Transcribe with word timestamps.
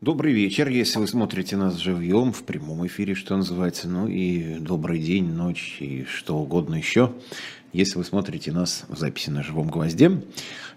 Добрый 0.00 0.32
вечер, 0.32 0.68
если 0.68 1.00
вы 1.00 1.08
смотрите 1.08 1.56
нас 1.56 1.74
живьем, 1.74 2.32
в 2.32 2.44
прямом 2.44 2.86
эфире, 2.86 3.16
что 3.16 3.36
называется, 3.36 3.88
ну 3.88 4.06
и 4.06 4.60
добрый 4.60 5.00
день, 5.00 5.28
ночь 5.32 5.78
и 5.80 6.04
что 6.04 6.36
угодно 6.36 6.76
еще, 6.76 7.10
если 7.72 7.98
вы 7.98 8.04
смотрите 8.04 8.52
нас 8.52 8.84
в 8.88 8.96
записи 8.96 9.30
на 9.30 9.42
живом 9.42 9.70
гвозде. 9.70 10.22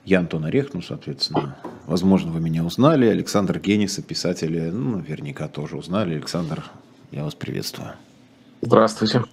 Я 0.05 0.21
Антон 0.21 0.45
Орех, 0.45 0.73
ну, 0.73 0.81
соответственно, 0.81 1.55
возможно, 1.85 2.31
вы 2.31 2.39
меня 2.39 2.63
узнали, 2.63 3.05
Александр 3.05 3.59
Гениса, 3.59 4.01
писатель, 4.01 4.71
ну, 4.71 4.97
наверняка 4.97 5.47
тоже 5.47 5.77
узнали. 5.77 6.15
Александр, 6.15 6.63
я 7.11 7.23
вас 7.23 7.35
приветствую. 7.35 7.91
Здравствуйте. 8.63 9.23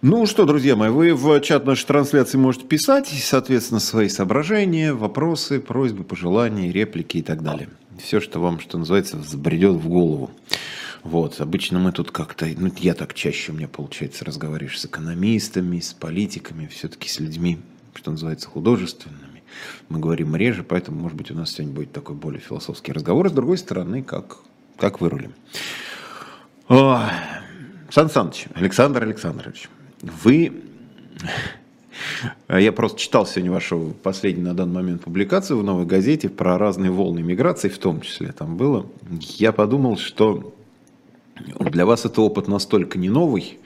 Ну 0.00 0.24
что, 0.24 0.46
друзья 0.46 0.76
мои, 0.76 0.88
вы 0.88 1.12
в 1.12 1.40
чат 1.42 1.66
нашей 1.66 1.84
трансляции 1.84 2.38
можете 2.38 2.64
писать, 2.64 3.08
соответственно, 3.08 3.80
свои 3.80 4.08
соображения, 4.08 4.94
вопросы, 4.94 5.60
просьбы, 5.60 6.04
пожелания, 6.04 6.72
реплики 6.72 7.18
и 7.18 7.22
так 7.22 7.42
далее 7.42 7.68
все, 7.98 8.20
что 8.20 8.40
вам, 8.40 8.60
что 8.60 8.78
называется, 8.78 9.16
взбредет 9.16 9.74
в 9.74 9.88
голову. 9.88 10.30
Вот, 11.02 11.40
обычно 11.40 11.78
мы 11.78 11.92
тут 11.92 12.10
как-то, 12.10 12.46
ну, 12.56 12.72
я 12.78 12.94
так 12.94 13.12
чаще 13.12 13.52
у 13.52 13.54
меня 13.54 13.68
получается 13.68 14.24
разговариваешь 14.24 14.80
с 14.80 14.86
экономистами, 14.86 15.78
с 15.78 15.92
политиками, 15.92 16.66
все-таки 16.66 17.08
с 17.08 17.20
людьми, 17.20 17.58
что 17.94 18.10
называется, 18.10 18.48
художественными. 18.48 19.42
Мы 19.88 20.00
говорим 20.00 20.34
реже, 20.34 20.64
поэтому, 20.64 21.00
может 21.00 21.16
быть, 21.16 21.30
у 21.30 21.34
нас 21.34 21.52
сегодня 21.52 21.74
будет 21.74 21.92
такой 21.92 22.16
более 22.16 22.40
философский 22.40 22.92
разговор. 22.92 23.28
С 23.28 23.32
другой 23.32 23.58
стороны, 23.58 24.02
как, 24.02 24.38
как 24.78 25.00
вырулим. 25.00 25.34
Сан 26.68 28.10
Саныч, 28.10 28.46
Александр 28.54 29.02
Александрович, 29.02 29.68
вы 30.00 30.64
я 32.48 32.72
просто 32.72 32.98
читал 32.98 33.26
сегодня 33.26 33.52
вашу 33.52 33.94
последнюю 34.02 34.48
на 34.48 34.54
данный 34.54 34.74
момент 34.74 35.02
публикацию 35.02 35.58
в 35.58 35.64
«Новой 35.64 35.86
газете» 35.86 36.28
про 36.28 36.58
разные 36.58 36.90
волны 36.90 37.22
миграции, 37.22 37.68
в 37.68 37.78
том 37.78 38.00
числе 38.00 38.32
там 38.32 38.56
было. 38.56 38.86
Я 39.20 39.52
подумал, 39.52 39.96
что 39.96 40.54
для 41.58 41.86
вас 41.86 42.04
это 42.04 42.20
опыт 42.20 42.48
настолько 42.48 42.98
не 42.98 43.10
новый, 43.10 43.58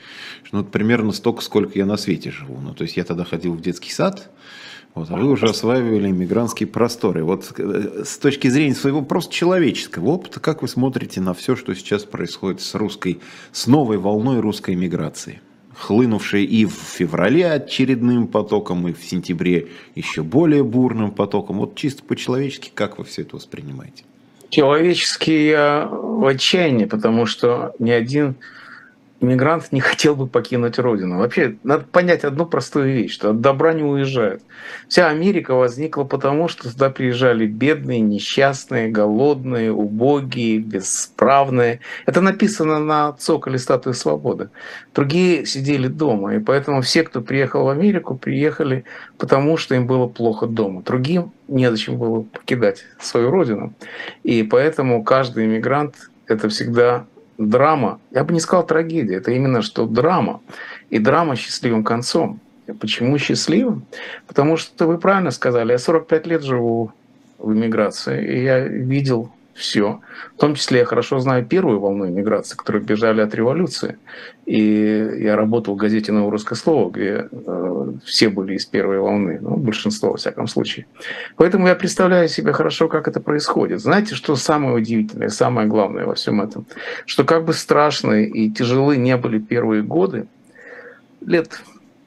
что 0.44 0.58
ну, 0.58 0.64
примерно 0.64 1.12
столько, 1.12 1.42
сколько 1.42 1.78
я 1.78 1.86
на 1.86 1.96
свете 1.96 2.30
живу. 2.30 2.58
Ну, 2.60 2.74
то 2.74 2.84
есть 2.84 2.96
я 2.96 3.04
тогда 3.04 3.24
ходил 3.24 3.54
в 3.54 3.60
детский 3.60 3.90
сад, 3.90 4.30
вот, 4.94 5.10
а 5.10 5.16
вы 5.16 5.30
уже 5.30 5.46
осваивали 5.46 6.08
иммигрантские 6.08 6.66
просторы. 6.66 7.22
Вот 7.22 7.52
э, 7.58 8.02
с 8.04 8.18
точки 8.18 8.48
зрения 8.48 8.74
своего 8.74 9.02
просто 9.02 9.32
человеческого 9.32 10.08
опыта, 10.08 10.40
как 10.40 10.62
вы 10.62 10.68
смотрите 10.68 11.20
на 11.20 11.34
все, 11.34 11.56
что 11.56 11.74
сейчас 11.74 12.04
происходит 12.04 12.60
с 12.60 12.74
русской, 12.74 13.20
с 13.52 13.66
новой 13.66 13.98
волной 13.98 14.40
русской 14.40 14.74
иммиграции? 14.74 15.40
Хлынувшие 15.78 16.44
и 16.44 16.66
в 16.66 16.72
феврале 16.72 17.52
очередным 17.52 18.26
потоком, 18.26 18.88
и 18.88 18.92
в 18.92 19.04
сентябре 19.04 19.68
еще 19.94 20.22
более 20.22 20.64
бурным 20.64 21.12
потоком. 21.12 21.58
Вот 21.58 21.76
чисто 21.76 22.02
по-человечески, 22.02 22.70
как 22.74 22.98
вы 22.98 23.04
все 23.04 23.22
это 23.22 23.36
воспринимаете? 23.36 24.04
Человечески 24.50 25.30
я 25.30 25.88
в 25.90 26.26
отчаянии, 26.26 26.86
потому 26.86 27.26
что 27.26 27.74
ни 27.78 27.90
один 27.90 28.34
иммигрант 29.20 29.72
не 29.72 29.80
хотел 29.80 30.14
бы 30.14 30.26
покинуть 30.26 30.78
родину. 30.78 31.18
Вообще, 31.18 31.56
надо 31.64 31.84
понять 31.84 32.24
одну 32.24 32.46
простую 32.46 32.92
вещь, 32.92 33.14
что 33.14 33.30
от 33.30 33.40
добра 33.40 33.72
не 33.72 33.82
уезжают. 33.82 34.42
Вся 34.88 35.08
Америка 35.08 35.54
возникла 35.54 36.04
потому, 36.04 36.48
что 36.48 36.70
туда 36.70 36.90
приезжали 36.90 37.46
бедные, 37.46 38.00
несчастные, 38.00 38.88
голодные, 38.88 39.72
убогие, 39.72 40.58
бесправные. 40.58 41.80
Это 42.06 42.20
написано 42.20 42.78
на 42.78 43.12
цоколе 43.12 43.58
статуи 43.58 43.92
свободы. 43.92 44.50
Другие 44.94 45.46
сидели 45.46 45.88
дома, 45.88 46.36
и 46.36 46.38
поэтому 46.38 46.82
все, 46.82 47.02
кто 47.02 47.20
приехал 47.20 47.64
в 47.64 47.68
Америку, 47.68 48.16
приехали 48.16 48.84
потому, 49.18 49.56
что 49.56 49.74
им 49.74 49.86
было 49.86 50.06
плохо 50.06 50.46
дома. 50.46 50.82
Другим 50.82 51.32
незачем 51.48 51.98
было 51.98 52.22
покидать 52.22 52.84
свою 53.00 53.30
родину. 53.30 53.74
И 54.22 54.42
поэтому 54.44 55.02
каждый 55.02 55.46
иммигрант— 55.46 55.96
это 56.26 56.48
всегда 56.48 57.06
драма, 57.38 58.00
я 58.10 58.24
бы 58.24 58.34
не 58.34 58.40
сказал 58.40 58.66
трагедия, 58.66 59.16
это 59.16 59.30
именно 59.30 59.62
что 59.62 59.86
драма. 59.86 60.40
И 60.90 60.98
драма 60.98 61.36
счастливым 61.36 61.84
концом. 61.84 62.40
Почему 62.80 63.16
счастливым? 63.16 63.86
Потому 64.26 64.56
что 64.56 64.86
вы 64.86 64.98
правильно 64.98 65.30
сказали, 65.30 65.72
я 65.72 65.78
45 65.78 66.26
лет 66.26 66.42
живу 66.42 66.92
в 67.38 67.52
эмиграции, 67.52 68.22
и 68.22 68.42
я 68.42 68.58
видел 68.60 69.30
все. 69.58 70.00
В 70.36 70.40
том 70.40 70.54
числе 70.54 70.78
я 70.80 70.84
хорошо 70.84 71.18
знаю 71.18 71.44
первую 71.44 71.80
волну 71.80 72.06
иммиграции, 72.06 72.56
которые 72.56 72.82
бежали 72.82 73.20
от 73.20 73.34
революции. 73.34 73.98
И 74.46 75.20
я 75.20 75.36
работал 75.36 75.74
в 75.74 75.76
газете 75.76 76.12
«Новое 76.12 76.30
русское 76.30 76.54
слово», 76.54 76.90
где 76.90 77.28
э, 77.30 77.92
все 78.04 78.28
были 78.28 78.54
из 78.54 78.64
первой 78.64 78.98
волны, 78.98 79.38
ну, 79.42 79.56
большинство, 79.56 80.12
во 80.12 80.16
всяком 80.16 80.46
случае. 80.46 80.86
Поэтому 81.36 81.66
я 81.66 81.74
представляю 81.74 82.28
себе 82.28 82.52
хорошо, 82.52 82.88
как 82.88 83.08
это 83.08 83.20
происходит. 83.20 83.80
Знаете, 83.80 84.14
что 84.14 84.36
самое 84.36 84.76
удивительное, 84.76 85.28
самое 85.28 85.68
главное 85.68 86.06
во 86.06 86.14
всем 86.14 86.40
этом? 86.40 86.66
Что 87.04 87.24
как 87.24 87.44
бы 87.44 87.52
страшные 87.52 88.28
и 88.28 88.50
тяжелы 88.50 88.96
не 88.96 89.16
были 89.16 89.38
первые 89.38 89.82
годы, 89.82 90.26
лет 91.20 91.60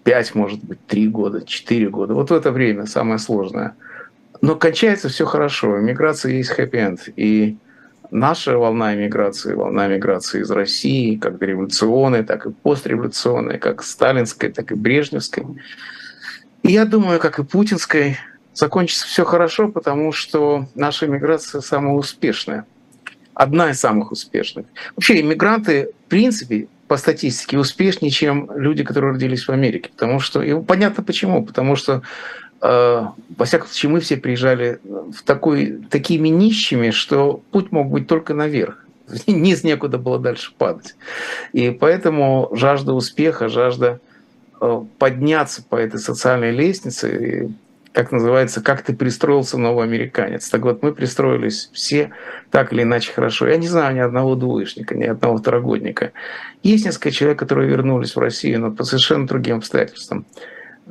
пять, 0.04 0.34
может 0.34 0.64
быть, 0.64 0.80
три 0.88 1.08
года, 1.08 1.46
четыре 1.46 1.90
года, 1.90 2.14
вот 2.14 2.32
в 2.32 2.34
это 2.34 2.52
время 2.52 2.86
самое 2.86 3.20
сложное– 3.20 3.76
но 4.42 4.56
кончается 4.56 5.08
все 5.08 5.26
хорошо. 5.26 5.78
Миграция 5.78 6.34
есть 6.34 6.50
хэппи-энд. 6.50 7.10
И 7.16 7.58
наша 8.10 8.58
волна 8.58 8.96
миграции, 8.96 9.54
волна 9.54 9.88
миграции 9.88 10.42
из 10.42 10.52
России, 10.52 11.16
как 11.18 11.42
революционной, 11.42 12.24
так 12.24 12.48
и 12.48 12.52
постреволюционной, 12.52 13.60
как 13.60 13.84
сталинской, 13.84 14.52
так 14.52 14.72
и 14.72 14.76
брежневской. 14.76 15.46
И 16.64 16.72
я 16.72 16.86
думаю, 16.86 17.20
как 17.20 17.40
и 17.40 17.44
путинской, 17.44 18.18
закончится 18.54 19.08
все 19.08 19.26
хорошо, 19.26 19.70
потому 19.70 20.12
что 20.12 20.68
наша 20.76 21.08
миграция 21.08 21.62
самая 21.62 21.94
успешная. 21.94 22.66
Одна 23.34 23.72
из 23.72 23.80
самых 23.80 24.12
успешных. 24.12 24.66
Вообще 24.96 25.22
иммигранты, 25.22 25.92
в 26.06 26.10
принципе, 26.10 26.68
по 26.88 26.98
статистике 26.98 27.58
успешнее, 27.58 28.12
чем 28.12 28.52
люди, 28.54 28.84
которые 28.84 29.14
родились 29.14 29.48
в 29.48 29.52
Америке. 29.52 29.90
Потому 29.90 30.20
что, 30.20 30.42
и 30.42 30.62
понятно 30.62 31.04
почему, 31.04 31.46
потому 31.46 31.78
что 31.78 32.02
во 32.62 33.46
всяком 33.46 33.68
случае, 33.68 33.92
мы 33.92 34.00
все 34.02 34.18
приезжали 34.18 34.80
в 34.84 35.24
такой, 35.24 35.82
такими 35.90 36.28
нищими, 36.28 36.92
что 36.92 37.42
путь 37.52 37.72
мог 37.72 37.90
быть 37.90 38.08
только 38.08 38.34
наверх. 38.34 38.86
Низ 39.28 39.64
некуда 39.64 39.98
было 39.98 40.20
дальше 40.20 40.54
падать. 40.58 40.96
И 41.54 41.72
поэтому 41.72 42.50
жажда 42.54 42.94
успеха, 42.94 43.50
жажда 43.50 44.00
э, 44.60 44.82
подняться 44.98 45.64
по 45.64 45.76
этой 45.76 46.00
социальной 46.00 46.52
лестнице, 46.52 47.50
как 47.94 48.12
называется, 48.12 48.62
как 48.62 48.84
ты 48.84 48.94
пристроился 48.94 49.58
новый 49.58 49.84
американец. 49.84 50.48
Так 50.50 50.62
вот, 50.62 50.82
мы 50.82 50.94
пристроились 50.94 51.70
все 51.74 52.12
так 52.50 52.72
или 52.72 52.84
иначе 52.84 53.12
хорошо. 53.12 53.48
Я 53.48 53.58
не 53.58 53.68
знаю 53.68 53.96
ни 53.96 54.00
одного 54.00 54.36
двоечника, 54.36 54.96
ни 54.96 55.04
одного 55.04 55.38
второгодника. 55.38 56.12
Есть 56.64 56.86
несколько 56.86 57.12
человек, 57.12 57.40
которые 57.40 57.70
вернулись 57.70 58.16
в 58.16 58.20
Россию, 58.20 58.62
но 58.62 58.72
по 58.72 58.84
совершенно 58.84 59.28
другим 59.28 59.58
обстоятельствам. 59.58 60.26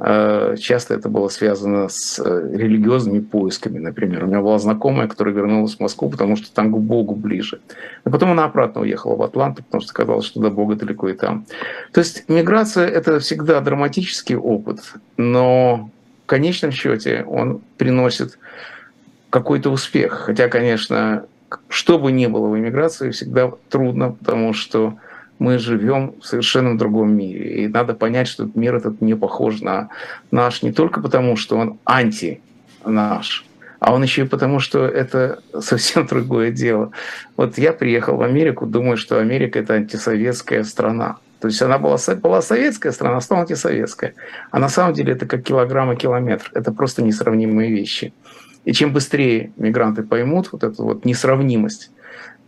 Э, 0.03 0.57
часто 0.59 0.95
это 0.95 1.11
было 1.11 1.29
связано 1.29 1.89
с 1.91 2.19
э, 2.19 2.51
религиозными 2.55 3.21
поисками, 3.21 3.79
например. 3.79 4.25
У 4.25 4.29
меня 4.29 4.41
была 4.41 4.59
знакомая, 4.59 5.09
которая 5.09 5.35
вернулась 5.35 5.77
в 5.77 5.81
Москву, 5.81 6.09
потому 6.09 6.37
что 6.37 6.51
там 6.55 6.73
к 6.73 6.79
Богу 6.79 7.15
ближе. 7.15 7.61
Но 8.07 8.11
потом 8.11 8.31
она 8.31 8.45
обратно 8.45 8.81
уехала 8.81 9.17
в 9.17 9.23
Атланту, 9.23 9.63
потому 9.63 9.83
что 9.83 9.93
казалось, 9.93 10.25
что 10.25 10.41
до 10.41 10.51
Бога 10.51 10.77
далеко 10.77 11.11
и 11.11 11.13
там. 11.13 11.45
То 11.93 12.01
есть 12.01 12.25
миграция– 12.29 12.87
это 12.89 13.21
всегда 13.21 13.61
драматический 13.61 14.37
опыт, 14.37 14.81
но 15.19 15.91
в 16.25 16.27
конечном 16.27 16.71
счете 16.71 17.25
он 17.29 17.61
приносит 17.77 18.39
какой-то 19.29 19.71
успех. 19.71 20.23
Хотя, 20.27 20.49
конечно, 20.49 21.27
что 21.69 21.99
бы 21.99 22.11
ни 22.11 22.25
было 22.27 22.49
в 22.49 22.57
иммиграции, 22.57 23.11
всегда 23.11 23.53
трудно, 23.69 24.13
потому 24.13 24.55
что 24.55 24.95
мы 25.41 25.59
живем 25.59 26.15
в 26.21 26.27
совершенно 26.27 26.79
другом 26.79 27.17
мире. 27.17 27.65
И 27.65 27.69
надо 27.69 27.95
понять, 27.95 28.29
что 28.29 28.49
мир 28.55 28.77
этот 28.77 29.01
не 29.01 29.17
похож 29.17 29.63
на 29.63 29.89
наш 30.31 30.63
не 30.63 30.71
только 30.71 31.01
потому, 31.01 31.37
что 31.37 31.57
он 31.57 31.79
анти 31.85 32.41
наш, 32.85 33.45
а 33.81 33.95
он 33.95 34.03
еще 34.03 34.23
и 34.23 34.29
потому, 34.29 34.61
что 34.61 34.85
это 34.85 35.43
совсем 35.61 36.07
другое 36.07 36.53
дело. 36.53 36.93
Вот 37.37 37.59
я 37.59 37.73
приехал 37.73 38.17
в 38.17 38.23
Америку, 38.23 38.67
думаю, 38.67 38.99
что 38.99 39.19
Америка 39.19 39.59
это 39.59 39.75
антисоветская 39.75 40.63
страна. 40.63 41.17
То 41.41 41.49
есть 41.49 41.63
она 41.63 41.79
была, 41.79 41.97
была 42.23 42.43
советская 42.43 42.93
страна, 42.93 43.17
а 43.17 43.21
стала 43.23 43.41
антисоветская. 43.41 44.15
А 44.51 44.59
на 44.59 44.69
самом 44.69 44.93
деле 44.93 45.15
это 45.15 45.25
как 45.25 45.43
килограмм 45.43 45.91
и 45.93 45.97
километр. 45.97 46.51
Это 46.53 46.71
просто 46.71 47.03
несравнимые 47.03 47.71
вещи. 47.71 48.13
И 48.67 48.75
чем 48.75 48.93
быстрее 48.93 49.53
мигранты 49.57 50.03
поймут 50.03 50.53
вот 50.53 50.65
эту 50.65 50.85
вот 50.85 51.07
несравнимость, 51.07 51.91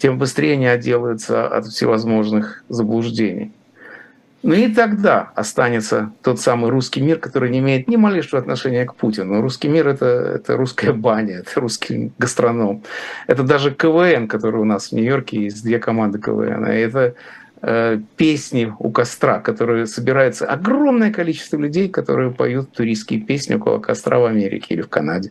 тем 0.03 0.19
быстрее 0.19 0.55
они 0.55 0.67
отделаются 0.67 1.47
от 1.47 1.67
всевозможных 1.67 2.65
заблуждений. 2.69 3.53
Ну 4.43 4.53
и 4.53 4.67
тогда 4.67 5.31
останется 5.37 6.11
тот 6.23 6.41
самый 6.41 6.73
русский 6.73 7.01
мир, 7.01 7.21
который 7.21 7.51
не 7.51 7.61
имеет 7.61 7.87
ни 7.87 7.95
малейшего 7.95 8.41
отношения 8.41 8.85
к 8.85 8.97
Путину. 8.97 9.41
Русский 9.41 9.69
мир 9.69 9.87
это,— 9.87 10.07
это 10.35 10.57
русская 10.57 10.93
баня, 10.93 11.35
это 11.35 11.61
русский 11.61 12.11
гастроном. 12.19 12.83
Это 13.29 13.45
даже 13.45 13.71
КВН, 13.71 14.27
который 14.27 14.61
у 14.61 14.65
нас 14.65 14.89
в 14.89 14.93
Нью-Йорке 14.93 15.45
есть 15.45 15.63
две 15.63 15.79
команды 15.79 16.19
КВН. 16.19 16.65
Это 16.65 16.99
э, 16.99 17.15
песни 18.17 18.75
у 18.79 18.91
костра, 18.91 19.39
которые 19.39 19.87
собирается 19.87 20.47
огромное 20.47 21.13
количество 21.13 21.57
людей, 21.57 21.89
которые 21.89 22.33
поют 22.33 22.73
туристские 22.73 23.21
песни 23.21 23.55
около 23.55 23.79
костра 23.79 24.19
в 24.19 24.25
Америке 24.25 24.75
или 24.75 24.81
в 24.83 24.89
Канаде. 24.89 25.31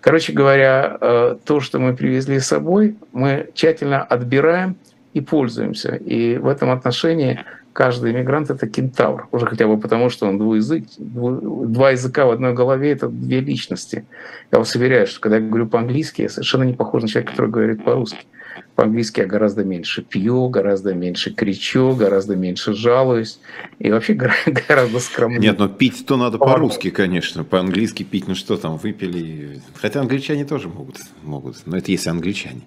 Короче 0.00 0.32
говоря, 0.32 0.96
э, 1.00 1.36
то, 1.44 1.60
что 1.60 1.80
мы 1.80 1.96
привезли 1.96 2.38
с 2.38 2.46
собой, 2.46 2.96
мы 3.12 3.50
тщательно 3.54 4.02
отбираем 4.02 4.76
и 5.14 5.20
пользуемся. 5.20 5.96
И 5.96 6.38
в 6.38 6.46
этом 6.46 6.70
отношении 6.70 7.40
каждый 7.72 8.12
иммигрант 8.12 8.50
это 8.50 8.68
кентавр, 8.68 9.26
уже 9.32 9.46
хотя 9.46 9.66
бы 9.66 9.78
потому, 9.78 10.10
что 10.10 10.26
он 10.26 10.38
двуязык, 10.38 10.84
два 10.96 11.90
языка 11.90 12.24
в 12.26 12.30
одной 12.30 12.54
голове 12.54 12.92
это 12.92 13.08
две 13.08 13.40
личности. 13.40 14.06
Я 14.52 14.58
вас 14.58 14.74
уверяю, 14.76 15.06
что 15.06 15.20
когда 15.20 15.38
я 15.38 15.42
говорю 15.42 15.66
по-английски, 15.66 16.22
я 16.22 16.28
совершенно 16.28 16.62
не 16.62 16.74
похож 16.74 17.02
на 17.02 17.08
человека, 17.08 17.32
который 17.32 17.50
говорит 17.50 17.84
по-русски. 17.84 18.26
По-английски 18.74 19.20
я 19.20 19.26
гораздо 19.26 19.64
меньше 19.64 20.02
пью, 20.02 20.48
гораздо 20.48 20.94
меньше 20.94 21.32
кричу, 21.32 21.94
гораздо 21.94 22.36
меньше 22.36 22.74
жалуюсь 22.74 23.38
и 23.78 23.90
вообще 23.90 24.14
гораздо 24.68 25.00
скромнее. 25.00 25.40
Нет, 25.40 25.58
но 25.58 25.68
пить 25.68 26.04
то 26.06 26.16
надо 26.16 26.38
по-русски, 26.38 26.90
конечно. 26.90 27.44
По-английски 27.44 28.02
пить, 28.02 28.28
ну 28.28 28.34
что 28.34 28.56
там, 28.56 28.76
выпили. 28.76 29.60
Хотя 29.74 30.00
англичане 30.00 30.44
тоже 30.44 30.68
могут, 30.68 30.98
могут. 31.22 31.56
но 31.66 31.76
это 31.76 31.90
если 31.92 32.10
англичане. 32.10 32.62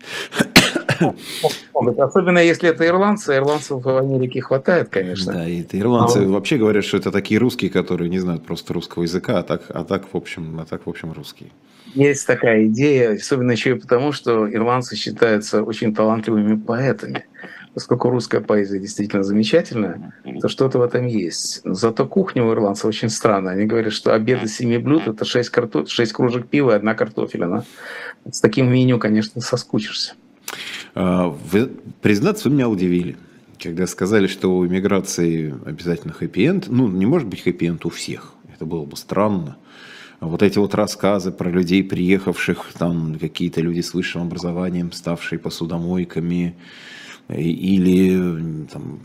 Особенно 2.00 2.40
если 2.40 2.70
это 2.70 2.86
ирландцы. 2.86 3.36
Ирландцев 3.36 3.84
в 3.84 3.98
Америке 3.98 4.42
хватает, 4.42 4.90
конечно. 4.90 5.34
Да, 5.34 5.48
и 5.48 5.64
ирландцы 5.72 6.18
а 6.18 6.28
вообще 6.28 6.58
говорят, 6.58 6.84
что 6.86 6.98
это 6.98 7.12
такие 7.12 7.40
русские, 7.40 7.70
которые 7.70 8.10
не 8.10 8.20
знают 8.20 8.46
просто 8.46 8.74
русского 8.74 9.04
языка, 9.04 9.40
а 9.40 9.44
так, 9.44 9.64
а 9.70 9.84
так, 9.84 10.06
в, 10.12 10.16
общем, 10.16 10.60
а 10.60 10.66
так 10.66 10.86
в 10.86 10.90
общем, 10.90 11.12
русские. 11.12 11.50
Есть 11.94 12.28
такая 12.28 12.66
идея, 12.66 13.14
особенно 13.14 13.52
еще 13.52 13.72
и 13.72 13.80
потому, 13.80 14.12
что 14.12 14.52
ирландцы 14.52 14.96
считаются 14.96 15.64
очень 15.64 15.96
талантливыми 15.96 16.56
поэтами. 16.56 17.26
Поскольку 17.74 18.10
русская 18.10 18.42
поэзия 18.42 18.80
действительно 18.80 19.22
замечательная, 19.22 20.14
то 20.42 20.48
что-то 20.48 20.80
в 20.80 20.82
этом 20.82 21.06
есть. 21.06 21.62
Зато 21.64 22.08
кухня 22.08 22.44
у 22.44 22.52
ирландцев 22.52 22.86
очень 22.86 23.10
странная. 23.10 23.54
Они 23.54 23.66
говорят, 23.66 23.94
что 23.94 24.16
обед 24.16 24.44
из 24.44 24.56
семи 24.56 24.80
блюд– 24.80 25.04
это 25.08 25.26
шесть, 25.26 25.52
карто... 25.52 25.86
шесть 25.86 26.12
кружек 26.12 26.48
пива 26.48 26.72
и 26.72 26.76
одна 26.76 26.96
картофелина. 26.96 27.66
С 28.32 28.42
таким 28.42 28.72
меню, 28.72 28.98
конечно, 28.98 29.42
соскучишься. 29.42 30.16
А, 31.00 31.28
вы, 31.28 31.68
признаться, 32.02 32.50
вы 32.50 32.56
меня 32.56 32.68
удивили. 32.68 33.18
Когда 33.62 33.86
сказали, 33.86 34.26
что 34.26 34.58
у 34.58 34.66
иммиграции 34.66 35.54
обязательно 35.64 36.12
хэппи-энд, 36.12 36.70
ну, 36.70 36.88
не 36.88 37.06
может 37.06 37.28
быть 37.28 37.44
хэппи-энд 37.44 37.86
у 37.86 37.90
всех. 37.90 38.34
Это 38.56 38.66
было 38.66 38.84
бы 38.84 38.98
странно 38.98 39.58
вот 40.20 40.42
эти 40.42 40.58
вот 40.58 40.74
рассказы 40.74 41.32
про 41.32 41.50
людей, 41.50 41.84
приехавших, 41.84 42.74
там 42.78 43.18
какие-то 43.20 43.62
люди 43.62 43.82
с 43.82 43.94
высшим 43.94 44.24
образованием, 44.24 44.92
ставшие 44.92 45.38
посудомойками, 45.40 46.56
или 47.30 48.66
там, 48.72 49.00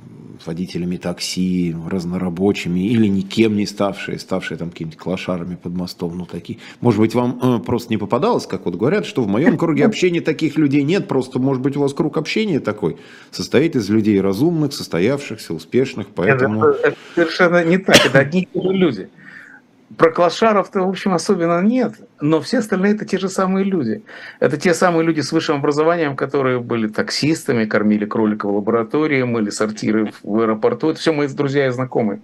водителями 0.46 0.96
такси, 0.96 1.74
разнорабочими, 1.88 2.80
или 2.80 3.06
никем 3.06 3.56
не 3.56 3.66
ставшие, 3.66 4.18
ставшие 4.18 4.58
там 4.58 4.70
какими-то 4.70 4.96
клошарами 4.96 5.56
под 5.56 5.74
мостом, 5.74 6.16
ну 6.16 6.26
такие. 6.26 6.58
Может 6.80 7.00
быть, 7.00 7.14
вам 7.14 7.38
э, 7.42 7.58
просто 7.60 7.90
не 7.90 7.98
попадалось, 7.98 8.46
как 8.46 8.64
вот 8.64 8.76
говорят, 8.76 9.06
что 9.06 9.22
в 9.22 9.28
моем 9.28 9.56
круге 9.56 9.84
общения 9.84 10.20
таких 10.20 10.56
людей 10.56 10.82
нет, 10.82 11.08
просто, 11.08 11.38
может 11.38 11.62
быть, 11.62 11.76
у 11.76 11.80
вас 11.80 11.94
круг 11.94 12.16
общения 12.16 12.60
такой 12.60 12.96
состоит 13.30 13.76
из 13.76 13.88
людей 13.90 14.20
разумных, 14.20 14.72
состоявшихся, 14.72 15.54
успешных, 15.54 16.08
поэтому... 16.14 16.64
Это, 16.64 16.88
это 16.88 16.96
совершенно 17.14 17.64
не 17.64 17.78
так, 17.78 18.04
это 18.04 18.20
одни 18.20 18.42
и 18.42 18.48
те 18.52 18.62
же 18.62 18.72
люди. 18.72 19.08
Про 19.98 20.10
клашаров-то, 20.10 20.80
в 20.80 20.88
общем, 20.88 21.12
особенно 21.12 21.60
нет, 21.60 21.94
но 22.20 22.40
все 22.40 22.58
остальные 22.58 22.94
это 22.94 23.04
те 23.04 23.18
же 23.18 23.28
самые 23.28 23.64
люди. 23.64 24.02
Это 24.40 24.56
те 24.56 24.74
самые 24.74 25.04
люди 25.04 25.20
с 25.20 25.32
высшим 25.32 25.56
образованием, 25.56 26.16
которые 26.16 26.60
были 26.60 26.86
таксистами, 26.88 27.64
кормили 27.64 28.04
кролика 28.04 28.46
в 28.46 28.54
лаборатории, 28.54 29.22
мыли 29.22 29.50
сортиры 29.50 30.12
в 30.22 30.40
аэропорту. 30.40 30.90
Это 30.90 31.00
все 31.00 31.12
мои 31.12 31.28
друзья 31.28 31.66
и 31.66 31.70
знакомые. 31.70 32.20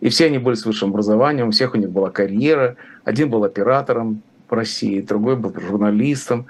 И 0.00 0.08
все 0.08 0.26
они 0.26 0.38
были 0.38 0.54
с 0.54 0.66
высшим 0.66 0.90
образованием, 0.90 1.48
у 1.48 1.50
всех 1.50 1.74
у 1.74 1.78
них 1.78 1.90
была 1.90 2.10
карьера. 2.10 2.76
Один 3.04 3.30
был 3.30 3.44
оператором 3.44 4.22
в 4.48 4.52
России, 4.52 5.00
другой 5.00 5.36
был 5.36 5.54
журналистом 5.54 6.46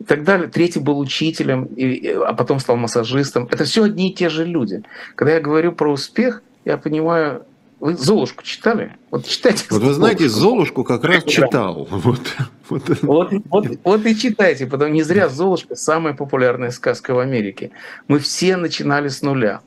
и 0.00 0.04
так 0.04 0.24
далее. 0.24 0.48
Третий 0.48 0.80
был 0.80 0.98
учителем, 0.98 1.64
и, 1.64 2.08
а 2.08 2.32
потом 2.34 2.60
стал 2.60 2.76
массажистом. 2.76 3.48
Это 3.50 3.64
все 3.64 3.84
одни 3.84 4.10
и 4.10 4.14
те 4.14 4.28
же 4.28 4.44
люди. 4.44 4.82
Когда 5.14 5.34
я 5.34 5.40
говорю 5.40 5.72
про 5.72 5.92
успех, 5.92 6.42
я 6.64 6.76
понимаю 6.76 7.44
вы 7.80 7.94
Золушку 7.96 8.42
читали? 8.42 8.96
Вот 9.10 9.24
читайте. 9.26 9.64
Вот 9.70 9.82
вы 9.82 9.92
знаете, 9.92 10.28
Золушку 10.28 10.84
как 10.84 11.04
раз 11.04 11.24
читал. 11.24 11.88
Вот, 11.98 12.20
вот. 12.68 13.02
Вот, 13.02 13.32
вот, 13.46 13.66
вот 13.82 14.06
и 14.06 14.14
читайте, 14.14 14.66
потому 14.66 14.92
не 14.92 15.02
зря 15.02 15.28
Золушка 15.28 15.74
самая 15.74 16.12
популярная 16.12 16.70
сказка 16.70 17.14
в 17.14 17.18
Америке. 17.18 17.70
Мы 18.08 18.18
все 18.18 18.56
начинали 18.56 19.08
с 19.08 19.22
нуля. 19.22 19.60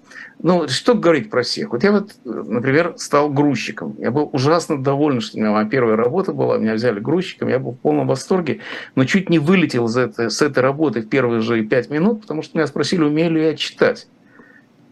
Ну, 0.43 0.67
что 0.67 0.93
говорить 0.93 1.29
про 1.29 1.41
всех? 1.41 1.71
Вот 1.71 1.83
я 1.83 1.91
вот, 1.91 2.11
например, 2.25 2.93
стал 2.97 3.29
грузчиком. 3.29 3.95
Я 3.97 4.11
был 4.11 4.29
ужасно 4.33 4.81
доволен, 4.81 5.21
что 5.21 5.37
у 5.37 5.39
меня 5.41 5.51
моя 5.51 5.65
первая 5.65 5.95
работа 5.95 6.33
была, 6.33 6.57
меня 6.57 6.75
взяли 6.75 6.99
грузчиком, 6.99 7.47
я 7.47 7.59
был 7.59 7.71
в 7.71 7.79
полном 7.79 8.07
восторге, 8.07 8.59
но 8.95 9.05
чуть 9.05 9.29
не 9.29 9.39
вылетел 9.39 9.85
из 9.85 9.97
этой, 9.97 10.29
с 10.29 10.41
этой 10.41 10.59
работы 10.59 11.01
в 11.01 11.09
первые 11.09 11.41
же 11.41 11.63
пять 11.63 11.89
минут, 11.89 12.21
потому 12.21 12.43
что 12.43 12.57
меня 12.57 12.67
спросили, 12.67 13.03
умею 13.03 13.31
ли 13.31 13.43
я 13.43 13.55
читать 13.55 14.07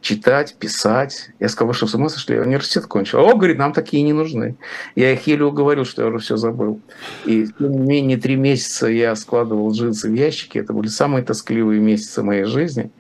читать, 0.01 0.55
писать. 0.59 1.29
Я 1.39 1.49
сказал, 1.49 1.73
что 1.73 1.87
с 1.87 1.95
ума 1.95 2.09
сошли, 2.09 2.35
я 2.35 2.41
университет 2.41 2.85
кончил. 2.85 3.19
О, 3.19 3.35
говорит, 3.35 3.57
нам 3.57 3.73
такие 3.73 4.03
не 4.03 4.13
нужны. 4.13 4.55
Я 4.95 5.11
их 5.13 5.27
еле 5.27 5.45
уговорил, 5.45 5.85
что 5.85 6.01
я 6.01 6.07
уже 6.07 6.19
все 6.19 6.37
забыл. 6.37 6.81
И 7.25 7.47
тем 7.47 7.71
не 7.71 7.79
менее 7.79 8.17
три 8.17 8.35
месяца 8.35 8.87
я 8.87 9.15
складывал 9.15 9.71
джинсы 9.71 10.09
в 10.09 10.13
ящики. 10.13 10.57
Это 10.57 10.73
были 10.73 10.87
самые 10.87 11.23
тоскливые 11.23 11.81
месяцы 11.81 12.23
моей 12.23 12.45
жизни. 12.45 12.91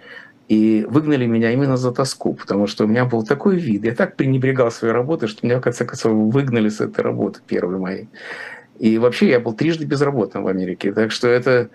И 0.47 0.85
выгнали 0.89 1.27
меня 1.27 1.51
именно 1.51 1.77
за 1.77 1.91
тоску, 1.91 2.33
потому 2.33 2.65
что 2.65 2.85
у 2.85 2.87
меня 2.87 3.05
был 3.05 3.23
такой 3.23 3.57
вид. 3.57 3.85
Я 3.85 3.93
так 3.93 4.15
пренебрегал 4.15 4.71
своей 4.71 4.93
работой, 4.93 5.27
что 5.27 5.45
меня, 5.45 5.59
в 5.59 5.61
конце 5.61 5.85
концов, 5.85 6.11
выгнали 6.13 6.69
с 6.69 6.81
этой 6.81 7.01
работы 7.01 7.39
первой 7.45 7.77
моей. 7.77 8.09
И 8.79 8.97
вообще 8.97 9.29
я 9.29 9.39
был 9.39 9.53
трижды 9.53 9.85
безработным 9.85 10.43
в 10.43 10.47
Америке. 10.47 10.91
Так 10.91 11.11
что 11.11 11.27
это 11.27 11.69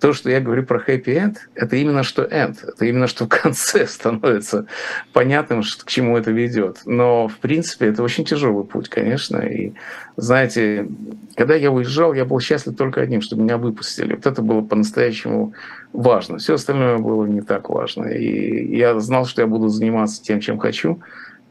то, 0.00 0.12
что 0.12 0.30
я 0.30 0.40
говорю 0.40 0.64
про 0.64 0.78
happy 0.78 1.04
end, 1.04 1.36
это 1.54 1.76
именно 1.76 2.02
что 2.02 2.24
end, 2.24 2.56
это 2.66 2.86
именно 2.86 3.06
что 3.06 3.26
в 3.26 3.28
конце 3.28 3.86
становится 3.88 4.66
понятным, 5.12 5.62
что, 5.62 5.84
к 5.84 5.88
чему 5.88 6.16
это 6.16 6.30
ведет. 6.30 6.78
Но, 6.86 7.28
в 7.28 7.36
принципе, 7.38 7.86
это 7.86 8.02
очень 8.02 8.24
тяжелый 8.24 8.64
путь, 8.64 8.88
конечно. 8.88 9.38
И, 9.38 9.74
знаете, 10.16 10.88
когда 11.36 11.54
я 11.54 11.70
уезжал, 11.70 12.14
я 12.14 12.24
был 12.24 12.40
счастлив 12.40 12.76
только 12.76 13.02
одним, 13.02 13.20
что 13.20 13.36
меня 13.36 13.58
выпустили. 13.58 14.14
Вот 14.14 14.26
это 14.26 14.42
было 14.42 14.62
по-настоящему 14.62 15.52
важно. 15.92 16.38
Все 16.38 16.54
остальное 16.54 16.98
было 16.98 17.26
не 17.26 17.42
так 17.42 17.68
важно. 17.68 18.04
И 18.06 18.76
я 18.76 18.98
знал, 19.00 19.26
что 19.26 19.42
я 19.42 19.46
буду 19.46 19.68
заниматься 19.68 20.22
тем, 20.22 20.40
чем 20.40 20.58
хочу. 20.58 21.00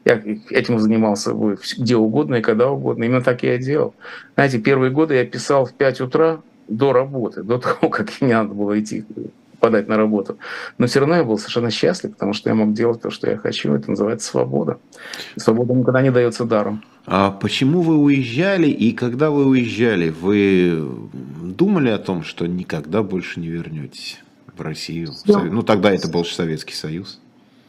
Я 0.05 0.21
этим 0.49 0.79
занимался 0.79 1.33
где 1.77 1.95
угодно 1.95 2.35
и 2.35 2.41
когда 2.41 2.71
угодно. 2.71 3.03
Именно 3.03 3.21
так 3.21 3.43
я 3.43 3.55
и 3.55 3.59
делал. 3.59 3.93
Знаете, 4.35 4.59
первые 4.59 4.91
годы 4.91 5.15
я 5.15 5.25
писал 5.25 5.65
в 5.65 5.73
5 5.73 6.01
утра, 6.01 6.41
до 6.69 6.93
работы, 6.93 7.43
до 7.43 7.57
того, 7.59 7.89
как 7.89 8.21
мне 8.21 8.35
надо 8.35 8.53
было 8.53 8.79
идти 8.79 9.05
подать 9.59 9.87
на 9.87 9.97
работу. 9.97 10.37
Но 10.77 10.87
все 10.87 10.99
равно 10.99 11.17
я 11.17 11.23
был 11.23 11.37
совершенно 11.37 11.69
счастлив, 11.69 12.13
потому 12.13 12.33
что 12.33 12.49
я 12.49 12.55
мог 12.55 12.73
делать 12.73 13.01
то, 13.01 13.09
что 13.09 13.29
я 13.29 13.37
хочу. 13.37 13.73
Это 13.73 13.89
называется 13.89 14.29
свобода. 14.29 14.79
свобода 15.35 15.73
никогда 15.73 16.01
не 16.01 16.11
дается 16.11 16.45
даром. 16.45 16.83
А 17.05 17.31
почему 17.31 17.81
вы 17.81 17.97
уезжали 17.97 18.67
и 18.67 18.91
когда 18.91 19.31
вы 19.31 19.45
уезжали, 19.45 20.09
вы 20.09 20.81
думали 21.43 21.89
о 21.89 21.97
том, 21.97 22.23
что 22.23 22.45
никогда 22.45 23.03
больше 23.03 23.39
не 23.39 23.47
вернетесь 23.47 24.21
в 24.55 24.61
Россию? 24.61 25.11
Все. 25.13 25.39
Ну 25.39 25.63
тогда 25.63 25.91
это 25.91 26.07
был 26.07 26.23
Советский 26.23 26.75
Союз. 26.75 27.19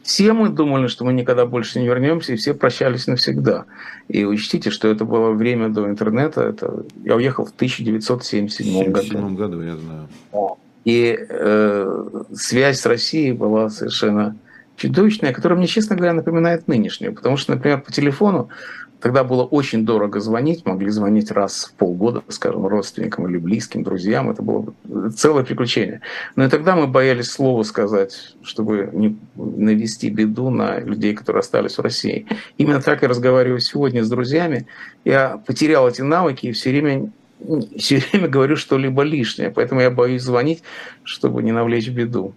Все 0.03 0.33
мы 0.33 0.49
думали, 0.49 0.87
что 0.87 1.05
мы 1.05 1.13
никогда 1.13 1.45
больше 1.45 1.79
не 1.79 1.87
вернемся, 1.87 2.33
и 2.33 2.35
все 2.35 2.53
прощались 2.53 3.07
навсегда. 3.07 3.65
И 4.07 4.25
учтите, 4.25 4.71
что 4.71 4.87
это 4.87 5.05
было 5.05 5.31
время 5.31 5.69
до 5.69 5.87
интернета. 5.87 6.41
Это... 6.41 6.83
Я 7.03 7.15
уехал 7.15 7.45
в 7.45 7.51
1977 7.51 8.91
году. 8.91 9.17
В 9.17 9.35
году, 9.35 9.61
я 9.61 9.77
знаю. 9.77 10.07
И 10.85 11.15
э, 11.29 12.09
связь 12.33 12.79
с 12.79 12.85
Россией 12.87 13.33
была 13.33 13.69
совершенно 13.69 14.35
чудовищная, 14.75 15.31
которая 15.31 15.59
мне, 15.59 15.67
честно 15.67 15.95
говоря, 15.95 16.13
напоминает 16.13 16.67
нынешнюю. 16.67 17.13
Потому 17.13 17.37
что, 17.37 17.53
например, 17.53 17.81
по 17.81 17.91
телефону 17.91 18.49
Тогда 19.01 19.23
было 19.23 19.43
очень 19.43 19.83
дорого 19.83 20.19
звонить, 20.19 20.65
могли 20.65 20.89
звонить 20.91 21.31
раз 21.31 21.65
в 21.65 21.73
полгода, 21.73 22.23
скажем, 22.27 22.67
родственникам 22.67 23.27
или 23.27 23.37
близким, 23.37 23.83
друзьям. 23.83 24.29
Это 24.29 24.43
было 24.43 24.73
целое 25.15 25.43
приключение. 25.43 26.01
Но 26.35 26.45
и 26.45 26.49
тогда 26.49 26.75
мы 26.75 26.85
боялись 26.85 27.31
слова 27.31 27.63
сказать, 27.63 28.35
чтобы 28.43 28.89
не 28.93 29.17
навести 29.35 30.09
беду 30.09 30.51
на 30.51 30.79
людей, 30.79 31.15
которые 31.15 31.39
остались 31.39 31.77
в 31.77 31.81
России. 31.81 32.27
Именно 32.57 32.81
так 32.81 33.01
я 33.01 33.07
разговариваю 33.07 33.59
сегодня 33.59 34.03
с 34.03 34.09
друзьями. 34.09 34.67
Я 35.03 35.41
потерял 35.47 35.87
эти 35.87 36.01
навыки 36.01 36.47
и 36.47 36.51
все 36.51 36.69
время 36.69 37.11
все 37.75 37.97
время 38.11 38.27
говорю 38.27 38.55
что-либо 38.55 39.01
лишнее, 39.01 39.49
поэтому 39.49 39.81
я 39.81 39.89
боюсь 39.89 40.21
звонить, 40.21 40.61
чтобы 41.03 41.41
не 41.41 41.51
навлечь 41.51 41.89
беду 41.89 42.35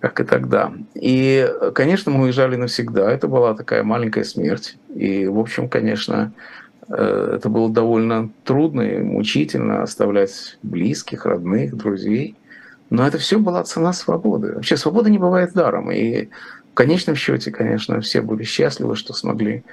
как 0.00 0.18
и 0.20 0.24
тогда. 0.24 0.72
И, 0.94 1.48
конечно, 1.74 2.10
мы 2.10 2.24
уезжали 2.24 2.56
навсегда. 2.56 3.10
Это 3.10 3.28
была 3.28 3.54
такая 3.54 3.82
маленькая 3.82 4.24
смерть. 4.24 4.76
И, 4.94 5.26
в 5.26 5.38
общем, 5.38 5.68
конечно, 5.68 6.32
э, 6.88 7.34
это 7.36 7.48
было 7.50 7.70
довольно 7.70 8.30
трудно 8.44 8.80
и 8.80 8.98
мучительно 8.98 9.82
оставлять 9.82 10.58
близких, 10.62 11.26
родных, 11.26 11.76
друзей. 11.76 12.34
Но 12.88 13.06
это 13.06 13.18
все 13.18 13.38
была 13.38 13.62
цена 13.62 13.92
свободы. 13.92 14.54
Вообще 14.54 14.76
свобода 14.78 15.10
не 15.10 15.18
бывает 15.18 15.52
даром. 15.52 15.90
И 15.92 16.28
в 16.72 16.74
конечном 16.74 17.14
счете, 17.14 17.50
конечно, 17.50 18.00
все 18.00 18.22
были 18.22 18.42
счастливы, 18.42 18.96
что 18.96 19.12
смогли 19.12 19.64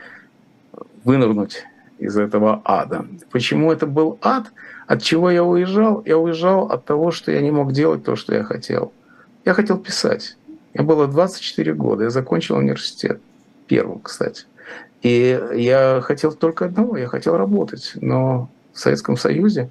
вынырнуть 1.05 1.63
из 1.99 2.17
этого 2.17 2.61
ада. 2.65 3.05
Почему 3.31 3.71
это 3.71 3.87
был 3.87 4.19
ад? 4.21 4.51
От 4.87 5.01
чего 5.01 5.31
я 5.31 5.43
уезжал? 5.43 6.03
Я 6.05 6.17
уезжал 6.17 6.65
от 6.65 6.85
того, 6.85 7.11
что 7.11 7.31
я 7.31 7.41
не 7.41 7.49
мог 7.49 7.71
делать 7.71 8.03
то, 8.03 8.17
что 8.17 8.35
я 8.35 8.43
хотел. 8.43 8.91
Я 9.47 9.53
хотел 9.53 9.77
писать. 9.77 10.35
Мне 10.73 10.83
было 10.83 11.07
24 11.07 11.73
года, 11.73 12.03
я 12.03 12.09
закончил 12.09 12.57
университет. 12.57 13.21
Первым, 13.65 14.01
кстати. 14.01 14.43
И 15.01 15.41
я 15.53 16.01
хотел 16.03 16.33
только 16.33 16.65
одного, 16.65 16.97
я 16.97 17.07
хотел 17.07 17.37
работать. 17.37 17.93
Но 17.95 18.49
в 18.73 18.79
Советском 18.79 19.15
Союзе 19.15 19.69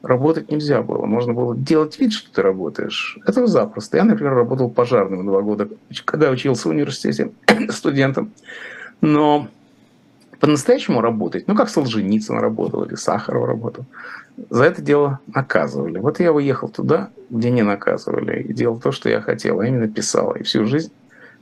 работать 0.00 0.50
нельзя 0.50 0.80
было. 0.80 1.04
Можно 1.04 1.34
было 1.34 1.54
делать 1.54 1.98
вид, 1.98 2.14
что 2.14 2.32
ты 2.32 2.40
работаешь. 2.40 3.18
Это 3.26 3.46
запросто. 3.46 3.98
Я, 3.98 4.04
например, 4.04 4.32
работал 4.32 4.70
пожарным 4.70 5.26
два 5.26 5.42
года, 5.42 5.68
когда 6.06 6.30
учился 6.30 6.68
в 6.68 6.70
университете 6.70 7.30
студентом. 7.68 8.32
Но 9.02 9.48
по-настоящему 10.40 11.00
работать, 11.02 11.46
ну, 11.46 11.54
как 11.54 11.68
Солженицын 11.68 12.38
работал 12.38 12.82
или 12.84 12.94
Сахаров 12.94 13.46
работал, 13.46 13.84
за 14.48 14.64
это 14.64 14.80
дело 14.80 15.20
наказывали. 15.26 15.98
Вот 15.98 16.18
я 16.18 16.32
уехал 16.32 16.68
туда, 16.68 17.10
где 17.28 17.50
не 17.50 17.62
наказывали, 17.62 18.42
и 18.42 18.52
делал 18.54 18.80
то, 18.80 18.90
что 18.90 19.10
я 19.10 19.20
хотел, 19.20 19.60
а 19.60 19.66
именно 19.66 19.86
писал. 19.86 20.32
И 20.32 20.42
всю 20.42 20.66
жизнь 20.66 20.92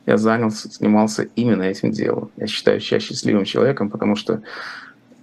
я 0.07 0.19
занялся, 0.19 0.69
занимался 0.69 1.29
именно 1.37 1.63
этим 1.63 1.93
делом. 1.93 2.31
Я 2.37 2.49
считаю 2.49 2.81
себя 2.81 2.99
счастливым 2.99 3.45
человеком, 3.45 3.89
потому 3.89 4.17
что 4.17 4.43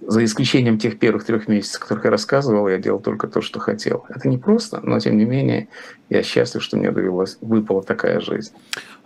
за 0.06 0.24
исключением 0.24 0.78
тех 0.78 0.98
первых 0.98 1.24
трех 1.24 1.48
месяцев, 1.48 1.80
о 1.80 1.82
которых 1.82 2.04
я 2.04 2.10
рассказывал, 2.10 2.68
я 2.68 2.78
делал 2.78 3.00
только 3.00 3.26
то, 3.26 3.40
что 3.42 3.58
хотел. 3.58 4.04
Это 4.08 4.28
не 4.28 4.38
просто, 4.38 4.80
но 4.80 5.00
тем 5.00 5.18
не 5.18 5.24
менее 5.24 5.68
я 6.08 6.22
счастлив, 6.22 6.62
что 6.62 6.76
мне 6.76 6.92
довелось, 6.92 7.38
выпала 7.40 7.82
такая 7.82 8.20
жизнь. 8.20 8.52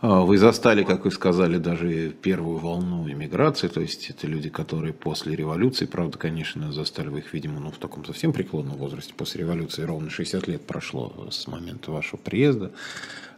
А, 0.02 0.21
вы 0.21 0.37
застали, 0.37 0.83
как 0.83 1.07
вы 1.07 1.11
сказали, 1.11 1.57
даже 1.57 2.11
первую 2.11 2.59
волну 2.59 3.09
иммиграции, 3.09 3.69
то 3.69 3.80
есть 3.80 4.11
это 4.11 4.26
люди, 4.26 4.50
которые 4.50 4.92
после 4.92 5.35
революции, 5.35 5.87
правда, 5.87 6.19
конечно, 6.19 6.71
застали 6.71 7.09
вы 7.09 7.21
их, 7.21 7.33
видимо, 7.33 7.61
ну, 7.61 7.71
в 7.71 7.78
таком 7.78 8.04
совсем 8.04 8.33
преклонном 8.33 8.76
возрасте, 8.76 9.14
после 9.16 9.42
революции 9.42 9.83
ровно 9.83 10.11
60 10.11 10.49
лет 10.49 10.62
прошло 10.66 11.28
с 11.30 11.47
момента 11.47 11.90
вашего 11.90 12.19
приезда. 12.19 12.73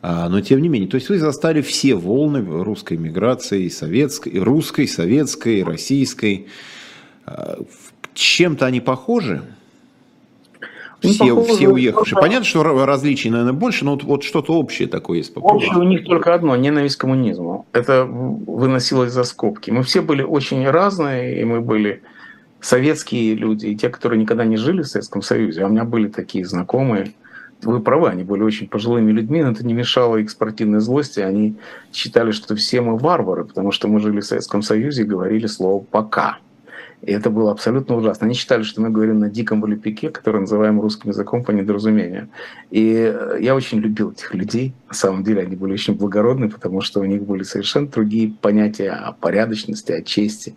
А, 0.03 0.29
но 0.29 0.41
тем 0.41 0.61
не 0.61 0.69
менее, 0.69 0.89
то 0.89 0.97
есть 0.97 1.09
вы 1.09 1.19
застали 1.19 1.63
все 1.63 1.95
волны 1.95 2.45
русской 2.65 2.97
миграции, 2.97 3.69
советской, 3.69 4.37
русской, 4.39 4.89
советской, 4.89 5.63
российской, 5.63 6.49
чем-то 8.15 8.67
они 8.67 8.81
похожи? 8.81 9.43
Все, 11.01 11.25
ну, 11.25 11.37
похоже, 11.37 11.55
все 11.55 11.69
уехавшие. 11.69 12.15
Только... 12.15 12.27
Понятно, 12.27 12.47
что 12.47 12.63
различий, 12.63 13.31
наверное, 13.31 13.53
больше, 13.53 13.85
но 13.85 13.93
вот, 13.93 14.05
вот 14.05 14.23
что-то 14.23 14.55
общее 14.55 14.87
такое 14.87 15.19
есть. 15.19 15.33
Общее 15.35 15.77
у 15.77 15.83
них 15.83 16.05
только 16.05 16.33
одно– 16.33 16.55
ненависть 16.57 16.97
к 16.97 17.01
коммунизму. 17.01 17.67
Это 17.73 18.05
выносилось 18.05 19.13
за 19.13 19.25
скобки. 19.25 19.71
Мы 19.71 19.83
все 19.83 20.01
были 20.01 20.23
очень 20.23 20.69
разные, 20.69 21.41
и 21.41 21.45
мы 21.45 21.61
были 21.61 22.03
советские 22.61 23.35
люди, 23.35 23.67
и 23.67 23.77
те, 23.77 23.89
которые 23.89 24.21
никогда 24.21 24.45
не 24.45 24.57
жили 24.57 24.83
в 24.83 24.87
Советском 24.87 25.23
Союзе. 25.23 25.65
А 25.65 25.67
у 25.67 25.71
меня 25.71 25.85
были 25.85 26.07
такие 26.07 26.45
знакомые, 26.45 27.13
вы 27.63 27.81
правы, 27.81 28.09
они 28.09 28.25
были 28.25 28.43
очень 28.43 28.69
пожилыми 28.69 29.13
людьми, 29.13 29.43
но 29.43 29.51
это 29.51 29.65
не 29.67 29.75
мешало 29.75 30.17
их 30.17 30.31
спортивной 30.31 30.81
злости. 30.81 31.21
Они 31.21 31.57
считали, 31.93 32.31
что 32.31 32.55
все 32.57 32.81
мы 32.81 32.97
варвары, 32.97 33.45
потому 33.45 33.73
что 33.73 33.89
мы 33.89 34.01
жили 34.01 34.21
в 34.21 34.25
Советском 34.25 34.63
Союзе 34.63 35.03
и 35.03 35.07
говорили 35.07 35.47
слово 35.47 35.83
«пока». 35.83 36.39
И 37.03 37.11
это 37.11 37.31
было 37.31 37.51
абсолютно 37.51 37.97
ужасно. 37.97 38.27
Они 38.27 38.35
считали, 38.35 38.63
что 38.63 38.81
мы 38.81 38.89
говорим 38.89 39.19
на 39.19 39.29
диком 39.29 39.61
валюпике, 39.61 40.09
который 40.09 40.41
называем 40.41 40.81
русским 40.81 41.11
языком 41.11 41.43
по 41.43 41.51
недоразумению. 41.51 42.29
И 42.71 42.95
э, 42.95 43.39
я 43.41 43.57
очень 43.57 43.79
любил 43.79 44.13
этих 44.13 44.33
людей. 44.35 44.73
На 44.87 44.95
самом 44.95 45.25
деле 45.25 45.43
они 45.43 45.57
были 45.57 45.73
очень 45.73 45.95
благородны, 45.95 46.49
потому 46.49 46.81
что 46.81 47.01
у 47.01 47.05
них 47.05 47.25
были 47.25 47.43
совершенно 47.43 47.89
другие 47.89 48.33
понятия 48.41 48.91
о 48.91 49.13
порядочности, 49.13 49.91
о 49.91 50.03
чести. 50.03 50.55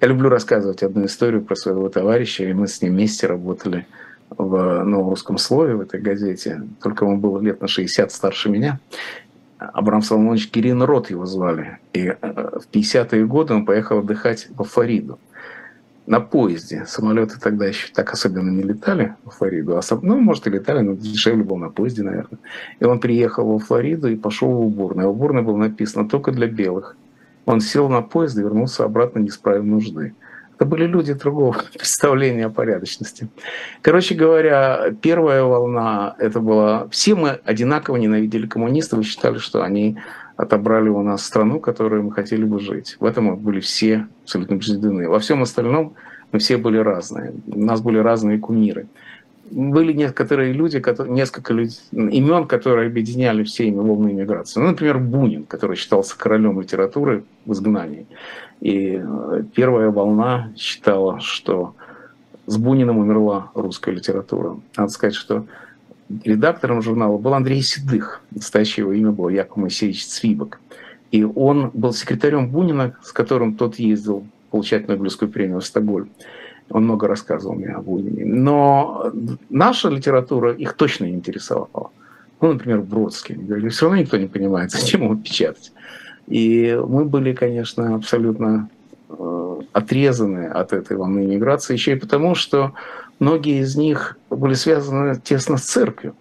Я 0.00 0.06
люблю 0.06 0.28
рассказывать 0.28 0.84
одну 0.84 1.04
историю 1.04 1.42
про 1.42 1.56
своего 1.56 1.88
товарища, 1.88 2.44
и 2.44 2.52
мы 2.52 2.68
с 2.68 2.80
ним 2.80 2.92
вместе 2.92 3.26
работали 3.26 3.86
в 4.30 4.84
новом 4.84 5.10
русском 5.10 5.36
слове 5.36 5.74
в 5.74 5.80
этой 5.80 6.00
газете. 6.00 6.62
Только 6.80 7.06
ему 7.06 7.16
было 7.16 7.40
лет 7.40 7.60
на 7.60 7.66
60 7.66 8.12
старше 8.12 8.50
меня. 8.50 8.78
Абрам 9.58 10.02
Соломонович 10.02 10.50
Кирин 10.50 10.80
Рот 10.80 11.10
его 11.10 11.26
звали. 11.26 11.78
И 11.92 12.06
э, 12.06 12.14
в 12.22 12.72
50-е 12.72 13.26
годы 13.26 13.54
он 13.54 13.64
поехал 13.64 13.98
отдыхать 13.98 14.46
во 14.50 14.62
Флориду 14.62 15.18
на 16.08 16.20
поезде. 16.20 16.84
Самолеты 16.86 17.38
тогда 17.38 17.66
еще 17.66 17.88
так 17.92 18.12
особенно 18.12 18.50
не 18.50 18.62
летали 18.62 19.14
в 19.24 19.30
Флориду. 19.30 19.76
А, 19.76 19.82
ну, 20.00 20.18
может, 20.18 20.46
и 20.46 20.50
летали, 20.50 20.80
но 20.80 20.94
дешевле 20.94 21.44
был 21.44 21.58
на 21.58 21.68
поезде, 21.68 22.02
наверное. 22.02 22.38
И 22.80 22.84
он 22.84 22.98
приехал 22.98 23.46
во 23.46 23.58
Флориду 23.58 24.08
и 24.08 24.16
пошел 24.16 24.50
в 24.50 24.60
уборную. 24.66 25.08
А 25.08 25.10
в 25.10 25.14
уборной 25.14 25.42
было 25.42 25.58
написано 25.58 26.08
«только 26.08 26.32
для 26.32 26.46
белых». 26.46 26.96
Он 27.44 27.60
сел 27.60 27.90
на 27.90 28.00
поезд 28.00 28.38
и 28.38 28.40
вернулся 28.40 28.84
обратно, 28.84 29.18
не 29.18 29.28
справив 29.28 29.64
нужды. 29.64 30.14
Это 30.56 30.64
были 30.64 30.86
люди 30.86 31.12
другого 31.12 31.54
представления 31.74 32.46
о 32.46 32.50
порядочности. 32.50 33.28
Короче 33.82 34.14
говоря, 34.14 34.94
первая 35.02 35.42
волна, 35.42 36.16
это 36.18 36.40
была... 36.40 36.88
Все 36.88 37.16
мы 37.16 37.38
одинаково 37.44 37.96
ненавидели 37.96 38.46
коммунистов 38.46 39.00
и 39.00 39.02
считали, 39.02 39.36
что 39.36 39.62
они 39.62 39.98
отобрали 40.38 40.88
у 40.88 41.02
нас 41.02 41.24
страну, 41.26 41.58
в 41.58 41.60
которой 41.60 42.00
мы 42.00 42.12
хотели 42.12 42.44
бы 42.44 42.60
жить. 42.60 42.96
В 43.00 43.04
этом 43.04 43.24
мы 43.24 43.36
были 43.36 43.58
все 43.58 44.06
абсолютно 44.22 44.54
убеждены. 44.54 45.08
Во 45.08 45.18
всем 45.18 45.42
остальном 45.42 45.94
мы 46.30 46.38
все 46.38 46.56
были 46.56 46.78
разные. 46.78 47.34
У 47.48 47.60
нас 47.60 47.80
были 47.80 47.98
разные 47.98 48.38
кумиры. 48.38 48.86
Были 49.50 49.92
некоторые 49.92 50.52
люди, 50.52 50.80
несколько 51.08 51.52
людей, 51.52 51.80
имен, 51.90 52.46
которые 52.46 52.86
объединяли 52.86 53.42
все 53.42 53.66
ими 53.66 53.80
волны 53.80 54.12
иммиграции. 54.12 54.60
Ну, 54.60 54.68
например, 54.68 54.98
Бунин, 54.98 55.44
который 55.44 55.74
считался 55.74 56.16
королем 56.16 56.60
литературы 56.60 57.24
в 57.44 57.52
изгнании. 57.52 58.06
И 58.60 59.02
э, 59.02 59.42
первая 59.56 59.90
волна 59.90 60.52
считала, 60.56 61.18
что 61.18 61.74
с 62.46 62.56
Буниным 62.58 62.98
умерла 62.98 63.50
русская 63.54 63.92
литература. 63.92 64.56
Надо 64.76 64.90
сказать, 64.90 65.14
что 65.16 65.46
редактором 66.24 66.82
журнала 66.82 67.18
был 67.18 67.34
Андрей 67.34 67.62
Седых. 67.62 68.22
Настоящее 68.30 68.84
его 68.84 68.92
имя 68.92 69.10
было 69.10 69.28
Яков 69.28 69.56
Моисеевич 69.56 70.06
Цвибок. 70.06 70.60
И 71.10 71.24
он 71.24 71.70
был 71.72 71.92
секретарем 71.92 72.50
Бунина, 72.50 72.96
с 73.02 73.12
которым 73.12 73.54
тот 73.54 73.76
ездил 73.76 74.26
получать 74.50 74.88
Нобелевскую 74.88 75.30
премию 75.30 75.60
в 75.60 75.66
Стокгольм. 75.66 76.10
Он 76.70 76.84
много 76.84 77.08
рассказывал 77.08 77.54
мне 77.54 77.68
о 77.68 77.80
Бунине. 77.80 78.24
Но 78.26 79.10
наша 79.48 79.88
литература 79.88 80.52
их 80.52 80.74
точно 80.74 81.04
не 81.04 81.12
интересовала. 81.12 81.90
Ну, 82.40 82.52
например, 82.52 82.82
Бродский. 82.82 83.34
Говорили, 83.34 83.68
все 83.68 83.86
равно 83.86 84.00
никто 84.02 84.16
не 84.16 84.26
понимает, 84.26 84.70
зачем 84.70 85.02
его 85.02 85.16
печатать. 85.16 85.72
И 86.26 86.78
мы 86.86 87.06
были, 87.06 87.32
конечно, 87.32 87.94
абсолютно 87.94 88.68
э, 89.08 89.60
отрезаны 89.72 90.46
от 90.46 90.74
этой 90.74 90.96
волны 90.96 91.26
миграции, 91.26 91.72
еще 91.72 91.92
и 91.92 91.98
потому, 91.98 92.34
что 92.34 92.74
многие 93.18 93.60
из 93.60 93.76
них 93.76 94.18
были 94.30 94.54
связаны 94.54 95.16
тесно 95.16 95.56
с 95.56 95.62
церковью. 95.62 96.14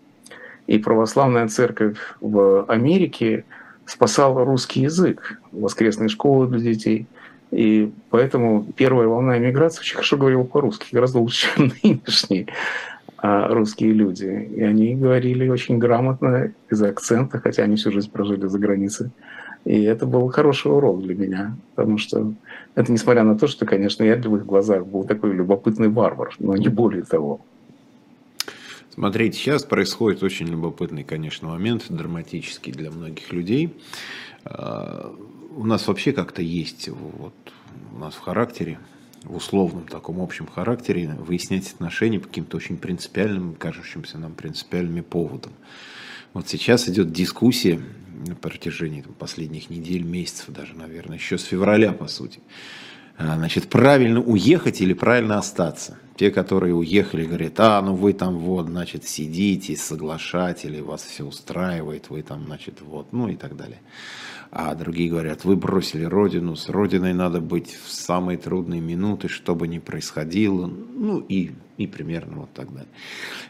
И 0.67 0.77
православная 0.79 1.47
церковь 1.47 1.97
в 2.19 2.65
Америке 2.65 3.45
спасала 3.85 4.43
русский 4.43 4.81
язык, 4.81 5.39
воскресные 5.51 6.09
школы 6.09 6.47
для 6.47 6.59
детей. 6.59 7.07
И 7.51 7.91
поэтому 8.09 8.67
первая 8.75 9.07
волна 9.07 9.37
иммиграции 9.37 9.79
очень 9.79 9.95
хорошо 9.95 10.17
говорила 10.17 10.43
по-русски, 10.43 10.93
гораздо 10.93 11.19
лучше, 11.19 11.47
чем 11.55 11.71
нынешние 11.83 12.47
а, 13.17 13.47
русские 13.47 13.93
люди. 13.93 14.25
И 14.25 14.61
они 14.61 14.95
говорили 14.95 15.47
очень 15.47 15.77
грамотно, 15.77 16.53
без 16.69 16.81
акцента, 16.81 17.39
хотя 17.39 17.63
они 17.63 17.77
всю 17.77 17.91
жизнь 17.91 18.11
прожили 18.11 18.45
за 18.47 18.59
границей. 18.59 19.11
И 19.63 19.83
это 19.83 20.05
был 20.05 20.29
хороший 20.29 20.71
урок 20.71 21.01
для 21.01 21.15
меня, 21.15 21.55
потому 21.75 21.97
что 21.97 22.33
это 22.77 22.91
несмотря 22.91 23.23
на 23.23 23.35
то, 23.35 23.47
что, 23.47 23.65
конечно, 23.65 24.03
я 24.03 24.15
в 24.17 24.35
их 24.35 24.45
глазах 24.45 24.85
был 24.85 25.03
такой 25.03 25.33
любопытный 25.33 25.89
варвар, 25.89 26.35
но 26.37 26.55
не 26.55 26.67
более 26.67 27.01
того. 27.01 27.41
Смотрите, 28.93 29.35
сейчас 29.35 29.63
происходит 29.63 30.21
очень 30.21 30.45
любопытный, 30.45 31.03
конечно, 31.03 31.47
момент, 31.47 31.85
драматический 31.89 32.71
для 32.71 32.91
многих 32.91 33.33
людей. 33.33 33.75
А, 34.45 35.11
у 35.55 35.65
нас 35.65 35.87
вообще 35.87 36.11
как-то 36.11 36.43
есть, 36.43 36.89
вот, 36.89 37.33
у 37.95 37.97
нас 37.97 38.13
в 38.13 38.19
характере, 38.19 38.77
в 39.23 39.35
условном 39.35 39.87
таком 39.87 40.21
общем 40.21 40.45
характере, 40.45 41.15
выяснять 41.17 41.73
отношения 41.73 42.19
по 42.19 42.27
каким-то 42.27 42.57
очень 42.57 42.77
принципиальным, 42.77 43.55
кажущимся 43.55 44.19
нам 44.19 44.35
принципиальными 44.35 45.01
поводам. 45.01 45.53
Вот 46.33 46.47
сейчас 46.47 46.87
идет 46.89 47.11
дискуссия 47.11 47.79
на 48.25 48.35
протяжении 48.35 49.01
там, 49.01 49.13
последних 49.13 49.69
недель, 49.69 50.03
месяцев 50.03 50.49
даже, 50.49 50.75
наверное, 50.75 51.17
еще 51.17 51.37
с 51.37 51.43
февраля, 51.43 51.93
по 51.93 52.07
сути. 52.07 52.39
А, 53.17 53.35
значит, 53.35 53.69
правильно 53.69 54.21
уехать 54.21 54.81
или 54.81 54.93
правильно 54.93 55.39
остаться? 55.39 55.97
Те, 56.15 56.31
которые 56.31 56.73
уехали, 56.75 57.25
говорят, 57.25 57.59
а, 57.59 57.81
ну 57.81 57.95
вы 57.95 58.13
там 58.13 58.37
вот, 58.37 58.67
значит, 58.67 59.07
сидите, 59.07 59.75
соглашатели, 59.75 60.81
вас 60.81 61.03
все 61.03 61.23
устраивает, 61.23 62.09
вы 62.09 62.21
там, 62.21 62.45
значит, 62.45 62.81
вот, 62.81 63.13
ну 63.13 63.27
и 63.27 63.35
так 63.35 63.55
далее. 63.55 63.79
А 64.51 64.73
другие 64.75 65.09
говорят, 65.09 65.43
вы 65.43 65.55
бросили 65.55 66.03
родину, 66.03 66.55
с 66.55 66.69
родиной 66.69 67.13
надо 67.13 67.41
быть 67.41 67.77
в 67.85 67.91
самые 67.91 68.37
трудные 68.37 68.81
минуты, 68.81 69.27
что 69.27 69.55
бы 69.55 69.67
ни 69.67 69.79
происходило, 69.79 70.67
ну 70.67 71.19
и, 71.19 71.51
и 71.77 71.87
примерно 71.87 72.37
вот 72.37 72.49
так 72.53 72.71
далее. 72.71 72.89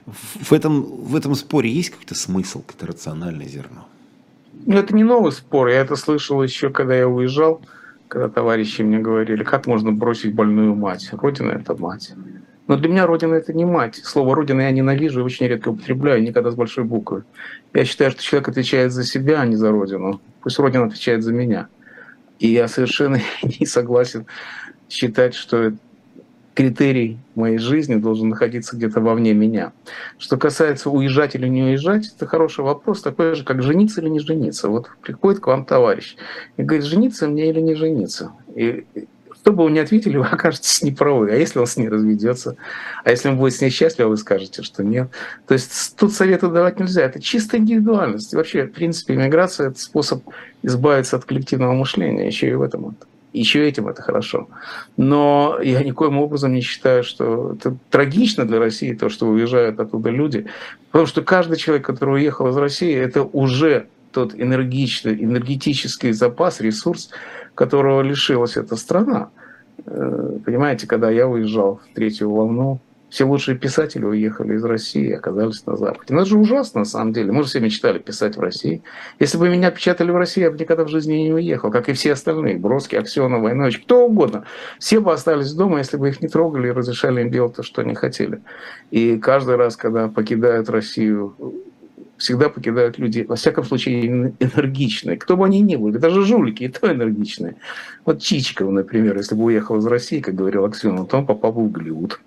В 0.06 0.52
этом, 0.54 0.82
в 0.84 1.16
этом 1.16 1.36
споре 1.36 1.70
есть 1.70 1.92
какой-то 1.92 2.16
смысл, 2.16 2.62
какое-то 2.62 2.88
рациональное 2.88 3.48
зерно? 3.48 3.88
Ну, 4.66 4.76
это 4.76 4.96
не 4.96 5.04
новый 5.04 5.32
спор. 5.32 5.68
Я 5.68 5.82
это 5.82 5.96
слышал 5.96 6.42
еще, 6.42 6.70
когда 6.70 6.96
я 6.96 7.08
уезжал, 7.08 7.62
когда 8.08 8.28
товарищи 8.28 8.82
мне 8.82 9.00
говорили, 9.00 9.44
как 9.44 9.68
можно 9.68 9.92
бросить 9.92 10.34
больную 10.34 10.76
мать. 10.76 11.10
Родина– 11.12 11.52
это 11.52 11.76
мать. 11.76 12.12
Но 12.68 12.76
для 12.76 12.90
меня 12.90 13.08
Родина– 13.08 13.34
это 13.36 13.54
не 13.54 13.66
мать. 13.66 13.96
Слово 14.04 14.36
«Родина» 14.36 14.62
я 14.62 14.72
ненавижу 14.72 15.22
и 15.22 15.24
очень 15.24 15.48
редко 15.48 15.70
употребляю, 15.70 16.22
никогда 16.22 16.52
с 16.52 16.56
большой 16.56 16.84
буквы. 16.84 17.24
Я 17.74 17.86
считаю, 17.86 18.12
что 18.12 18.22
человек 18.22 18.50
отвечает 18.50 18.92
за 18.92 19.04
себя, 19.04 19.42
а 19.42 19.46
не 19.46 19.56
за 19.56 19.72
Родину. 19.72 20.22
Пусть 20.42 20.60
Родина 20.60 20.86
отвечает 20.86 21.24
за 21.24 21.34
меня. 21.34 21.68
И 22.40 22.48
я 22.50 22.68
совершенно 22.68 23.20
не 23.60 23.66
согласен 23.66 24.26
считать, 24.90 25.34
что 25.34 25.74
критерий 26.58 27.20
моей 27.36 27.60
жизни 27.60 27.96
должен 27.96 28.30
находиться 28.30 28.76
где-то 28.76 29.00
вовне 29.00 29.34
меня. 29.34 29.74
Что 30.18 30.38
касается 30.38 30.90
уезжать 30.90 31.36
или 31.36 31.48
не 31.48 31.62
уезжать, 31.62 32.12
это 32.16 32.26
хороший 32.26 32.66
вопрос, 32.66 33.02
такой 33.04 33.36
же, 33.36 33.44
как 33.44 33.62
жениться 33.62 34.02
или 34.02 34.10
не 34.10 34.20
жениться. 34.20 34.68
Вот 34.68 34.90
приходит 35.04 35.40
к 35.40 35.46
вам 35.46 35.66
товарищ 35.66 36.16
и 36.58 36.64
говорит, 36.64 36.84
жениться 36.84 37.28
мне 37.28 37.50
или 37.50 37.62
не 37.62 37.76
жениться. 37.76 38.32
И 38.56 38.86
что 39.48 39.54
бы 39.54 39.64
вы 39.64 39.72
ни 39.72 39.80
ответили, 39.80 40.18
вы 40.18 40.26
окажетесь 40.26 40.84
неправы. 40.84 41.32
А 41.32 41.36
если 41.36 41.60
он 41.60 41.68
с 41.68 41.78
ней 41.78 41.88
разведется? 41.88 42.58
А 43.06 43.12
если 43.12 43.30
он 43.30 43.38
будет 43.38 43.54
с 43.54 43.62
ней 43.62 43.70
счастлив, 43.70 44.08
вы 44.08 44.18
скажете, 44.18 44.62
что 44.62 44.84
нет? 44.84 45.10
То 45.48 45.54
есть 45.54 45.96
тут 45.96 46.12
советы 46.12 46.50
давать 46.50 46.80
нельзя. 46.80 47.04
Это 47.04 47.22
чисто 47.22 47.58
индивидуальность. 47.58 48.34
И 48.34 48.36
вообще, 48.36 48.66
в 48.66 48.74
принципе, 48.74 49.14
иммиграция– 49.14 49.70
это 49.70 49.80
способ 49.80 50.22
избавиться 50.64 51.16
от 51.16 51.24
коллективного 51.24 51.72
мышления. 51.72 52.28
Еще 52.28 52.50
и 52.50 52.56
в 52.56 52.62
этом 52.62 52.90
это 52.90 53.08
еще 53.34 53.68
этим 53.68 53.88
это 53.88 54.02
хорошо. 54.02 54.50
Но 54.98 55.60
я 55.62 55.84
никоим 55.84 56.18
образом 56.18 56.54
не 56.54 56.62
считаю, 56.62 57.04
что 57.04 57.54
это 57.54 57.78
трагично 57.90 58.46
для 58.46 58.58
России, 58.60 58.94
то, 58.94 59.10
что 59.10 59.28
уезжают 59.28 59.80
оттуда 59.80 60.10
люди. 60.10 60.48
Потому 60.92 61.06
что 61.06 61.22
каждый 61.22 61.58
человек, 61.58 61.86
который 61.86 62.16
уехал 62.16 62.48
из 62.50 62.58
России, 62.58 62.94
это 62.94 63.24
уже 63.24 63.88
тот 64.12 64.34
энергичный, 64.34 65.24
энергетический 65.24 66.12
запас, 66.12 66.60
ресурс, 66.60 67.12
которого 67.54 68.02
лишилась 68.02 68.58
эта 68.58 68.76
страна. 68.76 69.30
Э, 69.86 70.38
понимаете, 70.46 70.88
когда 70.88 71.10
я 71.10 71.28
уезжал 71.28 71.82
в 71.84 71.96
третью 71.96 72.32
волну, 72.32 72.80
все 73.10 73.24
лучшие 73.24 73.58
писатели 73.58 74.04
уехали 74.04 74.56
из 74.56 74.66
России 74.66 75.08
и 75.08 75.14
оказались 75.14 75.66
на 75.66 75.78
Западе. 75.78 76.14
Ну, 76.14 76.20
это 76.20 76.30
же 76.30 76.38
ужасно, 76.38 76.80
на 76.80 76.86
самом 76.86 77.14
деле. 77.14 77.32
Мы 77.32 77.44
же 77.44 77.50
все 77.50 77.62
мечтали 77.62 78.00
писать 78.00 78.36
в 78.36 78.42
России. 78.42 78.84
Если 79.20 79.38
бы 79.38 79.50
меня 79.50 79.72
печатали 79.72 80.12
в 80.12 80.18
России, 80.18 80.42
я 80.42 80.52
бы 80.52 80.58
никогда 80.58 80.84
в 80.84 80.90
жизни 80.90 81.14
не 81.14 81.34
уехал, 81.34 81.72
как 81.72 81.88
и 81.88 81.94
все 81.94 82.14
остальные. 82.14 82.58
Бродский, 82.58 83.00
Аксенов, 83.00 83.42
Войнович, 83.42 83.80
кто 83.80 84.06
угодно. 84.06 84.44
Все 84.78 85.00
бы 85.00 85.14
остались 85.14 85.54
дома, 85.54 85.78
если 85.78 85.96
бы 85.96 86.10
их 86.10 86.22
не 86.22 86.28
трогали 86.28 86.68
и 86.68 86.72
разрешали 86.72 87.22
им 87.22 87.32
делать 87.32 87.56
то, 87.56 87.64
что 87.64 87.82
они 87.82 87.96
хотели. 87.96 88.42
И 88.92 89.18
каждый 89.18 89.56
раз, 89.56 89.78
когда 89.78 90.10
покидают 90.10 90.70
Россию 90.70 91.36
всегда 92.18 92.50
покидают 92.50 92.98
люди, 92.98 93.26
во 93.28 93.36
всяком 93.36 93.64
случае, 93.64 94.34
энергичные. 94.40 95.18
Кто 95.18 95.38
бы 95.38 95.46
они 95.46 95.62
ни 95.62 95.76
были, 95.76 95.98
даже 95.98 96.26
жулики, 96.26 96.64
и 96.64 96.68
то 96.68 96.92
энергичные. 96.92 97.56
Вот 98.06 98.22
Чичиков, 98.22 98.70
например, 98.70 99.18
если 99.18 99.36
бы 99.36 99.46
уехал 99.46 99.78
из 99.78 99.86
России, 99.86 100.20
как 100.20 100.36
говорил 100.36 100.66
Аксенов, 100.66 101.08
то 101.08 101.18
он 101.18 101.26
попал 101.26 101.52
в 101.52 101.72
Голливуд. 101.72 102.20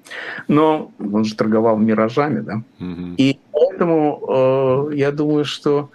Но 0.48 0.92
он 0.98 1.24
же 1.24 1.34
торговал 1.34 1.76
миражами, 1.78 2.40
да. 2.40 2.62
Угу. 2.78 3.14
И 3.16 3.38
поэтому 3.52 4.90
э, 4.92 4.96
я 4.96 5.10
думаю, 5.12 5.44
что 5.44 5.90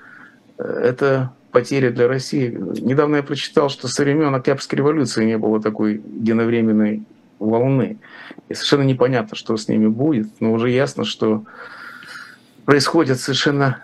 это 0.58 1.32
потеря 1.52 1.90
для 1.90 2.08
России. 2.08 2.58
Недавно 2.82 3.18
я 3.18 3.24
прочитал, 3.24 3.70
что 3.70 3.88
со 3.88 4.04
времен 4.04 4.36
Октябрьской 4.36 4.78
революции 4.78 5.26
не 5.26 5.38
было 5.38 5.62
такой 5.62 5.94
единовременной 5.94 7.04
волны. 7.40 7.98
И 8.50 8.54
совершенно 8.54 8.84
непонятно, 8.84 9.38
что 9.38 9.56
с 9.56 9.68
ними 9.68 9.88
будет, 9.88 10.28
но 10.40 10.52
уже 10.52 10.70
ясно, 10.70 11.06
что 11.06 11.46
происходят 12.66 13.20
совершенно 13.20 13.82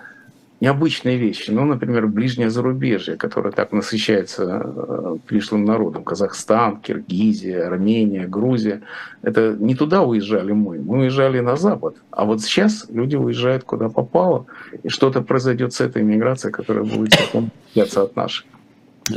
необычные 0.61 1.17
вещи. 1.17 1.49
Ну, 1.49 1.65
например, 1.65 2.07
ближнее 2.07 2.51
зарубежье, 2.51 3.15
которое 3.17 3.51
так 3.51 3.71
насыщается 3.71 4.61
э, 4.63 5.17
пришлым 5.25 5.65
народом. 5.65 6.03
Казахстан, 6.03 6.79
Киргизия, 6.79 7.65
Армения, 7.65 8.27
Грузия. 8.27 8.81
Это 9.23 9.55
не 9.59 9.75
туда 9.75 10.03
уезжали 10.03 10.51
мы, 10.51 10.79
мы 10.79 10.99
уезжали 10.99 11.39
на 11.39 11.55
Запад. 11.55 11.95
А 12.11 12.25
вот 12.25 12.41
сейчас 12.41 12.85
люди 12.89 13.15
уезжают 13.15 13.63
куда 13.63 13.89
попало, 13.89 14.45
и 14.83 14.89
что-то 14.89 15.21
произойдет 15.21 15.73
с 15.73 15.81
этой 15.81 16.03
миграцией, 16.03 16.53
которая 16.53 16.83
будет 16.83 17.15
отличаться 17.15 18.03
от 18.03 18.15
нашей. 18.15 18.45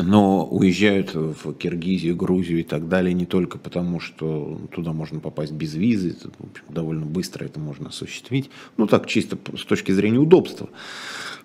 Но 0.02 0.46
уезжают 0.46 1.14
в 1.14 1.54
Киргизию, 1.54 2.16
Грузию 2.16 2.60
и 2.60 2.62
так 2.62 2.88
далее 2.88 3.14
не 3.14 3.26
только 3.26 3.58
потому, 3.58 4.00
что 4.00 4.60
туда 4.72 4.92
можно 4.92 5.20
попасть 5.20 5.52
без 5.52 5.74
визы, 5.74 6.10
это, 6.10 6.30
в 6.38 6.50
общем, 6.50 6.64
довольно 6.68 7.06
быстро 7.06 7.44
это 7.44 7.60
можно 7.60 7.88
осуществить, 7.88 8.50
ну 8.76 8.86
так 8.86 9.06
чисто 9.06 9.38
с 9.56 9.64
точки 9.64 9.92
зрения 9.92 10.18
удобства, 10.18 10.68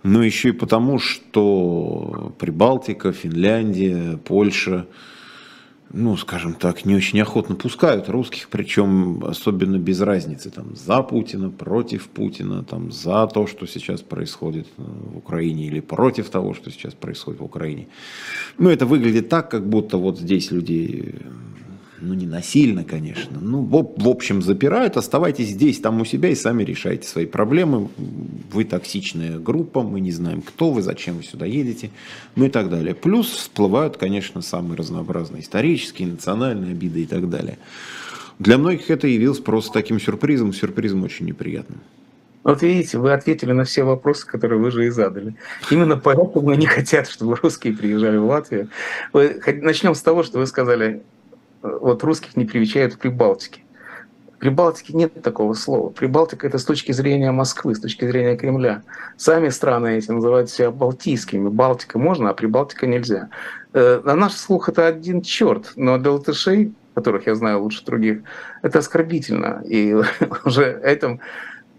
но 0.04 0.24
еще 0.24 0.50
и 0.50 0.54
потому, 0.54 1.00
что 1.00 2.34
Прибалтика, 2.39 3.12
Финляндия, 3.12 4.17
Польша, 4.17 4.88
ну, 5.91 6.17
скажем 6.17 6.54
так, 6.54 6.86
не 6.86 6.95
очень 6.95 7.19
охотно 7.21 7.56
пускают 7.56 8.10
русских, 8.10 8.49
причем 8.49 9.23
особенно 9.23 9.78
без 9.78 10.02
разницы, 10.02 10.52
там, 10.52 10.75
за 10.75 11.02
Путина, 11.02 11.49
против 11.49 12.08
Путина, 12.10 12.63
там, 12.63 12.91
за 12.91 13.28
то, 13.28 13.47
что 13.47 13.65
сейчас 13.65 14.02
происходит 14.02 14.67
в 14.78 15.17
Украине, 15.17 15.67
или 15.67 15.80
против 15.80 16.30
того, 16.30 16.54
что 16.54 16.69
сейчас 16.71 16.93
происходит 16.93 17.39
в 17.39 17.45
Украине. 17.45 17.88
Ну, 18.58 18.69
это 18.69 18.86
выглядит 18.86 19.30
так, 19.30 19.49
как 19.49 19.67
будто 19.67 19.97
вот 19.97 20.19
здесь 20.19 20.52
люди 20.52 21.15
ну 22.02 22.14
не 22.14 22.26
насильно, 22.26 22.84
конечно, 22.84 23.40
ну 23.40 23.62
в, 23.62 23.94
в 23.98 24.08
общем 24.08 24.42
запирают, 24.42 24.98
оставайтесь 24.98 25.50
здесь, 25.50 25.80
там 25.80 26.02
у 26.02 26.06
себя 26.06 26.30
и 26.30 26.36
сами 26.36 26.64
решайте 26.64 27.08
свои 27.08 27.26
проблемы. 27.26 27.90
Вы 28.52 28.64
токсичная 28.64 29.38
группа, 29.40 29.82
мы 29.84 30.00
не 30.00 30.12
знаем, 30.12 30.42
кто 30.42 30.72
вы, 30.72 30.82
зачем 30.82 31.18
вы 31.18 31.24
сюда 31.24 31.46
едете, 31.46 31.92
ну 32.36 32.46
и 32.46 32.50
так 32.50 32.70
далее. 32.70 32.96
Плюс 32.96 33.28
всплывают, 33.30 33.98
конечно, 33.98 34.42
самые 34.42 34.78
разнообразные 34.78 35.42
исторические, 35.42 36.10
национальные 36.10 36.72
обиды 36.72 37.04
и 37.04 37.06
так 37.06 37.30
далее. 37.30 37.58
Для 38.40 38.58
многих 38.58 38.90
это 38.90 39.08
явилось 39.08 39.40
просто 39.40 39.74
таким 39.74 40.00
сюрпризом, 40.00 40.54
сюрпризом 40.54 41.04
очень 41.04 41.26
неприятным. 41.26 41.82
Вот 42.44 42.62
видите, 42.62 42.98
вы 42.98 43.12
ответили 43.12 43.52
на 43.52 43.66
все 43.66 43.84
вопросы, 43.84 44.26
которые 44.26 44.60
вы 44.60 44.72
же 44.72 44.86
и 44.86 44.90
задали. 44.90 45.36
Именно 45.70 45.98
поэтому 45.98 46.50
они 46.50 46.66
хотят, 46.66 47.10
чтобы 47.10 47.36
русские 47.36 47.76
приезжали 47.76 48.18
в 48.18 48.26
Латвию. 48.26 48.70
Начнем 49.14 49.94
с 49.94 50.02
того, 50.02 50.24
что 50.24 50.40
вы 50.40 50.48
сказали, 50.48 51.04
вот 51.62 52.04
русских 52.04 52.36
не 52.38 52.45
привечают 52.45 52.93
в 52.93 52.98
Прибалтике. 52.98 53.62
В 54.36 54.39
Прибалтике 54.39 54.93
нет 54.93 55.22
такого 55.22 55.54
слова. 55.54 55.89
Прибалтика 55.89 56.48
это 56.48 56.60
с 56.60 56.63
точки 56.63 56.93
зрения 56.93 57.32
Москвы, 57.32 57.76
с 57.76 57.80
точки 57.82 58.06
зрения 58.06 58.38
Кремля. 58.38 58.84
Сами 59.17 59.50
страны 59.50 59.98
эти 59.98 60.12
называют 60.12 60.50
себя 60.50 60.72
балтийскими. 60.72 61.50
Балтика 61.50 62.00
можно, 62.00 62.30
а 62.30 62.34
Прибалтика 62.34 62.88
нельзя. 62.88 63.30
Э, 63.74 64.02
на 64.04 64.15
наш 64.15 64.34
слух 64.34 64.69
это 64.69 64.88
один 64.88 65.22
черт, 65.22 65.74
но 65.76 65.98
для 65.98 66.12
латышей, 66.12 66.74
которых 66.95 67.28
я 67.28 67.36
знаю 67.36 67.63
лучше 67.63 67.84
других, 67.84 68.19
это 68.62 68.80
оскорбительно. 68.80 69.62
И 69.67 69.93
уже 70.45 70.80
этим 70.84 71.19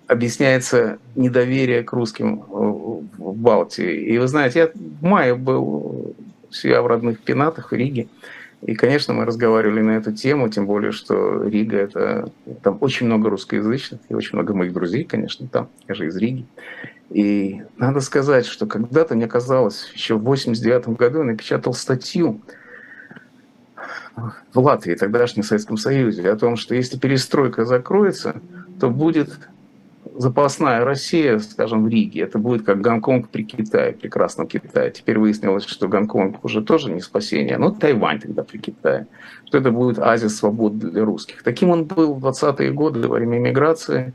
объясняется 0.06 0.98
недоверие 1.14 1.82
к 1.82 1.92
русским 1.92 2.40
в 2.40 3.34
Балтии. 3.36 4.04
И 4.04 4.18
вы 4.18 4.26
знаете, 4.26 4.58
я 4.58 4.70
в 4.74 5.02
мае 5.02 5.34
был 5.34 6.14
себя 6.50 6.82
в 6.82 6.86
родных 6.86 7.20
Пенатах 7.20 7.70
в 7.70 7.74
Риге. 7.74 8.08
И, 8.62 8.74
конечно, 8.74 9.14
мы 9.14 9.24
разговаривали 9.24 9.80
на 9.80 9.92
эту 9.92 10.12
тему, 10.12 10.48
тем 10.50 10.66
более, 10.66 10.92
что 10.92 11.42
Рига– 11.44 11.76
это… 11.78 12.30
Там 12.62 12.76
очень 12.80 13.06
много 13.06 13.30
русскоязычных, 13.30 14.00
и 14.08 14.14
очень 14.14 14.36
много 14.36 14.54
моих 14.54 14.72
друзей, 14.72 15.04
конечно, 15.04 15.48
там, 15.48 15.68
я 15.88 15.94
же 15.94 16.06
из 16.06 16.16
Риги. 16.16 16.44
И 17.08 17.62
надо 17.76 18.00
сказать, 18.00 18.46
что 18.46 18.66
когда-то 18.66 19.14
мне 19.14 19.26
казалось, 19.26 19.90
еще 19.94 20.16
в 20.16 20.22
89 20.22 20.88
году 20.90 21.18
я 21.18 21.24
напечатал 21.24 21.72
статью 21.72 22.40
в 24.52 24.58
Латвии, 24.58 24.94
тогдашнем 24.94 25.42
Советском 25.42 25.78
Союзе, 25.78 26.30
о 26.30 26.36
том, 26.36 26.56
что 26.56 26.74
если 26.74 26.98
перестройка 26.98 27.64
закроется, 27.64 28.42
то 28.78 28.90
будет 28.90 29.30
запасная 30.20 30.84
Россия, 30.84 31.38
скажем, 31.38 31.84
в 31.84 31.88
Риге, 31.88 32.20
это 32.20 32.38
будет 32.38 32.62
как 32.62 32.82
Гонконг 32.82 33.30
при 33.30 33.42
Китае, 33.42 33.92
прекрасном 33.92 34.46
Китае. 34.46 34.90
Теперь 34.90 35.18
выяснилось, 35.18 35.64
что 35.64 35.88
Гонконг 35.88 36.44
уже 36.44 36.60
тоже 36.60 36.92
не 36.92 37.00
спасение, 37.00 37.56
но 37.56 37.70
Тайвань 37.70 38.20
тогда 38.20 38.44
при 38.44 38.58
Китае, 38.58 39.06
что 39.46 39.56
это 39.56 39.70
будет 39.70 39.98
Азия 39.98 40.28
свободы 40.28 40.90
для 40.90 41.04
русских. 41.06 41.42
Таким 41.42 41.70
он 41.70 41.84
был 41.84 42.12
в 42.12 42.26
20-е 42.26 42.70
годы 42.70 43.08
во 43.08 43.16
время 43.16 43.38
миграции, 43.38 44.12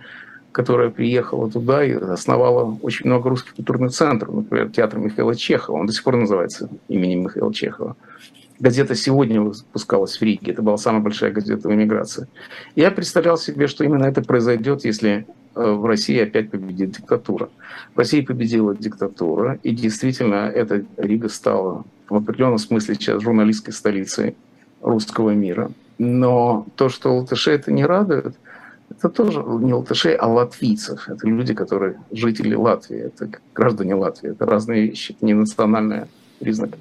которая 0.51 0.91
приехала 0.91 1.49
туда 1.49 1.83
и 1.83 1.93
основала 1.93 2.77
очень 2.83 3.07
много 3.07 3.29
русских 3.29 3.55
культурных 3.55 3.91
центров, 3.91 4.35
например, 4.35 4.69
театр 4.69 4.99
Михаила 4.99 5.33
Чехова, 5.33 5.77
он 5.77 5.87
до 5.87 5.93
сих 5.93 6.03
пор 6.03 6.17
называется 6.17 6.69
именем 6.87 7.23
Михаила 7.23 7.51
Чехова. 7.51 7.95
Газета 8.59 8.93
«Сегодня» 8.93 9.41
выпускалась 9.41 10.17
в 10.17 10.21
Риге. 10.21 10.51
Это 10.51 10.61
была 10.61 10.77
самая 10.77 11.01
большая 11.01 11.31
газета 11.31 11.67
в 11.67 11.73
эмиграции. 11.73 12.27
Я 12.75 12.91
представлял 12.91 13.37
себе, 13.37 13.65
что 13.67 13.83
именно 13.83 14.05
это 14.05 14.21
произойдет, 14.21 14.85
если 14.85 15.25
в 15.55 15.85
России 15.85 16.19
опять 16.19 16.51
победит 16.51 16.91
диктатура. 16.91 17.49
В 17.93 17.97
России 17.97 18.21
победила 18.21 18.75
диктатура, 18.75 19.57
и 19.63 19.71
действительно 19.71 20.49
эта 20.49 20.85
Рига 20.97 21.29
стала 21.29 21.83
в 22.09 22.15
определенном 22.15 22.57
смысле 22.57 22.95
сейчас 22.95 23.23
журналистской 23.23 23.73
столицей 23.73 24.35
русского 24.81 25.31
мира. 25.31 25.71
Но 25.97 26.67
то, 26.75 26.89
что 26.89 27.15
латыши 27.15 27.51
это 27.51 27.71
не 27.71 27.85
радует, 27.85 28.35
это 28.89 29.09
тоже 29.09 29.43
не 29.43 29.73
латышей, 29.73 30.15
а 30.15 30.27
латвийцев. 30.27 31.09
Это 31.09 31.27
люди, 31.27 31.53
которые 31.53 31.99
жители 32.11 32.53
Латвии, 32.53 32.97
это 32.97 33.29
граждане 33.53 33.95
Латвии. 33.95 34.31
Это 34.31 34.45
разные 34.45 34.87
вещи, 34.87 35.13
это 35.13 35.25
не 35.25 35.33
национальный 35.33 36.03
признак. 36.39 36.71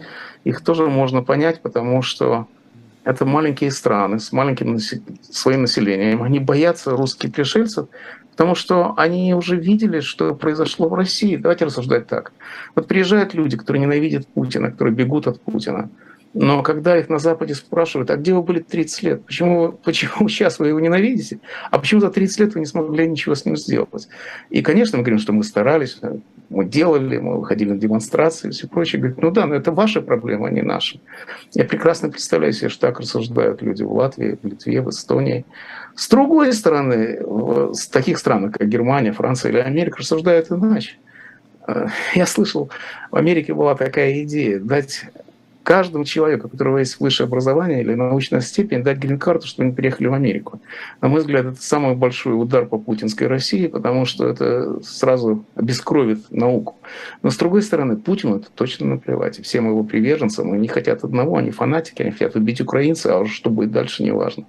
Их 0.45 0.61
тоже 0.61 0.87
можно 0.87 1.23
понять, 1.23 1.63
потому 1.63 2.03
что 2.03 2.47
это 3.05 3.25
маленькие 3.25 3.71
страны 3.71 4.19
с 4.19 4.33
маленьким 4.33 4.79
своим 4.79 5.63
населением. 5.63 6.23
Они 6.23 6.41
боятся 6.41 6.91
русских 6.91 7.33
пришельцев, 7.33 7.89
потому 8.35 8.57
что 8.57 8.95
они 8.97 9.33
уже 9.33 9.57
видели, 9.57 10.01
что 10.01 10.35
произошло 10.35 10.89
в 10.89 10.95
России. 10.95 11.37
Давайте 11.37 11.67
рассуждать 11.67 12.09
так. 12.09 12.33
Вот 12.75 12.89
приезжают 12.89 13.33
люди, 13.33 13.57
которые 13.57 13.83
ненавидят 13.83 14.27
Путина, 14.27 14.73
которые 14.73 14.93
бегут 14.93 15.29
от 15.29 15.41
Путина. 15.41 15.89
Но 16.35 16.65
когда 16.65 16.99
их 16.99 17.09
на 17.09 17.21
Западе 17.21 17.55
спрашивают, 17.55 18.11
а 18.11 18.17
где 18.17 18.35
вы 18.35 18.43
были 18.43 18.59
30 18.59 19.03
лет? 19.05 19.25
Почему, 19.25 19.73
почему 19.73 20.29
сейчас 20.29 20.59
вы 20.59 20.69
его 20.69 20.81
ненавидите? 20.81 21.39
А 21.71 21.79
почему 21.79 22.01
за 22.01 22.11
30 22.11 22.41
лет 22.41 22.55
вы 22.55 22.61
не 22.61 22.67
смогли 22.67 23.07
ничего 23.07 23.37
с 23.37 23.45
ним 23.45 23.57
сделать? 23.57 24.09
И, 24.51 24.61
конечно, 24.61 24.99
мы 24.99 25.05
говорим, 25.05 25.21
что 25.21 25.33
мы 25.33 25.45
старались, 25.45 26.01
мы 26.51 26.65
делали, 26.65 27.19
мы 27.19 27.39
выходили 27.39 27.71
на 27.71 27.79
демонстрации 27.79 28.49
и 28.49 28.51
все 28.51 28.67
прочее. 28.67 29.01
Говорит, 29.01 29.23
ну 29.23 29.31
да, 29.31 29.47
но 29.47 29.55
это 29.55 29.71
ваша 29.71 30.03
проблема, 30.03 30.49
а 30.49 30.51
не 30.51 30.63
наша. 30.63 30.99
Я 31.53 31.65
прекрасно 31.65 32.11
представляю 32.11 32.53
себе, 32.53 32.69
что 32.69 32.89
так 32.89 32.99
рассуждают 32.99 33.63
люди 33.63 33.85
в 33.85 33.93
Латвии, 33.93 34.37
в 34.43 34.45
Литве, 34.45 34.81
в 34.83 34.91
Эстонии. 34.91 35.47
С 35.95 36.09
другой 36.09 36.53
стороны, 36.53 37.21
в 37.23 37.75
таких 37.93 38.19
странах, 38.19 38.55
как 38.55 38.69
Германия, 38.69 39.13
Франция 39.13 39.53
или 39.53 39.59
Америка, 39.59 39.99
рассуждают 39.99 40.51
иначе. 40.51 40.97
Э, 41.69 41.87
я 42.15 42.27
слышал, 42.27 42.71
в 43.13 43.17
Америке 43.17 43.55
была 43.55 43.77
такая 43.77 44.25
идея 44.25 44.59
дать 44.59 45.05
каждому 45.65 46.05
человеку, 46.05 46.47
у 46.47 46.51
которого 46.51 46.79
есть 46.79 47.01
высшее 47.01 47.27
образование 47.27 47.81
или 47.81 47.95
научная 47.95 48.41
степень, 48.41 48.85
дать 48.85 48.99
грин-карту, 48.99 49.47
чтобы 49.47 49.67
они 49.67 49.75
приехали 49.75 50.07
в 50.07 50.15
Америку. 50.15 50.61
На 51.01 51.09
мой 51.09 51.21
взгляд, 51.21 51.47
это 51.47 51.61
самый 51.61 51.97
большой 51.97 52.41
удар 52.41 52.67
по 52.67 52.79
путинской 52.79 53.27
России, 53.27 53.67
потому 53.67 54.05
что 54.05 54.29
это 54.29 54.81
сразу 54.83 55.45
обескровит 55.57 56.31
науку. 56.31 56.77
Но 57.23 57.31
с 57.31 57.37
другой 57.37 57.63
стороны, 57.63 57.97
Путину 57.97 58.37
это 58.37 58.49
точно 58.55 58.87
наплевать. 58.87 59.39
И 59.39 59.43
всем 59.43 59.67
его 59.67 59.83
приверженцам, 59.83 60.53
они 60.53 60.69
хотят 60.69 61.03
одного, 61.03 61.39
они 61.39 61.51
фанатики, 61.51 62.03
они 62.03 62.11
хотят 62.13 62.37
убить 62.37 62.61
украинцев, 62.61 63.11
а 63.11 63.27
что 63.27 63.51
будет 63.51 63.73
дальше, 63.73 64.03
не 64.03 64.13
важно. 64.13 64.45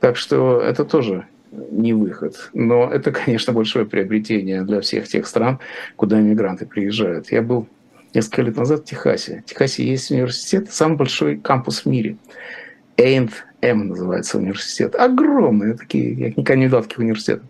Так 0.00 0.16
что 0.16 0.60
это 0.60 0.84
тоже 0.84 1.26
не 1.50 1.92
выход. 1.92 2.50
Но 2.54 2.88
это, 2.90 3.10
конечно, 3.10 3.52
большое 3.52 3.84
приобретение 3.84 4.62
для 4.62 4.80
всех 4.80 5.08
тех 5.08 5.26
стран, 5.26 5.58
куда 5.96 6.20
иммигранты 6.20 6.66
приезжают. 6.66 7.32
Я 7.32 7.42
был 7.42 7.66
несколько 8.14 8.42
лет 8.42 8.56
назад 8.56 8.80
в 8.80 8.84
Техасе. 8.84 9.42
В 9.46 9.50
Техасе 9.50 9.84
есть 9.84 10.10
университет, 10.10 10.72
самый 10.72 10.96
большой 10.96 11.36
кампус 11.36 11.80
в 11.80 11.86
мире. 11.86 12.16
A&M 12.98 13.88
называется 13.88 14.38
университет. 14.38 14.94
Огромные 14.94 15.74
такие, 15.74 16.12
я 16.12 16.28
никогда 16.28 16.56
не 16.56 16.64
видал 16.66 16.82
таких 16.82 16.98
университетов. 16.98 17.46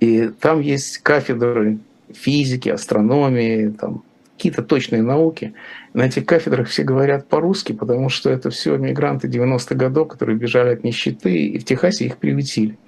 И 0.00 0.30
там 0.40 0.60
есть 0.60 0.98
кафедры 0.98 1.78
физики, 2.12 2.68
астрономии, 2.68 3.68
там 3.68 4.02
какие-то 4.36 4.62
точные 4.62 5.02
науки. 5.02 5.52
На 5.94 6.06
этих 6.06 6.24
кафедрах 6.24 6.68
все 6.68 6.84
говорят 6.84 7.26
по-русски, 7.26 7.72
потому 7.72 8.08
что 8.08 8.30
это 8.30 8.50
все 8.50 8.76
мигранты 8.76 9.26
90-х 9.26 9.74
годов, 9.74 10.08
которые 10.08 10.38
бежали 10.38 10.74
от 10.74 10.84
нищеты, 10.84 11.36
и 11.36 11.58
в 11.58 11.64
Техасе 11.64 12.06
их 12.06 12.18
приютили. 12.18 12.78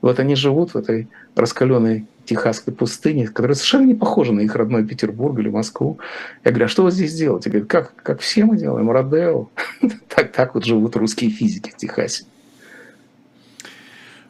Вот 0.00 0.20
они 0.20 0.36
живут 0.36 0.74
в 0.74 0.76
этой 0.76 1.08
раскаленной 1.34 2.06
техасской 2.24 2.72
пустыне, 2.72 3.26
которая 3.26 3.54
совершенно 3.54 3.86
не 3.86 3.94
похожа 3.94 4.32
на 4.32 4.40
их 4.40 4.54
родной 4.54 4.86
Петербург 4.86 5.38
или 5.38 5.48
Москву. 5.48 5.98
Я 6.44 6.50
говорю, 6.50 6.66
а 6.66 6.68
что 6.68 6.84
вы 6.84 6.90
здесь 6.90 7.14
делаете? 7.14 7.50
Говорят, 7.50 7.68
как, 7.68 7.94
как 7.96 8.20
все 8.20 8.44
мы 8.44 8.56
делаем, 8.56 8.90
Родео. 8.90 9.48
так, 10.08 10.32
так 10.32 10.54
вот 10.54 10.64
живут 10.64 10.96
русские 10.96 11.30
физики 11.30 11.70
в 11.70 11.76
Техасе. 11.76 12.24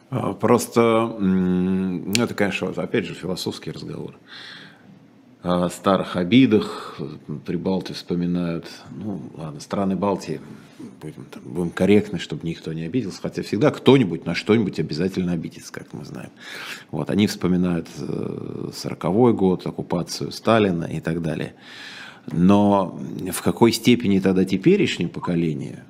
А, 0.09 0.33
просто, 0.33 1.15
ну, 1.19 2.23
это, 2.23 2.33
конечно, 2.33 2.69
опять 2.69 3.05
же, 3.05 3.13
философский 3.13 3.71
разговор 3.71 4.15
о 5.43 5.69
старых 5.69 6.15
обидах, 6.15 6.97
Прибалты 7.45 7.93
вспоминают, 7.93 8.65
ну 8.91 9.21
ладно, 9.35 9.59
страны 9.59 9.95
Балтии, 9.97 10.39
будем, 11.01 11.25
там, 11.25 11.43
будем 11.43 11.69
корректны, 11.69 12.17
чтобы 12.17 12.47
никто 12.47 12.71
не 12.71 12.83
обиделся, 12.83 13.21
хотя 13.21 13.43
всегда 13.43 13.69
кто-нибудь 13.69 14.25
на 14.25 14.35
что-нибудь 14.35 14.79
обязательно 14.79 15.33
обидится, 15.33 15.71
как 15.73 15.91
мы 15.91 16.05
знаем. 16.05 16.29
Вот, 16.91 17.09
они 17.09 17.27
вспоминают 17.27 17.87
40-й 17.97 19.31
э, 19.31 19.33
год, 19.33 19.67
оккупацию 19.67 20.31
Сталина 20.31 20.85
и 20.85 21.01
так 21.01 21.21
далее. 21.21 21.55
Но 22.31 22.97
в 23.31 23.41
какой 23.41 23.73
степени 23.73 24.19
тогда 24.19 24.45
теперешнее 24.45 25.09
поколение 25.09 25.83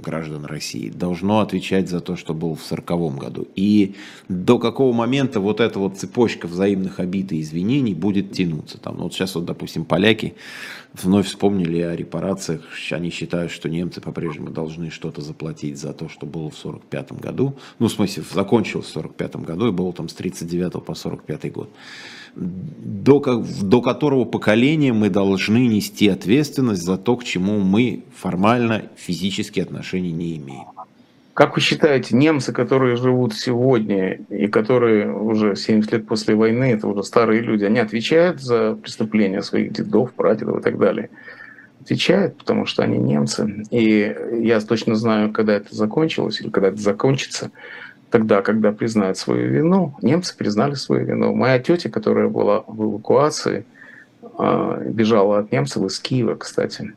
граждан 0.00 0.44
России 0.44 0.90
должно 0.90 1.40
отвечать 1.40 1.88
за 1.88 2.00
то, 2.00 2.16
что 2.16 2.34
было 2.34 2.54
в 2.54 2.64
1940 2.64 3.18
году. 3.18 3.48
И 3.56 3.94
до 4.28 4.58
какого 4.58 4.92
момента 4.92 5.40
вот 5.40 5.60
эта 5.60 5.78
вот 5.78 5.98
цепочка 5.98 6.46
взаимных 6.46 7.00
обид 7.00 7.32
и 7.32 7.40
извинений 7.40 7.94
будет 7.94 8.32
тянуться. 8.32 8.78
Там, 8.78 8.96
ну 8.96 9.04
вот 9.04 9.14
сейчас 9.14 9.34
вот, 9.34 9.44
допустим, 9.44 9.84
поляки 9.84 10.34
вновь 10.94 11.26
вспомнили 11.26 11.80
о 11.80 11.94
репарациях. 11.94 12.62
Они 12.90 13.10
считают, 13.10 13.52
что 13.52 13.68
немцы 13.68 14.00
по-прежнему 14.00 14.50
должны 14.50 14.90
что-то 14.90 15.20
заплатить 15.20 15.78
за 15.78 15.92
то, 15.92 16.08
что 16.08 16.26
было 16.26 16.50
в 16.50 16.58
1945 16.58 17.12
году. 17.20 17.56
Ну, 17.78 17.88
в 17.88 17.92
смысле, 17.92 18.24
закончилось 18.32 18.86
в 18.86 18.96
1945 18.96 19.46
году 19.46 19.68
и 19.68 19.72
было 19.72 19.92
там 19.92 20.08
с 20.08 20.14
1939 20.14 20.72
по 20.72 20.92
1945 20.92 21.52
год 21.52 21.70
до, 22.34 23.44
до 23.62 23.82
которого 23.82 24.24
поколения 24.24 24.92
мы 24.92 25.10
должны 25.10 25.66
нести 25.66 26.08
ответственность 26.08 26.82
за 26.82 26.96
то, 26.96 27.16
к 27.16 27.24
чему 27.24 27.58
мы 27.58 28.04
формально 28.16 28.84
физически 28.96 29.60
отношения 29.60 30.12
не 30.12 30.36
имеем. 30.36 30.66
Как 31.34 31.54
вы 31.54 31.62
считаете, 31.62 32.16
немцы, 32.16 32.52
которые 32.52 32.96
живут 32.96 33.34
сегодня 33.34 34.20
и 34.28 34.46
которые 34.46 35.10
уже 35.10 35.56
70 35.56 35.92
лет 35.92 36.06
после 36.06 36.34
войны, 36.34 36.64
это 36.64 36.86
уже 36.86 37.02
старые 37.02 37.40
люди, 37.40 37.64
они 37.64 37.78
отвечают 37.78 38.42
за 38.42 38.74
преступления 38.74 39.40
своих 39.42 39.72
дедов, 39.72 40.12
прадедов 40.12 40.58
и 40.58 40.62
так 40.62 40.78
далее? 40.78 41.08
Отвечают, 41.80 42.36
потому 42.36 42.66
что 42.66 42.82
они 42.82 42.98
немцы. 42.98 43.64
И 43.70 44.14
я 44.42 44.60
точно 44.60 44.96
знаю, 44.96 45.32
когда 45.32 45.54
это 45.54 45.74
закончилось 45.74 46.40
или 46.42 46.50
когда 46.50 46.68
это 46.68 46.80
закончится 46.80 47.52
тогда, 48.10 48.42
когда 48.42 48.72
признают 48.72 49.16
свою 49.16 49.48
вину, 49.48 49.94
немцы 50.02 50.36
признали 50.36 50.74
свою 50.74 51.06
вину. 51.06 51.34
Моя 51.34 51.58
тетя, 51.58 51.88
которая 51.88 52.28
была 52.28 52.64
в 52.66 52.84
эвакуации, 52.84 53.64
а, 54.36 54.78
бежала 54.84 55.38
от 55.38 55.52
немцев 55.52 55.84
из 55.84 55.98
Киева, 56.00 56.34
кстати, 56.34 56.92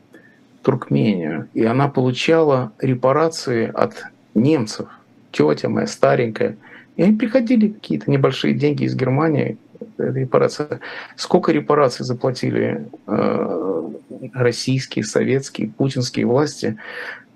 в 0.60 0.64
Туркмению, 0.64 1.48
и 1.54 1.64
она 1.64 1.88
получала 1.88 2.72
репарации 2.80 3.70
от 3.72 4.04
немцев. 4.34 4.88
Тетя 5.30 5.68
моя 5.68 5.86
старенькая. 5.86 6.56
И 6.96 7.02
они 7.02 7.16
приходили 7.16 7.68
какие-то 7.68 8.10
небольшие 8.10 8.54
деньги 8.54 8.84
из 8.84 8.94
Германии, 8.94 9.58
репарация. 9.98 10.80
Сколько 11.16 11.52
репараций 11.52 12.04
заплатили 12.04 12.86
э, 13.06 13.90
российские, 14.32 15.04
советские, 15.04 15.68
путинские 15.68 16.26
власти 16.26 16.78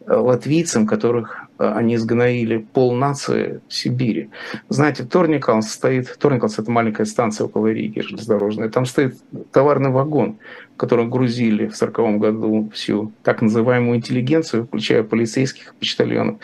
латвийцам, 0.08 0.86
которых 0.86 1.36
э, 1.42 1.47
они 1.58 1.96
изгноили 1.96 2.58
пол 2.58 2.94
нации 2.94 3.60
Сибири. 3.68 4.30
Знаете, 4.68 5.04
Торникалс 5.04 5.68
стоит, 5.68 6.16
Торникалс 6.18 6.58
это 6.58 6.70
маленькая 6.70 7.04
станция 7.04 7.46
около 7.46 7.66
Риги 7.68 8.00
железнодорожная, 8.00 8.68
там 8.68 8.86
стоит 8.86 9.18
товарный 9.52 9.90
вагон, 9.90 10.38
в 10.74 10.76
котором 10.78 11.10
грузили 11.10 11.66
в 11.66 11.74
1940 11.74 12.20
году 12.20 12.70
всю 12.72 13.12
так 13.22 13.42
называемую 13.42 13.98
интеллигенцию, 13.98 14.64
включая 14.64 15.02
полицейских 15.02 15.74
почтальонов, 15.74 16.36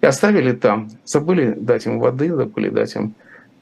и 0.00 0.06
оставили 0.06 0.52
там, 0.52 0.88
забыли 1.04 1.54
дать 1.56 1.86
им 1.86 2.00
воды, 2.00 2.34
забыли 2.34 2.70
дать 2.70 2.96
им 2.96 3.14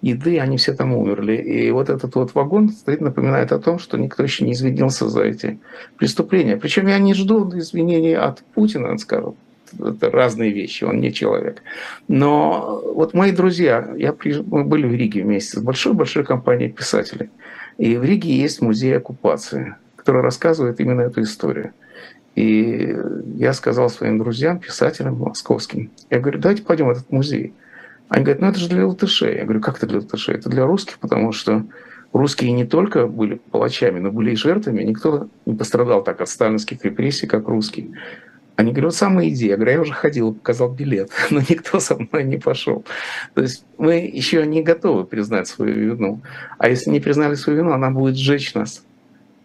еды, 0.03 0.39
они 0.39 0.57
все 0.57 0.73
там 0.73 0.95
умерли. 0.95 1.37
И 1.37 1.71
вот 1.71 1.91
этот 1.91 2.15
вот 2.15 2.35
вагон 2.35 2.71
стоит, 2.71 3.01
напоминает 3.01 3.53
о 3.53 3.59
том, 3.59 3.79
что 3.79 3.99
никто 3.99 4.23
еще 4.23 4.45
не 4.45 4.53
извинился 4.53 5.09
за 5.09 5.23
эти 5.23 5.59
преступления. 5.99 6.57
Причем 6.57 6.87
я 6.87 6.99
не 6.99 7.15
жду 7.15 7.51
извинений 7.59 8.17
от 8.17 8.43
Путина, 8.55 8.97
скажем, 8.99 9.35
это 9.79 10.11
разные 10.11 10.53
вещи, 10.53 10.85
он 10.85 11.01
не 11.01 11.13
человек. 11.13 11.63
Но 12.09 12.83
вот 12.95 13.15
мои 13.15 13.33
друзья, 13.33 13.93
я, 13.97 14.15
мы 14.47 14.65
были 14.65 14.87
в 14.87 14.95
Риге 14.95 15.23
вместе 15.23 15.59
с 15.59 15.63
большой-большой 15.63 16.25
компанией 16.25 16.71
писателей. 16.71 17.31
И 17.79 17.97
в 17.97 18.05
Риге 18.05 18.35
есть 18.35 18.61
музей 18.61 18.97
оккупации, 18.97 19.77
который 19.97 20.23
рассказывает 20.23 20.81
именно 20.81 21.03
эту 21.03 21.23
историю. 21.23 21.73
И 22.35 22.97
я 23.37 23.53
сказал 23.53 23.91
своим 23.91 24.19
друзьям, 24.19 24.61
писателям 24.61 25.19
московским, 25.19 25.91
я 26.11 26.21
говорю, 26.21 26.39
давайте 26.39 26.63
пойдем 26.63 26.87
в 26.87 26.91
этот 26.91 27.11
музей. 27.11 27.55
Они 28.09 28.25
говорят, 28.25 28.43
ну 28.43 28.49
это 28.49 28.59
же 28.59 28.69
для 28.69 28.87
латышей. 28.87 29.37
Я 29.37 29.45
говорю, 29.45 29.61
как 29.61 29.77
это 29.77 29.87
для 29.87 29.99
латышей? 29.99 30.35
Это 30.35 30.49
для 30.49 30.67
русских, 30.67 30.99
потому 30.99 31.33
что 31.33 31.65
русские 32.13 32.53
не 32.53 32.65
только 32.65 33.07
были 33.07 33.41
палачами, 33.51 34.01
но 34.01 34.11
были 34.11 34.33
и 34.33 34.37
жертвами. 34.37 34.83
Никто 34.83 35.29
не 35.47 35.55
пострадал 35.55 36.03
так 36.03 36.21
от 36.21 36.29
сталинских 36.29 36.85
репрессий, 36.85 37.27
как 37.27 37.49
русские. 37.49 37.93
Они 38.61 38.73
говорят, 38.73 38.95
самая 38.95 39.31
идея. 39.31 39.53
Я 39.53 39.57
говорю, 39.57 39.73
я 39.73 39.81
уже 39.81 39.95
ходил, 39.95 40.35
показал 40.35 40.69
билет, 40.71 41.11
но 41.31 41.41
никто 41.41 41.81
со 41.81 41.97
мной 41.97 42.25
не 42.25 42.37
пошел. 42.37 42.85
То 43.35 43.41
есть 43.41 43.65
мы 43.79 43.95
еще 43.95 44.47
не 44.47 44.63
готовы 44.63 45.05
признать 45.05 45.49
свою 45.49 45.95
вину. 45.95 46.21
А 46.59 46.69
если 46.69 46.91
не 46.91 47.01
признали 47.01 47.37
свою 47.37 47.61
вину, 47.61 47.73
она 47.73 47.91
будет 47.91 48.17
сжечь 48.17 48.53
нас. 48.55 48.85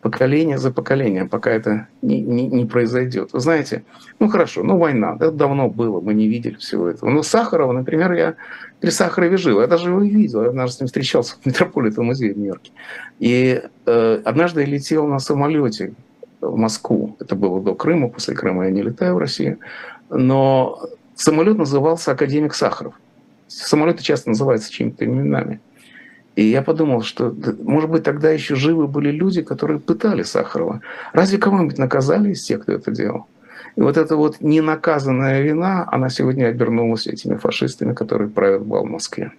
поколение 0.02 0.58
за 0.58 0.70
поколением, 0.70 1.30
пока 1.30 1.50
это 1.50 1.88
не, 2.02 2.20
не, 2.20 2.48
не 2.48 2.66
произойдет. 2.66 3.32
Вы 3.32 3.40
знаете, 3.40 3.84
ну 4.20 4.28
хорошо, 4.28 4.64
ну 4.64 4.78
война, 4.78 5.16
это 5.16 5.32
давно 5.32 5.70
было, 5.70 6.02
мы 6.02 6.14
не 6.14 6.28
видели 6.28 6.56
всего 6.56 6.90
этого. 6.90 7.10
Но 7.10 7.24
Сахарова, 7.24 7.72
например, 7.72 8.12
я 8.12 8.36
при 8.82 8.90
Сахарове 8.90 9.38
жил, 9.38 9.62
я 9.62 9.68
даже 9.68 9.90
его 9.90 10.02
видел, 10.02 10.44
я 10.44 10.50
однажды 10.50 10.76
с 10.76 10.80
ним 10.82 10.88
встречался 10.88 11.38
в 11.42 11.46
Метрополитен 11.46 12.04
музее 12.04 12.34
в 12.34 12.38
Нью-Йорке. 12.38 12.72
И 13.20 13.62
э, 13.86 14.22
однажды 14.26 14.60
я 14.62 14.68
летел 14.68 15.08
на 15.08 15.20
самолете 15.20 15.94
в 16.48 16.58
Москву, 16.58 17.16
это 17.20 17.36
было 17.36 17.62
до 17.62 17.76
Крыма, 17.76 18.10
после 18.10 18.36
Крыма 18.36 18.66
я 18.66 18.72
не 18.72 18.82
летаю 18.82 19.16
в 19.16 19.20
Россию, 19.20 19.60
но 20.10 20.80
самолет 21.16 21.58
назывался 21.58 22.12
«Академик 22.12 22.54
Сахаров». 22.54 22.94
Самолеты 23.48 24.04
часто 24.04 24.30
называются 24.30 24.72
чьими-то 24.72 25.06
именами. 25.06 25.60
И 26.36 26.44
я 26.44 26.62
подумал, 26.62 27.02
что, 27.02 27.34
может 27.64 27.90
быть, 27.90 28.04
тогда 28.04 28.30
еще 28.32 28.56
живы 28.56 28.88
были 28.88 29.12
люди, 29.12 29.42
которые 29.42 29.80
пытали 29.80 30.24
Сахарова. 30.24 30.82
Разве 31.14 31.38
кого-нибудь 31.38 31.78
наказали 31.78 32.32
из 32.32 32.44
тех, 32.44 32.62
кто 32.62 32.74
это 32.74 32.92
делал? 32.92 33.28
И 33.76 33.82
вот 33.82 33.98
эта 33.98 34.16
вот 34.16 34.42
ненаказанная 34.42 35.42
вина, 35.42 35.88
она 35.92 36.10
сегодня 36.10 36.48
обернулась 36.48 37.08
этими 37.08 37.36
фашистами, 37.36 37.94
которые 37.94 38.30
правят 38.30 38.66
бал 38.66 38.86
в 38.86 38.90
Москве. 38.90 39.32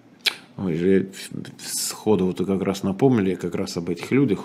Ой, 0.57 0.73
же 0.73 1.07
сходу 1.59 2.25
вот 2.25 2.45
как 2.45 2.63
раз 2.63 2.81
напомнили 2.81 3.35
как 3.35 3.53
раз 3.55 3.77
об 3.77 3.89
этих 3.89 4.11
людях. 4.11 4.39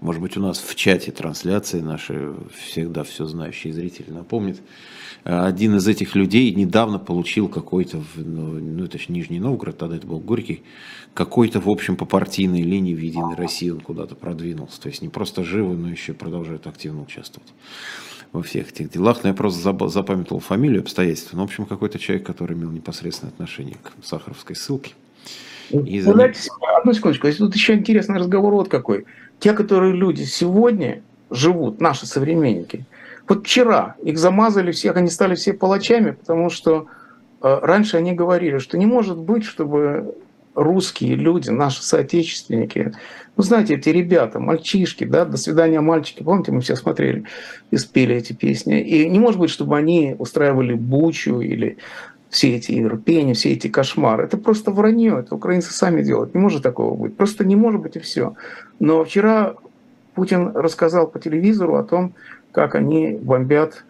Может 0.00 0.22
быть, 0.22 0.36
у 0.36 0.40
нас 0.40 0.58
в 0.58 0.74
чате 0.74 1.12
трансляции 1.12 1.80
наши 1.80 2.34
всегда 2.54 3.04
все 3.04 3.26
знающие 3.26 3.72
зрители 3.72 4.10
напомнят. 4.10 4.58
Один 5.24 5.76
из 5.76 5.86
этих 5.86 6.14
людей 6.14 6.54
недавно 6.54 6.98
получил 6.98 7.48
какой-то, 7.48 8.02
ну, 8.16 8.52
ну 8.52 8.84
это 8.84 8.98
же 8.98 9.06
Нижний 9.08 9.38
Новгород, 9.38 9.76
тогда 9.76 9.96
это 9.96 10.06
был 10.06 10.18
Горький, 10.18 10.62
какой-то, 11.12 11.60
в 11.60 11.68
общем, 11.68 11.96
по 11.96 12.06
партийной 12.06 12.62
линии 12.62 12.94
в 12.94 13.00
Единой 13.00 13.34
России 13.34 13.68
он 13.68 13.80
куда-то 13.80 14.14
продвинулся. 14.14 14.80
То 14.80 14.88
есть 14.88 15.02
не 15.02 15.10
просто 15.10 15.44
живы, 15.44 15.76
но 15.76 15.90
еще 15.90 16.14
продолжает 16.14 16.66
активно 16.66 17.02
участвовать 17.02 17.52
во 18.32 18.42
всех 18.42 18.70
этих 18.70 18.90
делах. 18.90 19.22
Но 19.22 19.28
я 19.28 19.34
просто 19.34 19.60
запамятовал 19.88 20.40
фамилию, 20.40 20.80
обстоятельства. 20.80 21.36
Ну, 21.36 21.42
в 21.42 21.46
общем, 21.46 21.66
какой-то 21.66 21.98
человек, 21.98 22.26
который 22.26 22.56
имел 22.56 22.70
непосредственное 22.70 23.32
отношение 23.32 23.76
к 23.82 23.92
Сахаровской 24.02 24.56
ссылке. 24.56 24.94
И 25.70 26.00
за... 26.00 26.12
Знаете, 26.12 26.48
одну 26.78 26.92
секундочку, 26.92 27.26
если 27.26 27.44
тут 27.44 27.54
еще 27.54 27.74
интересный 27.74 28.18
разговор 28.18 28.54
вот 28.54 28.68
какой. 28.68 29.04
Те, 29.40 29.52
которые 29.52 29.92
люди 29.94 30.22
сегодня 30.22 31.02
живут, 31.30 31.80
наши 31.80 32.06
современники, 32.06 32.84
вот 33.28 33.46
вчера 33.46 33.96
их 34.02 34.18
замазали 34.18 34.72
всех, 34.72 34.96
они 34.96 35.08
стали 35.08 35.34
все 35.34 35.52
палачами, 35.52 36.12
потому 36.12 36.50
что 36.50 36.86
э, 37.42 37.58
раньше 37.62 37.96
они 37.96 38.12
говорили, 38.12 38.58
что 38.58 38.76
не 38.76 38.86
может 38.86 39.18
быть, 39.18 39.44
чтобы 39.44 40.14
русские 40.54 41.14
люди, 41.14 41.50
наши 41.50 41.82
соотечественники, 41.82 42.92
ну, 43.36 43.42
знаете, 43.42 43.74
эти 43.74 43.88
ребята, 43.88 44.40
мальчишки, 44.40 45.04
да, 45.04 45.24
«До 45.24 45.36
свидания, 45.36 45.80
мальчики», 45.80 46.22
помните, 46.22 46.52
мы 46.52 46.60
все 46.60 46.76
смотрели 46.76 47.24
и 47.70 47.76
спели 47.76 48.16
эти 48.16 48.32
песни. 48.32 48.80
И 48.80 49.08
не 49.08 49.18
может 49.18 49.40
быть, 49.40 49.50
чтобы 49.50 49.78
они 49.78 50.16
устраивали 50.18 50.74
бучу 50.74 51.40
или 51.40 51.78
все 52.30 52.56
эти 52.56 52.72
европейни, 52.72 53.32
все 53.32 53.52
эти 53.52 53.68
кошмары. 53.68 54.24
Это 54.24 54.38
просто 54.38 54.70
вранье, 54.70 55.18
это 55.18 55.34
украинцы 55.34 55.72
сами 55.72 56.02
делают. 56.02 56.34
Не 56.34 56.40
может 56.40 56.62
такого 56.62 56.94
быть. 56.94 57.16
Просто 57.16 57.44
не 57.44 57.56
может 57.56 57.80
быть 57.80 57.96
и 57.96 58.00
все. 58.00 58.34
Но 58.78 59.04
вчера 59.04 59.56
Путин 60.14 60.52
рассказал 60.54 61.08
по 61.08 61.18
телевизору 61.18 61.76
о 61.76 61.82
том, 61.82 62.14
как 62.52 62.74
они 62.74 63.18
бомбят 63.20 63.84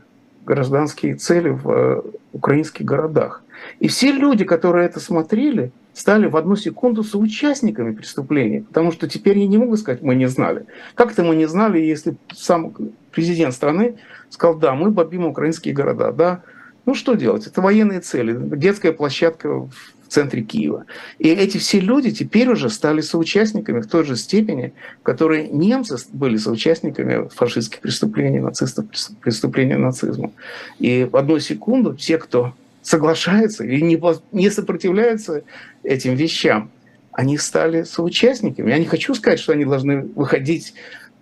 гражданские 0.47 1.15
цели 1.15 1.51
в 1.51 1.71
э, 1.71 2.03
украинских 2.33 2.85
городах. 2.85 3.43
И 3.79 3.89
все 3.89 4.11
люди, 4.11 4.45
которые 4.45 4.87
это 4.87 5.01
смотрели, 5.01 5.71
стали 5.93 6.27
в 6.27 6.37
одну 6.37 6.57
секунду 6.57 7.05
соучастниками 7.05 7.93
преступления, 7.93 8.63
потому 8.63 8.91
что 8.91 9.09
теперь 9.09 9.39
я 9.39 9.47
не 9.47 9.59
могу 9.59 9.77
сказать, 9.77 10.03
мы 10.03 10.15
не 10.15 10.27
знали. 10.27 10.65
Как 10.95 11.13
это 11.13 11.23
мы 11.23 11.37
не 11.37 11.47
знали, 11.47 11.79
если 11.79 12.17
сам 12.33 12.75
президент 13.11 13.55
страны 13.55 13.97
сказал, 14.31 14.59
да, 14.59 14.75
мы 14.75 14.91
бомбим 14.91 15.27
украинские 15.27 15.75
города, 15.75 16.13
да, 16.13 16.43
ну 16.87 16.95
что 16.95 17.15
делать? 17.15 17.47
Это 17.47 17.61
военные 17.61 18.01
цели, 18.01 18.37
детская 18.57 18.93
площадка 18.93 19.49
в 19.49 19.73
центре 20.09 20.43
Киева. 20.43 20.87
И 21.19 21.29
эти 21.29 21.59
все 21.59 21.79
люди 21.79 22.11
теперь 22.11 22.49
уже 22.49 22.69
стали 22.69 23.01
соучастниками 23.01 23.81
в 23.81 23.87
той 23.87 24.05
же 24.05 24.17
степени, 24.17 24.73
в 25.01 25.05
которой 25.05 25.49
немцы 25.49 25.97
были 26.13 26.37
соучастниками 26.37 27.29
фашистских 27.29 27.81
преступлений, 27.81 28.41
нацистов, 28.41 28.87
преступлений 29.21 29.77
нацизма. 29.77 30.33
И 30.79 31.05
в 31.05 31.17
одну 31.17 31.39
секунду 31.39 31.97
все, 31.97 32.19
кто 32.19 32.55
соглашается 32.83 33.65
и 33.65 33.81
не, 33.83 34.51
сопротивляется 34.51 35.43
этим 35.83 36.15
вещам, 36.15 36.71
они 37.13 37.39
стали 37.39 37.85
соучастниками. 37.85 38.71
Я 38.71 38.79
не 38.79 38.87
хочу 38.87 39.15
сказать, 39.15 39.39
что 39.39 39.53
они 39.53 39.65
должны 39.65 40.03
выходить 40.03 40.75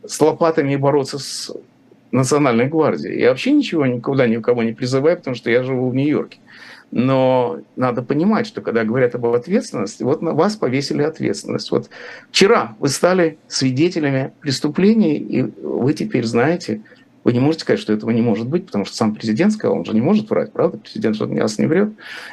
с 0.07 0.21
лопатами 0.21 0.73
и 0.73 0.77
бороться 0.77 1.19
с 1.19 1.53
национальной 2.11 2.69
гвардией. 2.69 3.21
Я 3.21 3.31
вообще 3.31 3.53
ничего 3.53 3.87
никуда 3.87 4.27
никого 4.27 4.63
не 4.63 4.73
призываю, 4.73 5.17
потому 5.17 5.37
что 5.37 5.51
я 5.51 5.63
живу 5.63 5.91
в 5.91 5.95
Нью-Йорке. 5.95 6.39
Но 6.91 7.61
надо 7.77 8.03
понимать, 8.03 8.47
что 8.47 8.63
когда 8.63 8.85
говорят 8.85 9.15
об 9.15 9.27
ответственности, 9.27 10.03
вот 10.03 10.23
на 10.23 10.33
вас 10.33 10.57
повесили 10.57 11.03
ответственность. 11.03 11.71
Вот 11.71 11.91
вчера 12.31 12.77
вы 12.79 12.89
стали 12.89 13.39
свидетелями 13.47 14.33
преступлений, 14.41 15.17
и 15.17 15.43
вы 15.43 15.93
теперь 15.93 16.25
знаете, 16.25 16.81
вы 17.25 17.35
не 17.35 17.41
можете 17.41 17.65
сказать, 17.65 17.81
что 17.81 17.93
этого 17.93 18.11
не 18.11 18.23
может 18.23 18.49
быть, 18.49 18.65
потому 18.65 18.87
что 18.87 18.97
сам 18.97 19.15
президент 19.15 19.53
сказал, 19.53 19.77
он 19.77 19.85
же 19.85 19.93
не 19.93 20.01
может 20.01 20.31
врать, 20.31 20.51
правда? 20.51 20.79
Президент 20.79 21.15
же 21.15 21.27
нас 21.27 21.59
не 21.59 21.67
врет. 21.67 21.91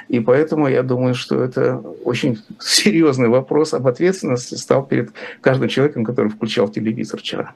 И 0.07 0.21
поэтому 0.21 0.69
я 0.69 0.83
думаю, 0.83 1.15
что 1.15 1.43
это 1.43 1.79
очень 2.05 2.41
серьезный 2.61 3.27
вопрос 3.27 3.73
об 3.73 3.87
ответственности 3.87 4.55
стал 4.55 4.85
перед 4.85 5.11
каждым 5.41 5.67
человеком, 5.67 6.05
который 6.05 6.29
включал 6.29 6.69
телевизор 6.69 7.19
вчера. 7.19 7.53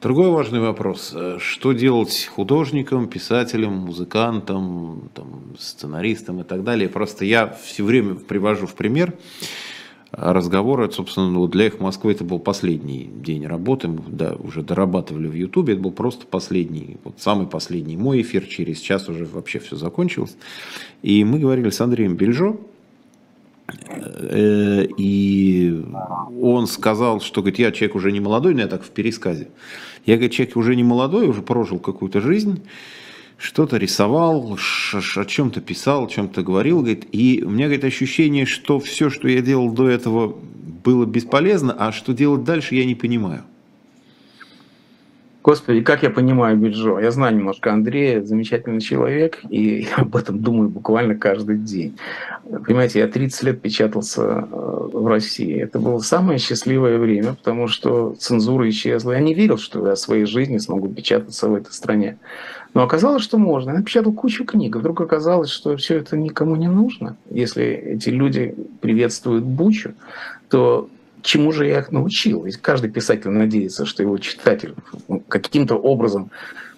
Другой 0.00 0.30
важный 0.30 0.60
вопрос. 0.60 1.14
Что 1.40 1.72
делать 1.72 2.30
художникам, 2.34 3.06
писателям, 3.06 3.74
музыкантам, 3.74 5.10
там, 5.14 5.54
сценаристам 5.58 6.40
и 6.40 6.42
так 6.42 6.64
далее? 6.64 6.88
Просто 6.88 7.26
я 7.26 7.48
все 7.62 7.84
время 7.84 8.14
привожу 8.14 8.66
в 8.66 8.74
пример 8.74 9.12
разговоры, 10.10 10.90
собственно, 10.90 11.28
ну, 11.28 11.46
для 11.48 11.66
их 11.66 11.80
Москвы 11.80 12.12
это 12.12 12.24
был 12.24 12.38
последний 12.38 13.10
день 13.14 13.46
работы, 13.46 13.88
мы 13.88 14.02
да, 14.08 14.34
уже 14.36 14.62
дорабатывали 14.62 15.28
в 15.28 15.34
Ютубе, 15.34 15.74
это 15.74 15.82
был 15.82 15.92
просто 15.92 16.26
последний, 16.26 16.96
вот 17.04 17.20
самый 17.20 17.46
последний 17.46 17.96
мой 17.96 18.22
эфир, 18.22 18.44
через 18.46 18.80
час 18.80 19.08
уже 19.08 19.24
вообще 19.24 19.60
все 19.60 19.76
закончилось. 19.76 20.36
И 21.02 21.22
мы 21.22 21.38
говорили 21.38 21.70
с 21.70 21.80
Андреем 21.80 22.16
Бельжо, 22.16 22.58
Э, 24.18 24.86
и 24.96 25.82
он 26.40 26.66
сказал, 26.66 27.20
что 27.20 27.40
говорит, 27.40 27.58
я 27.58 27.72
человек 27.72 27.94
уже 27.94 28.12
не 28.12 28.20
молодой, 28.20 28.54
но 28.54 28.60
я 28.60 28.66
так 28.66 28.82
в 28.82 28.90
пересказе. 28.90 29.48
Я, 30.06 30.16
говорит, 30.16 30.32
человек 30.32 30.56
уже 30.56 30.76
не 30.76 30.84
молодой, 30.84 31.28
уже 31.28 31.42
прожил 31.42 31.78
какую-то 31.78 32.20
жизнь, 32.20 32.62
что-то 33.36 33.76
рисовал, 33.76 34.56
о 34.56 35.24
чем-то 35.24 35.60
писал, 35.60 36.04
о 36.04 36.08
чем-то 36.08 36.42
говорил, 36.42 36.80
говорит, 36.80 37.06
и 37.12 37.42
у 37.44 37.50
меня, 37.50 37.66
говорит, 37.66 37.84
ощущение, 37.84 38.44
что 38.46 38.78
все, 38.78 39.10
что 39.10 39.28
я 39.28 39.40
делал 39.40 39.70
до 39.72 39.88
этого, 39.88 40.36
было 40.84 41.06
бесполезно, 41.06 41.74
а 41.78 41.92
что 41.92 42.12
делать 42.12 42.44
дальше, 42.44 42.74
я 42.74 42.84
не 42.84 42.94
понимаю. 42.94 43.44
Господи, 45.42 45.80
как 45.80 46.02
я 46.02 46.10
понимаю 46.10 46.58
Биджо? 46.58 46.98
Я 46.98 47.10
знаю 47.10 47.34
немножко 47.34 47.72
Андрея, 47.72 48.22
замечательный 48.22 48.80
человек, 48.80 49.38
и 49.48 49.86
я 49.88 50.02
об 50.02 50.14
этом 50.14 50.38
думаю 50.40 50.68
буквально 50.68 51.14
каждый 51.14 51.56
день. 51.56 51.96
Понимаете, 52.66 52.98
я 52.98 53.08
30 53.08 53.42
лет 53.44 53.62
печатался 53.62 54.22
э, 54.22 54.44
в 54.92 55.06
России. 55.06 55.58
Это 55.62 55.78
было 55.78 56.00
самое 56.00 56.38
счастливое 56.38 56.98
время, 56.98 57.34
потому 57.34 57.68
что 57.68 58.14
цензура 58.18 58.68
исчезла. 58.68 59.12
Я 59.12 59.20
не 59.20 59.32
верил, 59.32 59.56
что 59.56 59.86
я 59.86 59.96
своей 59.96 60.26
жизни 60.26 60.58
смогу 60.58 60.88
печататься 60.88 61.48
в 61.48 61.54
этой 61.54 61.72
стране. 61.72 62.18
Но 62.74 62.82
оказалось, 62.82 63.22
что 63.22 63.38
можно. 63.38 63.70
Я 63.70 63.78
напечатал 63.78 64.12
кучу 64.12 64.44
книг. 64.44 64.76
Вдруг 64.76 65.00
оказалось, 65.00 65.50
что 65.50 65.74
все 65.78 65.96
это 65.96 66.18
никому 66.18 66.54
не 66.56 66.68
нужно. 66.68 67.16
Если 67.30 67.64
эти 67.64 68.10
люди 68.10 68.54
приветствуют 68.82 69.44
Бучу, 69.44 69.94
то 70.50 70.90
чему 71.22 71.52
же 71.52 71.66
я 71.66 71.80
их 71.80 71.92
научил? 71.92 72.44
Ведь 72.44 72.56
каждый 72.58 72.90
писатель 72.90 73.30
надеется, 73.30 73.86
что 73.86 74.02
его 74.02 74.18
читатель 74.18 74.74
каким-то 75.28 75.76
образом 75.76 76.30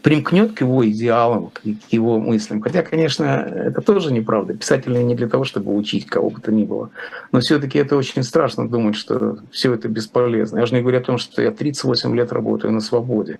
примкнет 0.02 0.52
к 0.52 0.60
его 0.60 0.88
идеалам, 0.88 1.50
к 1.50 1.92
его 1.92 2.18
мыслям. 2.18 2.60
Хотя, 2.60 2.82
конечно, 2.82 3.24
это 3.24 3.80
тоже 3.80 4.12
неправда. 4.12 4.54
Писатели 4.54 4.98
не 4.98 5.14
для 5.14 5.28
того, 5.28 5.44
чтобы 5.44 5.74
учить 5.74 6.06
кого 6.06 6.30
бы 6.30 6.40
то 6.40 6.50
ни 6.50 6.64
было. 6.64 6.90
Но 7.30 7.40
все-таки 7.40 7.78
это 7.78 7.96
очень 7.96 8.22
страшно 8.24 8.68
думать, 8.68 8.96
что 8.96 9.38
все 9.50 9.72
это 9.72 9.88
бесполезно. 9.88 10.58
Я 10.58 10.66
же 10.66 10.74
не 10.74 10.80
говорю 10.80 10.98
о 10.98 11.02
том, 11.02 11.18
что 11.18 11.40
я 11.40 11.52
38 11.52 12.16
лет 12.16 12.32
работаю 12.32 12.72
на 12.72 12.80
свободе. 12.80 13.38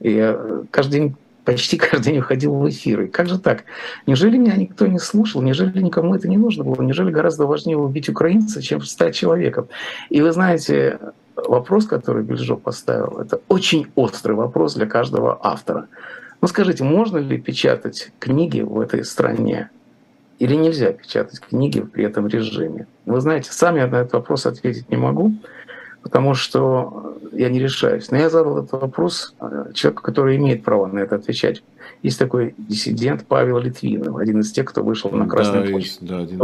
И 0.00 0.12
я 0.12 0.40
каждый 0.70 0.92
день 0.92 1.16
почти 1.48 1.78
каждый 1.78 2.12
день 2.12 2.18
уходил 2.18 2.54
в 2.54 2.68
эфир. 2.68 3.00
И 3.00 3.06
как 3.06 3.26
же 3.26 3.38
так? 3.38 3.64
Неужели 4.06 4.36
меня 4.36 4.54
никто 4.54 4.86
не 4.86 4.98
слушал? 4.98 5.40
Неужели 5.40 5.80
никому 5.80 6.14
это 6.14 6.28
не 6.28 6.36
нужно 6.36 6.62
было? 6.62 6.82
Неужели 6.82 7.10
гораздо 7.10 7.46
важнее 7.46 7.78
убить 7.78 8.10
украинца, 8.10 8.60
чем 8.60 8.82
стать 8.82 9.14
человеком? 9.14 9.66
И 10.10 10.20
вы 10.20 10.30
знаете, 10.32 10.98
вопрос, 11.36 11.86
который 11.86 12.22
Бельжо 12.22 12.58
поставил, 12.58 13.18
это 13.18 13.40
очень 13.48 13.86
острый 13.94 14.32
вопрос 14.32 14.74
для 14.74 14.84
каждого 14.84 15.38
автора. 15.42 15.86
Ну 16.42 16.48
скажите, 16.48 16.84
можно 16.84 17.16
ли 17.16 17.38
печатать 17.38 18.12
книги 18.18 18.60
в 18.60 18.78
этой 18.78 19.02
стране? 19.02 19.70
Или 20.38 20.54
нельзя 20.54 20.92
печатать 20.92 21.40
книги 21.40 21.80
при 21.80 22.04
этом 22.04 22.28
режиме? 22.28 22.86
Вы 23.06 23.22
знаете, 23.22 23.52
сам 23.52 23.76
я 23.76 23.86
на 23.86 23.96
этот 24.02 24.12
вопрос 24.12 24.44
ответить 24.44 24.90
не 24.90 24.98
могу. 24.98 25.32
Потому 26.02 26.34
что 26.34 27.16
я 27.32 27.48
не 27.48 27.58
решаюсь. 27.58 28.10
Но 28.10 28.18
я 28.18 28.30
задал 28.30 28.58
этот 28.58 28.72
вопрос 28.72 29.34
э, 29.40 29.72
человеку, 29.74 30.02
который 30.02 30.36
имеет 30.36 30.62
право 30.62 30.86
на 30.86 31.00
это 31.00 31.16
отвечать. 31.16 31.62
Есть 32.02 32.18
такой 32.18 32.54
диссидент 32.56 33.26
Павел 33.26 33.58
Литвинов, 33.58 34.16
один 34.16 34.40
из 34.40 34.52
тех, 34.52 34.66
кто 34.66 34.82
вышел 34.82 35.10
на 35.10 35.26
Красную 35.26 35.64
да, 35.64 35.70
площадь. 35.70 35.98
Да, 36.00 36.18
один 36.20 36.38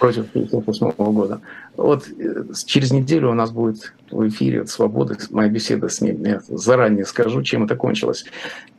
против 0.00 0.30
1958 0.30 1.12
года. 1.12 1.40
Вот 1.76 2.08
э, 2.08 2.44
через 2.66 2.90
неделю 2.90 3.30
у 3.30 3.34
нас 3.34 3.52
будет 3.52 3.92
в 4.10 4.26
эфире 4.28 4.66
«Свобода», 4.66 5.16
моя 5.30 5.48
беседа 5.48 5.88
с 5.88 6.00
ним. 6.00 6.24
Я 6.24 6.40
заранее 6.48 7.04
скажу, 7.04 7.42
чем 7.42 7.64
это 7.64 7.76
кончилось. 7.76 8.24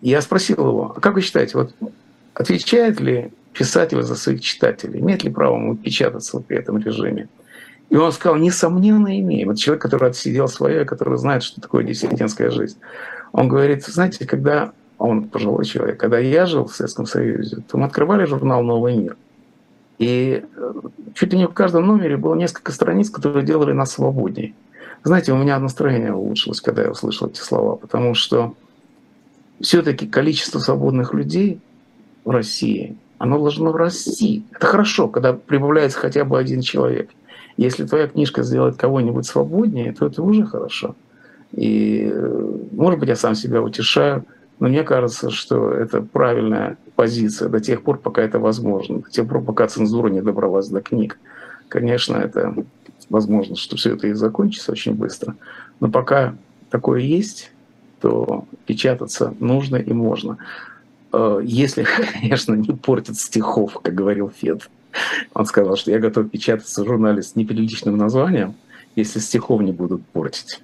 Я 0.02 0.22
спросил 0.22 0.58
его, 0.58 0.94
а 0.98 1.00
как 1.00 1.14
вы 1.14 1.22
считаете, 1.22 1.58
вот 1.58 1.74
отвечает 2.34 3.00
ли 3.00 3.32
писатель 3.54 4.02
за 4.02 4.16
своих 4.16 4.42
читателей? 4.42 5.00
Имеет 5.00 5.24
ли 5.24 5.30
право 5.30 5.56
ему 5.56 5.78
печататься 5.78 6.40
при 6.40 6.58
этом 6.58 6.80
режиме? 6.80 7.30
И 7.92 7.98
он 7.98 8.14
сказал, 8.14 8.38
несомненно, 8.38 9.20
имеем. 9.20 9.50
Это 9.50 9.60
человек, 9.60 9.82
который 9.82 10.10
отсидел 10.10 10.48
свое, 10.48 10.86
который 10.86 11.18
знает, 11.18 11.44
что 11.44 11.60
такое 11.60 11.84
диссидентская 11.84 12.50
жизнь. 12.50 12.78
Он 13.34 13.50
говорит, 13.50 13.86
знаете, 13.86 14.26
когда 14.26 14.72
он 14.98 15.28
пожилой 15.28 15.66
человек, 15.66 16.00
когда 16.00 16.18
я 16.18 16.46
жил 16.46 16.68
в 16.68 16.74
Советском 16.74 17.06
Союзе, 17.06 17.58
то 17.70 17.78
мы 17.78 17.88
открывали 17.88 18.24
журнал 18.24 18.64
«Новый 18.64 18.96
мир». 18.96 19.18
И 19.98 20.42
э, 20.56 20.74
чуть 21.16 21.34
ли 21.34 21.40
не 21.40 21.48
в 21.48 21.54
каждом 21.54 21.86
номере 21.86 22.16
было 22.16 22.34
несколько 22.34 22.72
страниц, 22.72 23.10
которые 23.10 23.46
делали 23.46 23.74
нас 23.74 23.92
свободнее. 23.92 24.54
Знаете, 25.04 25.34
у 25.34 25.38
меня 25.38 25.60
настроение 25.60 26.14
улучшилось, 26.14 26.62
когда 26.62 26.84
я 26.84 26.92
услышал 26.92 27.28
эти 27.28 27.42
слова, 27.42 27.76
потому 27.76 28.14
что 28.14 28.56
все-таки 29.60 30.08
количество 30.08 30.60
свободных 30.60 31.14
людей 31.14 31.60
в 32.24 32.30
России, 32.30 32.96
оно 33.18 33.38
должно 33.38 33.74
расти. 33.74 34.46
Это 34.56 34.66
хорошо, 34.66 35.10
когда 35.10 35.34
прибавляется 35.34 36.00
хотя 36.00 36.24
бы 36.24 36.40
один 36.40 36.62
человек. 36.62 37.10
Если 37.58 37.86
твоя 37.86 38.08
книжка 38.08 38.44
сделает 38.44 38.78
кого-нибудь 38.78 39.26
свободнее, 39.26 39.94
то 39.94 40.08
это 40.08 40.22
уже 40.24 40.46
хорошо. 40.46 40.96
И, 41.52 42.10
э, 42.12 42.58
может 42.72 43.00
быть, 43.00 43.10
я 43.10 43.16
сам 43.16 43.36
себя 43.36 43.62
утешаю, 43.62 44.26
но 44.60 44.68
мне 44.68 44.84
кажется, 44.84 45.32
что 45.32 45.72
это 45.72 46.02
правильная 46.02 46.78
позиция 46.96 47.50
до 47.50 47.60
тех 47.60 47.82
пор, 47.82 47.98
пока 47.98 48.22
это 48.22 48.40
возможно, 48.40 49.00
до 49.00 49.10
тех 49.10 49.28
пор, 49.28 49.42
пока 49.42 49.68
цензура 49.68 50.10
не 50.10 50.22
добралась 50.22 50.68
до 50.68 50.82
книг. 50.82 51.20
Конечно, 51.68 52.16
это 52.16 52.54
возможно, 53.10 53.56
что 53.56 53.76
все 53.76 53.96
это 53.96 54.08
и 54.08 54.14
закончится 54.14 54.72
очень 54.72 54.94
быстро. 54.94 55.36
Но 55.80 55.90
пока 55.90 56.36
такое 56.70 57.02
есть, 57.02 57.52
то 58.02 58.46
печататься 58.66 59.34
нужно 59.40 59.78
и 59.78 59.94
можно. 59.94 60.38
Э, 61.12 61.42
если, 61.44 61.86
конечно, 62.22 62.54
не 62.54 62.74
портит 62.74 63.18
стихов, 63.18 63.80
как 63.82 63.94
говорил 63.94 64.30
Фед. 64.30 64.70
Он 65.34 65.46
сказал, 65.46 65.76
что 65.76 65.92
я 65.92 66.00
готов 66.00 66.30
печататься 66.30 66.84
в 66.84 66.88
журнале 66.88 67.22
с 67.22 67.36
неприличным 67.36 67.98
названием, 67.98 68.56
если 68.96 69.20
стихов 69.20 69.62
не 69.62 69.72
будут 69.72 70.06
портить. 70.08 70.62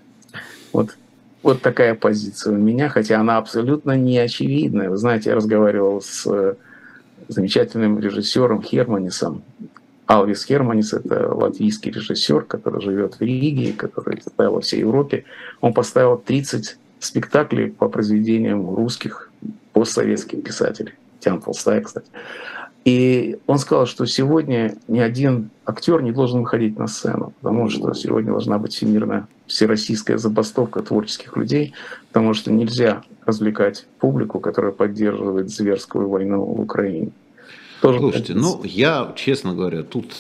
Вот 0.73 0.95
вот 1.43 1.61
такая 1.61 1.95
позиция 1.95 2.53
у 2.53 2.57
меня, 2.57 2.89
хотя 2.89 3.19
она 3.19 3.37
абсолютно 3.37 3.95
не 3.95 4.17
очевидная. 4.17 4.89
Вы 4.89 4.97
знаете, 4.97 5.29
я 5.29 5.35
разговаривал 5.35 6.01
с 6.01 6.25
э, 6.25 6.55
замечательным 7.29 7.99
режиссером 7.99 8.61
Херманисом. 8.61 9.43
Алвис 10.07 10.43
Херманис– 10.45 10.93
это 10.93 11.33
латвийский 11.33 11.91
режиссер, 11.91 12.41
который 12.43 12.81
живет 12.81 13.15
в 13.15 13.21
Риге, 13.21 13.73
который 13.73 14.21
ставил 14.21 14.53
во 14.53 14.61
всей 14.61 14.79
Европе. 14.79 15.25
Он 15.61 15.73
поставил 15.73 16.17
30 16.17 16.77
спектаклей 16.99 17.71
по 17.71 17.87
произведениям 17.87 18.73
русских 18.75 19.31
постсоветских 19.73 20.43
писателей. 20.43 20.95
Тян 21.19 21.41
Толстая, 21.41 21.81
кстати. 21.81 22.07
И 22.87 23.37
он 23.47 23.59
сказал, 23.59 23.85
что 23.85 24.05
сегодня 24.05 24.77
ни 24.87 24.99
один 24.99 25.49
актер 25.65 26.01
не 26.01 26.13
должен 26.13 26.39
выходить 26.39 26.79
на 26.79 26.87
сцену, 26.87 27.33
потому 27.41 27.69
что 27.69 27.93
сегодня 27.93 28.31
должна 28.31 28.59
быть 28.59 28.71
всемирная, 28.71 29.27
всероссийская 29.45 30.17
забастовка 30.17 30.81
творческих 30.81 31.35
людей, 31.35 31.73
потому 32.07 32.33
что 32.33 32.49
нельзя 32.49 33.03
развлекать 33.25 33.85
публику, 33.99 34.39
которая 34.39 34.71
поддерживает 34.71 35.49
зверскую 35.49 36.07
войну 36.07 36.45
в 36.45 36.61
Украине. 36.61 37.11
Тоже 37.81 37.99
Слушайте, 37.99 38.35
ну 38.35 38.61
я, 38.63 39.11
честно 39.17 39.53
говоря, 39.53 39.83
тут 39.83 40.15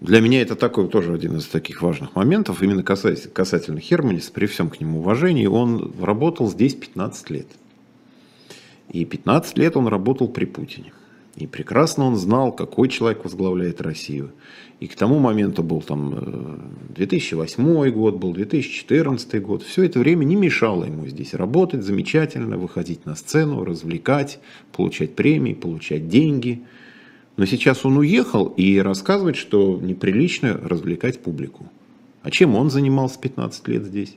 для 0.00 0.20
меня 0.20 0.42
это 0.42 0.56
такой 0.56 0.88
тоже 0.88 1.14
один 1.14 1.36
из 1.36 1.46
таких 1.46 1.82
важных 1.82 2.16
моментов, 2.16 2.64
именно 2.64 2.82
касательно, 2.82 3.32
касательно 3.32 3.78
Херманиса, 3.78 4.32
при 4.32 4.46
всем 4.46 4.70
к 4.70 4.80
нему 4.80 4.98
уважении, 4.98 5.46
он 5.46 5.94
работал 6.02 6.50
здесь 6.50 6.74
15 6.74 7.30
лет. 7.30 7.46
И 8.90 9.04
15 9.04 9.58
лет 9.58 9.76
он 9.76 9.88
работал 9.88 10.28
при 10.28 10.44
Путине. 10.44 10.92
И 11.36 11.46
прекрасно 11.46 12.04
он 12.04 12.16
знал, 12.16 12.50
какой 12.50 12.88
человек 12.88 13.22
возглавляет 13.22 13.80
Россию. 13.80 14.32
И 14.80 14.86
к 14.88 14.96
тому 14.96 15.18
моменту 15.18 15.62
был 15.62 15.82
там 15.82 16.60
2008 16.96 17.64
э, 17.64 17.90
год, 17.90 18.16
был 18.16 18.32
2014 18.32 19.42
год. 19.42 19.62
Все 19.62 19.84
это 19.84 20.00
время 20.00 20.24
не 20.24 20.34
мешало 20.34 20.84
ему 20.84 21.06
здесь 21.06 21.34
работать 21.34 21.84
замечательно, 21.84 22.58
выходить 22.58 23.06
на 23.06 23.14
сцену, 23.14 23.64
развлекать, 23.64 24.40
получать 24.72 25.14
премии, 25.14 25.54
получать 25.54 26.08
деньги. 26.08 26.64
Но 27.36 27.46
сейчас 27.46 27.84
он 27.84 27.98
уехал 27.98 28.46
и 28.46 28.78
рассказывает, 28.78 29.36
что 29.36 29.78
неприлично 29.80 30.54
развлекать 30.54 31.20
публику. 31.20 31.66
А 32.22 32.32
чем 32.32 32.56
он 32.56 32.70
занимался 32.70 33.20
15 33.20 33.68
лет 33.68 33.84
здесь? 33.84 34.16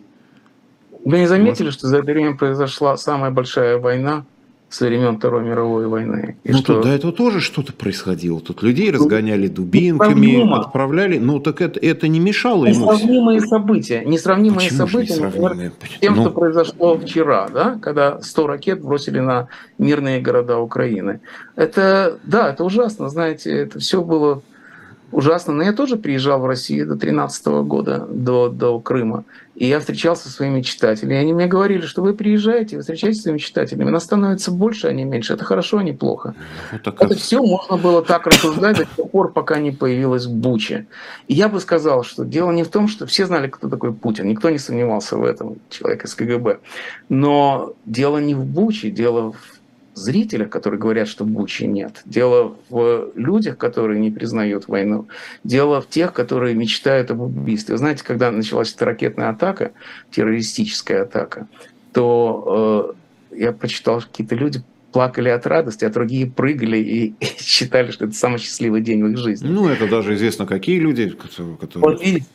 Вы 1.05 1.19
не 1.19 1.27
заметили, 1.27 1.69
что 1.69 1.87
за 1.87 1.97
это 1.97 2.11
время 2.11 2.35
произошла 2.35 2.97
самая 2.97 3.29
большая 3.29 3.77
война 3.77 4.25
со 4.71 4.85
времен 4.85 5.17
Второй 5.17 5.43
мировой 5.43 5.85
войны. 5.87 6.37
И 6.43 6.51
ну, 6.51 6.59
что... 6.59 6.75
тут 6.75 6.83
до 6.83 6.89
этого 6.89 7.11
тоже 7.11 7.41
что-то 7.41 7.73
происходило. 7.73 8.39
Тут 8.39 8.63
людей 8.63 8.89
ну, 8.91 8.99
разгоняли 8.99 9.47
дубинками, 9.47 10.57
отправляли. 10.57 11.17
Ну, 11.17 11.39
так 11.39 11.61
это, 11.61 11.77
это 11.79 12.07
не 12.07 12.19
мешало 12.19 12.65
ему... 12.65 12.91
Несравнимые 12.91 13.41
события. 13.41 14.03
Несравнимые 14.05 14.69
Почему 14.69 14.87
события, 14.87 15.21
например, 15.21 15.73
с 15.83 15.99
тем, 15.99 16.15
ну... 16.15 16.21
что 16.21 16.31
произошло 16.31 16.97
вчера, 16.97 17.49
да, 17.49 17.77
когда 17.81 18.21
100 18.21 18.47
ракет 18.47 18.81
бросили 18.81 19.19
на 19.19 19.49
мирные 19.77 20.21
города 20.21 20.57
Украины. 20.57 21.19
Это, 21.57 22.17
да, 22.23 22.51
это 22.51 22.63
ужасно, 22.63 23.09
знаете, 23.09 23.51
это 23.51 23.79
все 23.79 24.01
было 24.01 24.41
ужасно. 25.11 25.53
Но 25.53 25.63
я 25.63 25.73
тоже 25.73 25.97
приезжал 25.97 26.39
в 26.39 26.45
Россию 26.45 26.85
до 26.85 26.95
2013 26.95 27.45
года, 27.65 28.07
до, 28.09 28.49
до 28.49 28.79
Крыма. 28.79 29.25
И 29.55 29.67
я 29.67 29.79
встречался 29.79 30.23
со 30.23 30.29
своими 30.29 30.61
читателями. 30.61 31.15
И 31.15 31.17
они 31.17 31.33
мне 31.33 31.45
говорили, 31.45 31.85
что 31.85 32.01
вы 32.01 32.13
приезжаете, 32.13 32.77
вы 32.77 32.81
встречаетесь 32.81 33.19
с 33.19 33.23
своими 33.23 33.37
читателями. 33.37 33.89
Нас 33.89 34.05
становится 34.05 34.49
больше, 34.49 34.87
а 34.87 34.93
не 34.93 35.03
меньше. 35.03 35.33
Это 35.33 35.43
хорошо, 35.43 35.77
а 35.77 35.83
не 35.83 35.91
плохо. 35.91 36.33
Ну, 36.71 36.79
так 36.79 37.01
это 37.01 37.15
все 37.15 37.41
можно 37.43 37.77
было 37.77 38.01
так 38.01 38.25
рассуждать 38.27 38.77
до 38.77 38.85
тех 38.85 39.11
пор, 39.11 39.31
пока 39.33 39.59
не 39.59 39.71
появилась 39.71 40.25
Буча. 40.25 40.85
И 41.27 41.33
я 41.33 41.49
бы 41.49 41.59
сказал, 41.59 42.03
что 42.03 42.23
дело 42.23 42.51
не 42.51 42.63
в 42.63 42.69
том, 42.69 42.87
что 42.87 43.05
все 43.05 43.25
знали, 43.25 43.49
кто 43.49 43.69
такой 43.69 43.93
Путин. 43.93 44.27
Никто 44.27 44.49
не 44.49 44.57
сомневался 44.57 45.17
в 45.17 45.23
этом, 45.23 45.57
человек 45.69 46.05
из 46.05 46.15
КГБ. 46.15 46.59
Но 47.09 47.73
дело 47.85 48.19
не 48.19 48.33
в 48.33 48.45
Буче, 48.45 48.89
дело 48.89 49.33
в 49.33 49.50
зрителях, 49.93 50.49
которые 50.49 50.79
говорят, 50.79 51.07
что 51.07 51.25
Бучи 51.25 51.63
нет. 51.63 52.01
Дело 52.05 52.55
в 52.69 53.11
людях, 53.15 53.57
которые 53.57 53.99
не 53.99 54.11
признают 54.11 54.67
войну. 54.67 55.07
Дело 55.43 55.81
в 55.81 55.89
тех, 55.89 56.13
которые 56.13 56.55
мечтают 56.55 57.11
об 57.11 57.21
убийстве. 57.21 57.77
знаете, 57.77 58.03
когда 58.03 58.31
началась 58.31 58.73
эта 58.73 58.85
ракетная 58.85 59.29
атака, 59.29 59.71
террористическая 60.11 61.03
атака, 61.03 61.47
то 61.93 62.95
э, 63.31 63.37
я 63.37 63.51
прочитал, 63.51 64.01
какие-то 64.01 64.35
люди 64.35 64.63
плакали 64.91 65.29
от 65.29 65.45
радости, 65.47 65.85
а 65.85 65.89
другие 65.89 66.29
прыгали 66.29 66.77
и, 66.77 67.07
и 67.19 67.25
считали, 67.39 67.91
что 67.91 68.05
это 68.05 68.13
самый 68.13 68.39
счастливый 68.39 68.81
день 68.81 69.03
в 69.03 69.07
их 69.07 69.17
жизни. 69.17 69.47
Ну, 69.47 69.67
это 69.67 69.87
даже 69.87 70.15
известно, 70.15 70.45
какие 70.45 70.79
люди, 70.79 71.09
которые... 71.09 71.57
Вот 71.75 72.03
видите, 72.03 72.25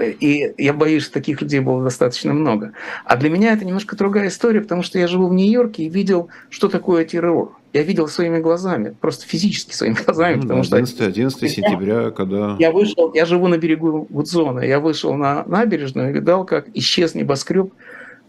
и 0.00 0.54
я 0.58 0.72
боюсь, 0.72 1.04
что 1.04 1.14
таких 1.14 1.40
людей 1.40 1.60
было 1.60 1.82
достаточно 1.82 2.32
много. 2.32 2.72
А 3.04 3.16
для 3.16 3.30
меня 3.30 3.52
это 3.52 3.64
немножко 3.64 3.96
другая 3.96 4.28
история, 4.28 4.60
потому 4.60 4.82
что 4.82 4.98
я 4.98 5.06
живу 5.06 5.28
в 5.28 5.34
Нью-Йорке 5.34 5.84
и 5.84 5.88
видел, 5.88 6.28
что 6.50 6.68
такое 6.68 7.04
террор. 7.04 7.52
Я 7.72 7.82
видел 7.82 8.08
своими 8.08 8.38
глазами, 8.38 8.96
просто 9.00 9.26
физически 9.26 9.74
своими 9.74 9.96
глазами. 10.04 10.36
Ну, 10.36 10.42
потому 10.42 10.60
11, 10.60 10.94
что 10.94 11.06
11 11.06 11.50
сентября, 11.50 12.10
когда... 12.10 12.56
Я 12.58 12.70
вышел, 12.70 13.12
я 13.14 13.26
живу 13.26 13.48
на 13.48 13.58
берегу 13.58 14.06
Гудзона, 14.08 14.60
я 14.60 14.80
вышел 14.80 15.14
на 15.14 15.44
набережную 15.44 16.10
и 16.10 16.12
видал, 16.12 16.44
как 16.44 16.66
исчез 16.74 17.14
небоскреб. 17.14 17.72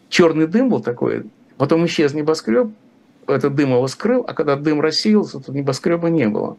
Черный 0.10 0.48
дым 0.48 0.70
был 0.70 0.80
такой, 0.80 1.26
потом 1.58 1.86
исчез 1.86 2.14
небоскреб, 2.14 2.70
этот 3.28 3.56
дым 3.56 3.72
его 3.72 3.88
скрыл, 3.88 4.26
а 4.28 4.34
когда 4.34 4.56
дым 4.56 4.82
рассеялся, 4.82 5.40
то 5.40 5.52
небоскреба 5.52 6.10
не 6.10 6.28
было. 6.28 6.58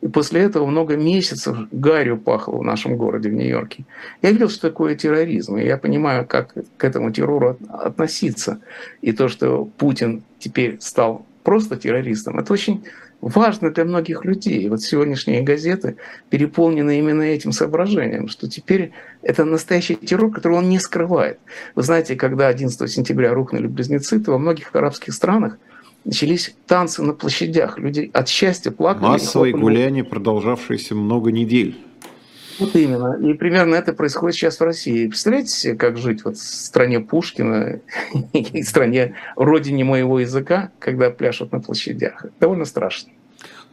И 0.00 0.08
после 0.08 0.42
этого 0.42 0.66
много 0.66 0.96
месяцев 0.96 1.56
гарью 1.72 2.18
пахло 2.18 2.58
в 2.58 2.64
нашем 2.64 2.96
городе, 2.96 3.30
в 3.30 3.32
Нью-Йорке. 3.32 3.84
Я 4.22 4.30
видел, 4.30 4.48
что 4.48 4.68
такое 4.68 4.94
терроризм, 4.94 5.56
и 5.56 5.66
я 5.66 5.76
понимаю, 5.76 6.24
как 6.26 6.54
к 6.76 6.84
этому 6.84 7.10
террору 7.10 7.58
относиться. 7.68 8.60
И 9.02 9.12
то, 9.12 9.28
что 9.28 9.64
Путин 9.64 10.22
теперь 10.38 10.78
стал 10.80 11.26
просто 11.42 11.76
террористом, 11.76 12.38
это 12.38 12.52
очень 12.52 12.84
важно 13.20 13.70
для 13.70 13.84
многих 13.84 14.24
людей. 14.24 14.68
Вот 14.68 14.82
сегодняшние 14.82 15.42
газеты 15.42 15.96
переполнены 16.30 16.98
именно 16.98 17.22
этим 17.22 17.50
соображением, 17.52 18.28
что 18.28 18.48
теперь 18.48 18.92
это 19.22 19.44
настоящий 19.44 19.96
террор, 19.96 20.30
который 20.30 20.58
он 20.58 20.68
не 20.68 20.78
скрывает. 20.78 21.40
Вы 21.74 21.82
знаете, 21.82 22.14
когда 22.14 22.48
11 22.48 22.90
сентября 22.90 23.34
рухнули 23.34 23.66
близнецы, 23.66 24.20
то 24.20 24.32
во 24.32 24.38
многих 24.38 24.74
арабских 24.74 25.14
странах 25.14 25.58
начались 26.04 26.54
танцы 26.66 27.02
на 27.02 27.12
площадях. 27.12 27.78
Люди 27.78 28.10
от 28.12 28.28
счастья 28.28 28.70
плакали. 28.70 29.04
Массовые 29.04 29.54
гуляния, 29.54 30.04
продолжавшиеся 30.04 30.94
много 30.94 31.32
недель. 31.32 31.76
Вот 32.58 32.74
именно. 32.74 33.16
И 33.24 33.34
примерно 33.34 33.76
это 33.76 33.92
происходит 33.92 34.36
сейчас 34.36 34.58
в 34.58 34.64
России. 34.64 35.06
Представляете, 35.06 35.74
как 35.74 35.96
жить 35.96 36.24
вот 36.24 36.36
в 36.36 36.42
стране 36.42 37.00
Пушкина 37.00 37.80
и 38.32 38.62
в 38.62 38.68
стране 38.68 39.14
родине 39.36 39.84
моего 39.84 40.18
языка, 40.18 40.72
когда 40.78 41.10
пляшут 41.10 41.52
на 41.52 41.60
площадях? 41.60 42.24
Довольно 42.40 42.64
страшно. 42.64 43.12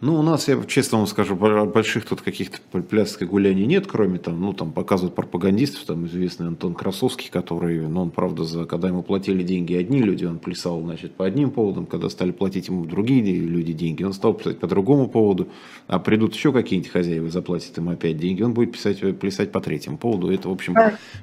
Ну, 0.02 0.20
у 0.20 0.22
нас, 0.22 0.50
я 0.50 0.62
честно 0.68 0.98
вам 0.98 1.08
скажу, 1.08 1.36
больших 1.36 2.06
тут 2.06 2.22
каких-то 2.22 2.60
плясок 2.82 3.30
гуляний 3.30 3.66
нет, 3.66 3.88
кроме 3.88 4.20
там, 4.20 4.42
ну, 4.42 4.52
там 4.52 4.74
показывают 4.74 5.16
пропагандистов, 5.16 5.86
там 5.86 6.06
известный 6.08 6.48
Антон 6.48 6.74
Красовский, 6.74 7.30
который, 7.32 7.80
ну, 7.80 8.02
он, 8.02 8.12
правда, 8.12 8.44
за, 8.44 8.66
когда 8.66 8.90
ему 8.90 9.04
платили 9.04 9.42
деньги 9.42 9.74
одни 9.74 10.02
люди, 10.02 10.26
он 10.26 10.40
плясал, 10.40 10.82
значит, 10.82 11.14
по 11.16 11.26
одним 11.26 11.50
поводам, 11.50 11.86
когда 11.86 12.10
стали 12.10 12.32
платить 12.32 12.68
ему 12.68 12.84
другие 12.86 13.22
люди 13.22 13.72
деньги, 13.72 14.04
он 14.04 14.12
стал 14.12 14.34
писать 14.34 14.60
по 14.60 14.68
другому 14.68 15.08
поводу, 15.08 15.48
а 15.88 15.98
придут 15.98 16.36
еще 16.36 16.52
какие-нибудь 16.52 16.92
хозяева, 16.92 17.30
заплатят 17.30 17.78
ему 17.78 17.92
опять 17.92 18.18
деньги, 18.18 18.42
он 18.44 18.54
будет 18.54 18.74
писать, 18.74 19.00
плясать 19.18 19.54
по 19.54 19.62
третьему 19.62 19.98
поводу. 19.98 20.30
Это, 20.30 20.50
в 20.50 20.52
общем, 20.52 20.76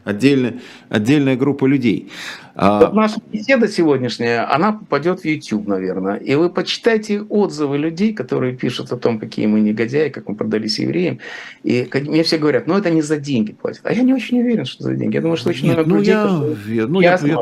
отдельная, 0.04 0.60
отдельная 0.88 1.36
группа 1.36 1.66
людей. 1.66 2.08
А... 2.54 2.80
Вот 2.80 2.94
наша 2.94 3.20
беседа 3.32 3.68
сегодняшняя, 3.68 4.50
она 4.52 4.72
попадет 4.72 5.20
в 5.20 5.24
YouTube, 5.24 5.66
наверное, 5.66 6.16
и 6.16 6.34
вы 6.34 6.50
почитайте 6.50 7.22
отзывы 7.22 7.78
людей, 7.78 8.12
которые 8.12 8.54
пишут 8.54 8.92
о 8.92 8.96
том, 8.96 9.18
какие 9.18 9.46
мы 9.46 9.60
негодяи, 9.60 10.10
как 10.10 10.28
мы 10.28 10.34
продались 10.34 10.78
евреям. 10.78 11.18
И 11.62 11.88
мне 11.92 12.22
все 12.22 12.38
говорят, 12.38 12.66
ну 12.66 12.76
это 12.76 12.90
не 12.90 13.02
за 13.02 13.16
деньги 13.16 13.52
платят. 13.52 13.82
А 13.84 13.92
я 13.92 14.02
не 14.02 14.12
очень 14.12 14.40
уверен, 14.40 14.64
что 14.64 14.84
за 14.84 14.94
деньги. 14.94 15.14
Я 15.14 15.22
думаю, 15.22 15.36
что 15.36 15.50
очень 15.50 15.66
Нет, 15.66 15.76
много 15.76 15.90
ну, 15.90 15.98
людей, 15.98 16.12
я, 16.12 16.82
я, 16.82 16.86
ну, 16.86 17.00
я, 17.00 17.18
я, 17.22 17.38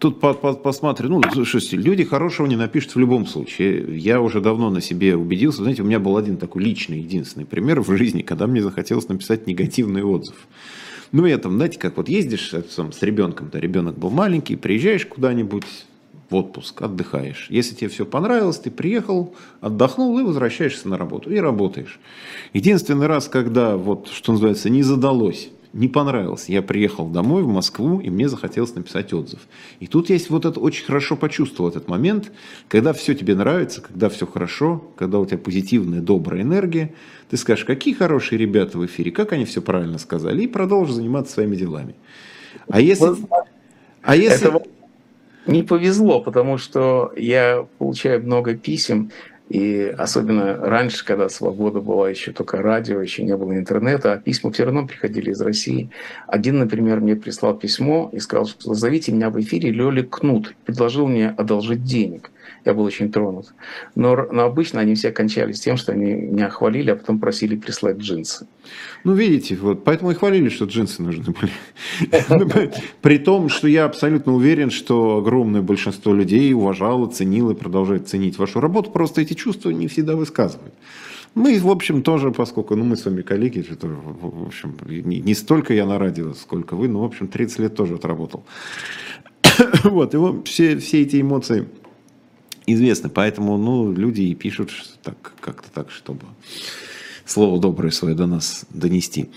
тут 0.00 0.20
по, 0.20 0.32
по, 0.32 0.54
посмотрю. 0.54 1.08
Ну, 1.08 1.22
слушайте, 1.32 1.76
люди 1.76 2.04
хорошего 2.04 2.46
не 2.46 2.56
напишут 2.56 2.94
в 2.94 2.98
любом 2.98 3.26
случае. 3.26 3.98
Я 3.98 4.20
уже 4.20 4.40
давно 4.40 4.70
на 4.70 4.80
себе 4.80 5.16
убедился. 5.16 5.62
Знаете, 5.62 5.82
у 5.82 5.86
меня 5.86 5.98
был 5.98 6.16
один 6.16 6.36
такой 6.36 6.62
личный, 6.62 6.98
единственный 6.98 7.44
пример 7.44 7.80
в 7.80 7.96
жизни, 7.96 8.22
когда 8.22 8.46
мне 8.46 8.62
захотелось 8.62 9.08
написать 9.08 9.46
негативный 9.46 10.02
отзыв. 10.02 10.36
Ну, 11.14 11.26
я 11.26 11.38
там, 11.38 11.54
знаете, 11.54 11.78
как 11.78 11.96
вот 11.96 12.08
ездишь 12.08 12.52
с 12.52 13.02
ребенком-то, 13.02 13.60
ребенок 13.60 13.96
был 13.96 14.10
маленький, 14.10 14.56
приезжаешь 14.56 15.06
куда-нибудь, 15.06 15.62
в 16.28 16.34
отпуск, 16.34 16.82
отдыхаешь. 16.82 17.46
Если 17.50 17.76
тебе 17.76 17.88
все 17.88 18.04
понравилось, 18.04 18.58
ты 18.58 18.68
приехал, 18.68 19.36
отдохнул 19.60 20.18
и 20.18 20.24
возвращаешься 20.24 20.88
на 20.88 20.98
работу. 20.98 21.30
И 21.30 21.38
работаешь. 21.38 22.00
Единственный 22.52 23.06
раз, 23.06 23.28
когда, 23.28 23.76
вот, 23.76 24.08
что 24.08 24.32
называется, 24.32 24.70
не 24.70 24.82
задалось, 24.82 25.50
не 25.74 25.88
понравилось. 25.88 26.48
Я 26.48 26.62
приехал 26.62 27.08
домой 27.08 27.42
в 27.42 27.48
Москву, 27.48 28.00
и 28.00 28.08
мне 28.08 28.28
захотелось 28.28 28.74
написать 28.74 29.12
отзыв. 29.12 29.40
И 29.80 29.86
тут 29.88 30.08
я 30.08 30.18
вот 30.28 30.44
это 30.44 30.60
очень 30.60 30.84
хорошо 30.84 31.16
почувствовал 31.16 31.68
этот 31.68 31.88
момент, 31.88 32.30
когда 32.68 32.92
все 32.92 33.14
тебе 33.14 33.34
нравится, 33.34 33.82
когда 33.82 34.08
все 34.08 34.26
хорошо, 34.26 34.92
когда 34.96 35.18
у 35.18 35.26
тебя 35.26 35.38
позитивная, 35.38 36.00
добрая 36.00 36.42
энергия, 36.42 36.94
ты 37.28 37.36
скажешь, 37.36 37.64
какие 37.64 37.92
хорошие 37.92 38.38
ребята 38.38 38.78
в 38.78 38.86
эфире, 38.86 39.10
как 39.10 39.32
они 39.32 39.44
все 39.44 39.60
правильно 39.60 39.98
сказали, 39.98 40.44
и 40.44 40.46
продолжишь 40.46 40.94
заниматься 40.94 41.34
своими 41.34 41.56
делами. 41.56 41.96
А 42.68 42.80
если... 42.80 43.08
А 44.02 44.14
если... 44.14 44.48
Это 44.48 44.62
не 45.46 45.62
повезло, 45.62 46.20
потому 46.20 46.56
что 46.56 47.12
я 47.16 47.66
получаю 47.78 48.22
много 48.22 48.54
писем, 48.54 49.10
и 49.48 49.94
особенно 49.98 50.56
раньше, 50.56 51.04
когда 51.04 51.28
свобода 51.28 51.80
была 51.80 52.08
еще 52.08 52.32
только 52.32 52.62
радио, 52.62 53.00
еще 53.00 53.22
не 53.24 53.36
было 53.36 53.54
интернета, 53.54 54.12
а 54.12 54.18
письма 54.18 54.50
все 54.52 54.64
равно 54.64 54.86
приходили 54.86 55.30
из 55.30 55.40
России. 55.40 55.90
Один, 56.26 56.58
например, 56.58 57.00
мне 57.00 57.14
прислал 57.14 57.54
письмо 57.54 58.08
и 58.12 58.20
сказал, 58.20 58.46
что 58.46 58.74
зовите 58.74 59.12
меня 59.12 59.28
в 59.30 59.38
эфире 59.40 59.70
Лёли 59.70 60.02
Кнут. 60.02 60.54
Предложил 60.64 61.06
мне 61.06 61.28
одолжить 61.28 61.84
денег. 61.84 62.30
Я 62.64 62.72
был 62.72 62.84
очень 62.84 63.12
тронут. 63.12 63.54
Но, 63.94 64.26
но 64.32 64.44
обычно 64.44 64.80
они 64.80 64.94
все 64.94 65.10
кончались 65.10 65.60
тем, 65.60 65.76
что 65.76 65.92
они 65.92 66.14
меня 66.14 66.48
хвалили, 66.48 66.90
а 66.90 66.96
потом 66.96 67.18
просили 67.20 67.56
прислать 67.56 67.98
джинсы. 67.98 68.46
Ну, 69.04 69.12
видите, 69.12 69.56
вот 69.56 69.84
поэтому 69.84 70.12
и 70.12 70.14
хвалили, 70.14 70.48
что 70.48 70.64
джинсы 70.64 71.02
нужны 71.02 71.34
были. 71.40 72.72
При 73.02 73.18
том, 73.18 73.48
что 73.50 73.68
я 73.68 73.84
абсолютно 73.84 74.34
уверен, 74.34 74.70
что 74.70 75.18
огромное 75.18 75.60
большинство 75.60 76.14
людей 76.14 76.52
уважало, 76.54 77.10
ценило 77.10 77.52
и 77.52 77.54
продолжает 77.54 78.08
ценить 78.08 78.38
вашу 78.38 78.60
работу, 78.60 78.90
просто 78.90 79.20
эти 79.20 79.34
чувства 79.34 79.70
не 79.70 79.86
всегда 79.88 80.16
высказывают. 80.16 80.74
Мы, 81.34 81.58
в 81.58 81.68
общем, 81.68 82.02
тоже, 82.02 82.30
поскольку 82.30 82.76
ну, 82.76 82.84
мы 82.84 82.96
с 82.96 83.04
вами 83.04 83.22
коллеги, 83.22 83.66
это, 83.68 83.88
в 83.88 84.46
общем, 84.46 84.76
не, 84.86 85.20
не 85.20 85.34
столько 85.34 85.74
я 85.74 85.84
на 85.84 85.98
радио, 85.98 86.32
сколько 86.32 86.76
вы, 86.76 86.88
но, 86.88 87.00
в 87.00 87.04
общем, 87.04 87.26
30 87.26 87.58
лет 87.58 87.74
тоже 87.74 87.96
отработал. 87.96 88.44
вот, 89.84 90.14
и 90.14 90.18
все, 90.44 90.78
все 90.78 91.02
эти 91.02 91.20
эмоции 91.20 91.66
известны, 92.66 93.08
поэтому, 93.08 93.56
ну, 93.56 93.92
люди 93.92 94.22
и 94.22 94.34
пишут 94.34 94.72
так, 95.02 95.34
как-то 95.40 95.70
так, 95.70 95.90
чтобы 95.90 96.22
слово 97.26 97.60
доброе 97.60 97.90
свое 97.90 98.14
до 98.14 98.26
нас 98.26 98.66
донести. 98.70 99.30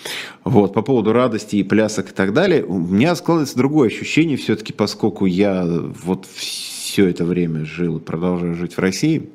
Вот, 0.43 0.73
по 0.73 0.82
поводу 0.82 1.13
радости 1.13 1.57
и 1.57 1.63
плясок 1.63 2.11
и 2.11 2.13
так 2.13 2.34
далее, 2.34 2.63
у 2.63 2.78
меня 2.78 3.15
складывается 3.15 3.57
другое 3.57 3.88
ощущение 3.89 4.38
все-таки, 4.38 4.73
поскольку 4.73 5.25
я 5.25 5.65
вот 5.65 6.25
все 6.25 7.07
это 7.07 7.25
время 7.25 7.65
жил 7.65 7.97
и 7.97 8.01
продолжаю 8.01 8.55
жить 8.55 8.73
в 8.73 8.80
России, 8.80 9.30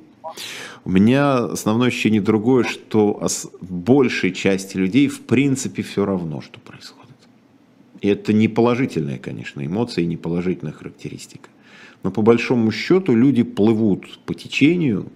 у 0.84 0.90
меня 0.90 1.44
основное 1.44 1.88
ощущение 1.88 2.20
другое, 2.20 2.64
что 2.64 3.22
большей 3.60 4.32
части 4.32 4.76
людей 4.76 5.08
в 5.08 5.20
принципе 5.22 5.82
все 5.82 6.04
равно, 6.04 6.40
что 6.40 6.58
происходит. 6.58 7.02
И 8.00 8.08
это 8.08 8.32
не 8.32 8.48
положительная, 8.48 9.18
конечно, 9.18 9.64
эмоция 9.64 10.02
и 10.02 10.08
не 10.08 10.16
положительная 10.16 10.72
характеристика. 10.72 11.48
Но 12.02 12.10
по 12.10 12.22
большому 12.22 12.70
счету 12.72 13.14
люди 13.14 13.42
плывут 13.42 14.18
по 14.26 14.34
течению, 14.34 15.10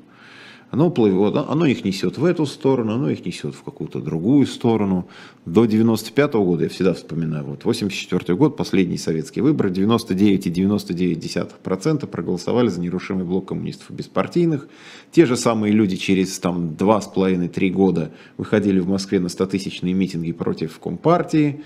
оно 0.71 0.91
плывет, 0.91 1.37
оно 1.37 1.67
их 1.67 1.85
несет 1.85 2.19
в 2.19 2.25
эту 2.25 2.45
сторону, 2.45 2.95
оно 2.95 3.09
их 3.09 3.25
несет 3.25 3.55
в 3.55 3.63
какую-то 3.63 4.01
другую 4.01 4.47
сторону. 4.47 5.07
До 5.45 5.65
95 5.65 6.35
-го 6.35 6.45
года, 6.45 6.65
я 6.65 6.69
всегда 6.69 6.93
вспоминаю, 6.93 7.45
вот 7.45 7.65
84 7.65 8.37
год, 8.37 8.57
последний 8.57 8.99
советский 8.99 9.43
выбор, 9.43 9.69
99,99% 9.69 12.09
проголосовали 12.09 12.67
за 12.69 12.81
нерушимый 12.81 13.25
блок 13.25 13.47
коммунистов 13.49 13.91
и 13.91 13.95
беспартийных. 13.95 14.67
Те 15.13 15.25
же 15.25 15.37
самые 15.37 15.73
люди 15.73 15.95
через 15.97 16.37
там 16.41 16.75
2,5-3 16.77 17.71
года 17.71 18.11
выходили 18.37 18.81
в 18.81 18.89
Москве 18.89 19.21
на 19.21 19.29
100-тысячные 19.29 19.95
митинги 19.95 20.33
против 20.33 20.81
Компартии 20.81 21.63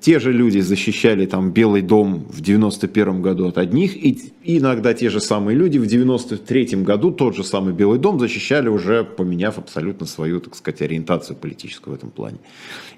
те 0.00 0.18
же 0.18 0.32
люди 0.32 0.60
защищали 0.60 1.26
там 1.26 1.52
Белый 1.52 1.82
дом 1.82 2.26
в 2.28 2.40
91 2.40 3.22
году 3.22 3.48
от 3.48 3.58
одних, 3.58 3.96
и 3.96 4.32
иногда 4.44 4.94
те 4.94 5.10
же 5.10 5.20
самые 5.20 5.56
люди 5.56 5.78
в 5.78 5.86
93 5.86 6.82
году 6.82 7.10
тот 7.10 7.36
же 7.36 7.44
самый 7.44 7.72
Белый 7.72 7.98
дом 7.98 8.18
защищали 8.18 8.68
уже, 8.68 9.04
поменяв 9.04 9.58
абсолютно 9.58 10.06
свою, 10.06 10.40
так 10.40 10.54
сказать, 10.54 10.82
ориентацию 10.82 11.36
политическую 11.36 11.94
в 11.94 11.98
этом 11.98 12.10
плане. 12.10 12.38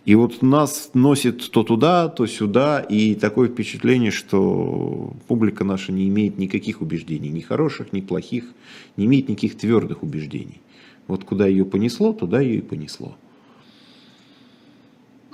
И 0.05 0.14
вот 0.14 0.43
нас 0.43 0.91
носит 0.95 1.51
то 1.51 1.62
туда, 1.62 2.09
то 2.09 2.26
сюда, 2.26 2.81
и 2.81 3.14
такое 3.14 3.49
впечатление, 3.49 4.11
что 4.11 5.14
публика 5.28 5.64
наша 5.64 5.93
не 5.93 6.09
имеет 6.09 6.39
никаких 6.39 6.81
убеждений, 6.81 7.28
ни 7.28 7.41
хороших, 7.41 7.93
ни 7.93 8.01
плохих, 8.01 8.45
не 8.97 9.07
имеет 9.07 9.28
никаких 9.28 9.59
твердых 9.59 10.03
убеждений. 10.03 10.61
Вот 11.07 11.24
куда 11.24 11.47
ее 11.47 11.64
понесло, 11.64 12.12
туда 12.12 12.41
ее 12.41 12.59
и 12.59 12.61
понесло. 12.62 13.16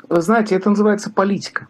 Вы 0.09 0.21
знаете, 0.21 0.55
это 0.55 0.71
называется 0.71 1.11
политика. 1.11 1.69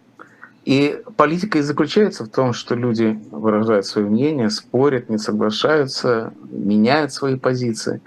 И 0.64 1.00
политика 1.16 1.58
и 1.58 1.62
заключается 1.62 2.24
в 2.24 2.28
том, 2.28 2.52
что 2.52 2.74
люди 2.74 3.18
выражают 3.30 3.86
свое 3.86 4.08
мнение, 4.08 4.50
спорят, 4.50 5.08
не 5.08 5.16
соглашаются, 5.16 6.34
меняют 6.50 7.12
свои 7.12 7.36
позиции. 7.36 8.00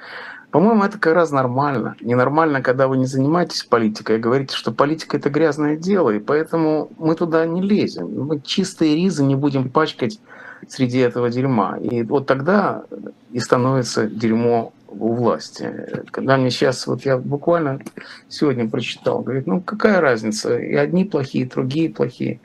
По-моему, 0.52 0.84
это 0.84 1.00
как 1.00 1.14
раз 1.14 1.32
нормально. 1.32 1.96
Ненормально, 2.02 2.62
когда 2.62 2.88
вы 2.88 2.98
не 2.98 3.06
занимаетесь 3.06 3.64
политикой, 3.64 4.18
и 4.18 4.20
говорите, 4.20 4.56
что 4.56 4.72
политика 4.72 5.16
это 5.18 5.30
грязное 5.30 5.78
дело, 5.78 6.10
и 6.10 6.20
поэтому 6.20 6.90
мы 6.98 7.16
туда 7.16 7.46
не 7.46 7.62
лезем. 7.62 8.26
Мы 8.26 8.42
чистые 8.42 8.96
ризы 8.96 9.24
не 9.24 9.36
будем 9.36 9.70
пачкать 9.70 10.20
среди 10.68 11.00
этого 11.00 11.30
дерьма. 11.30 11.78
И 11.78 12.04
вот 12.04 12.26
тогда 12.26 12.84
и 13.32 13.40
становится 13.40 14.08
дерьмо 14.08 14.74
у 14.90 15.14
власти. 15.14 15.72
Когда 16.12 16.38
мне 16.38 16.50
сейчас, 16.50 16.88
вот 16.88 17.06
я 17.06 17.18
буквально 17.18 17.80
сегодня 18.28 18.70
прочитал, 18.70 19.22
говорит, 19.22 19.48
ну 19.48 19.62
какая 19.62 20.02
разница, 20.02 20.58
и 20.58 20.74
одни 20.74 21.06
плохие, 21.06 21.46
и 21.46 21.50
другие 21.50 21.90
плохие. 21.90 22.40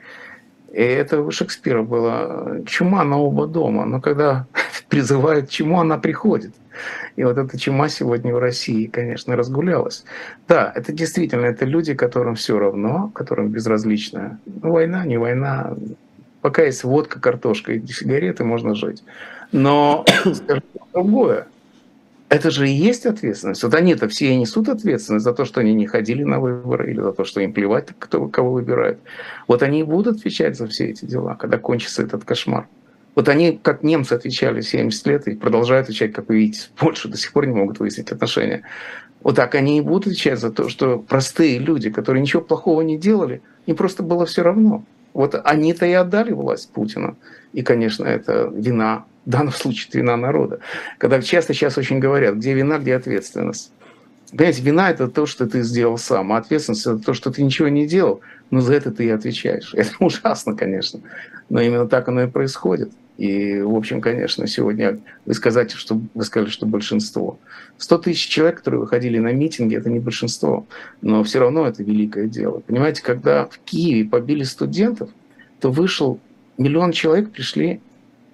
И 0.71 0.81
это 0.81 1.21
у 1.21 1.31
Шекспира 1.31 1.83
было 1.83 2.61
чума 2.65 3.03
на 3.03 3.17
оба 3.17 3.47
дома. 3.47 3.85
Но 3.85 4.01
когда 4.01 4.47
призывают 4.89 5.49
чему, 5.49 5.79
она 5.79 5.97
приходит. 5.97 6.53
И 7.15 7.23
вот 7.23 7.37
эта 7.37 7.57
чума 7.57 7.87
сегодня 7.87 8.33
в 8.35 8.39
России, 8.39 8.87
конечно, 8.87 9.37
разгулялась. 9.37 10.03
Да, 10.47 10.71
это 10.75 10.91
действительно, 10.91 11.45
это 11.45 11.63
люди, 11.63 11.93
которым 11.93 12.35
все 12.35 12.59
равно, 12.59 13.09
которым 13.15 13.49
безразлично. 13.49 14.39
Ну, 14.45 14.71
война, 14.71 15.05
не 15.05 15.17
война. 15.17 15.75
Пока 16.41 16.63
есть 16.63 16.83
водка, 16.83 17.21
картошка 17.21 17.71
и 17.71 17.87
сигареты, 17.87 18.43
можно 18.43 18.75
жить. 18.75 19.01
Но 19.53 20.03
скажу 20.33 20.61
другое 20.93 21.47
это 22.35 22.51
же 22.51 22.67
и 22.67 22.73
есть 22.73 23.05
ответственность. 23.05 23.63
Вот 23.63 23.73
они-то 23.73 24.09
все 24.09 24.35
несут 24.35 24.67
ответственность 24.67 25.23
за 25.23 25.33
то, 25.33 25.45
что 25.45 25.61
они 25.61 25.73
не 25.73 25.87
ходили 25.87 26.23
на 26.23 26.41
выборы 26.41 26.91
или 26.91 26.99
за 26.99 27.13
то, 27.13 27.23
что 27.23 27.39
им 27.39 27.53
плевать, 27.53 27.87
кто 27.97 28.27
кого 28.27 28.51
выбирает. 28.51 28.99
Вот 29.47 29.63
они 29.63 29.79
и 29.79 29.83
будут 29.83 30.17
отвечать 30.17 30.57
за 30.57 30.67
все 30.67 30.89
эти 30.89 31.05
дела, 31.05 31.35
когда 31.35 31.57
кончится 31.57 32.03
этот 32.03 32.25
кошмар. 32.25 32.67
Вот 33.15 33.29
они, 33.29 33.57
как 33.63 33.83
немцы, 33.83 34.11
отвечали 34.11 34.59
70 34.59 35.07
лет 35.07 35.27
и 35.29 35.35
продолжают 35.35 35.85
отвечать, 35.85 36.11
как 36.11 36.27
вы 36.27 36.39
видите, 36.39 36.67
больше 36.81 37.07
до 37.07 37.15
сих 37.15 37.31
пор 37.31 37.47
не 37.47 37.53
могут 37.53 37.79
выяснить 37.79 38.11
отношения. 38.11 38.63
Вот 39.23 39.37
так 39.37 39.55
они 39.55 39.77
и 39.77 39.81
будут 39.81 40.07
отвечать 40.07 40.39
за 40.39 40.51
то, 40.51 40.67
что 40.67 40.99
простые 40.99 41.57
люди, 41.57 41.89
которые 41.89 42.21
ничего 42.21 42.41
плохого 42.41 42.81
не 42.81 42.97
делали, 42.97 43.41
им 43.65 43.77
просто 43.77 44.03
было 44.03 44.25
все 44.25 44.43
равно. 44.43 44.83
Вот 45.13 45.39
они-то 45.41 45.85
и 45.85 45.93
отдали 45.93 46.33
власть 46.33 46.69
Путину. 46.73 47.15
И, 47.53 47.61
конечно, 47.61 48.03
это 48.03 48.51
вина, 48.53 49.05
в 49.25 49.29
данном 49.29 49.53
случае 49.53 49.87
это 49.89 49.97
вина 49.97 50.17
народа. 50.17 50.59
Когда 50.97 51.21
часто 51.21 51.53
сейчас 51.53 51.77
очень 51.77 51.99
говорят, 51.99 52.35
где 52.35 52.53
вина, 52.53 52.77
где 52.77 52.95
ответственность. 52.95 53.71
Понимаете, 54.31 54.61
вина– 54.63 54.89
это 54.91 55.07
то, 55.07 55.25
что 55.25 55.47
ты 55.47 55.61
сделал 55.63 55.97
сам, 55.97 56.33
а 56.33 56.37
ответственность– 56.37 56.85
это 56.87 56.97
то, 56.99 57.13
что 57.13 57.31
ты 57.31 57.43
ничего 57.43 57.67
не 57.67 57.87
делал, 57.87 58.21
но 58.51 58.61
за 58.61 58.73
это 58.73 58.91
ты 58.91 59.05
и 59.05 59.09
отвечаешь. 59.09 59.73
Это 59.75 59.91
ужасно, 59.99 60.55
конечно, 60.55 60.99
но 61.49 61.61
именно 61.61 61.87
так 61.87 62.07
оно 62.07 62.23
и 62.23 62.27
происходит. 62.27 62.91
И, 63.17 63.61
в 63.61 63.73
общем, 63.73 64.01
конечно, 64.01 64.45
сегодня 64.45 64.99
вы 65.25 65.33
сказали, 65.33 65.69
что, 65.69 66.01
вы 66.13 66.23
сказали, 66.23 66.49
что 66.49 66.65
большинство. 66.65 67.39
100 67.77 67.97
тысяч 67.99 68.27
человек, 68.27 68.57
которые 68.57 68.81
выходили 68.81 69.19
на 69.19 69.31
митинги, 69.31 69.77
это 69.77 69.89
не 69.89 69.99
большинство, 69.99 70.65
но 71.01 71.23
все 71.23 71.39
равно 71.39 71.65
это 71.65 71.81
великое 71.81 72.27
дело. 72.27 72.59
Понимаете, 72.59 73.01
когда 73.01 73.45
в 73.45 73.57
Киеве 73.59 74.09
побили 74.09 74.43
студентов, 74.43 75.09
то 75.61 75.71
вышел 75.71 76.19
миллион 76.57 76.91
человек, 76.91 77.31
пришли 77.31 77.79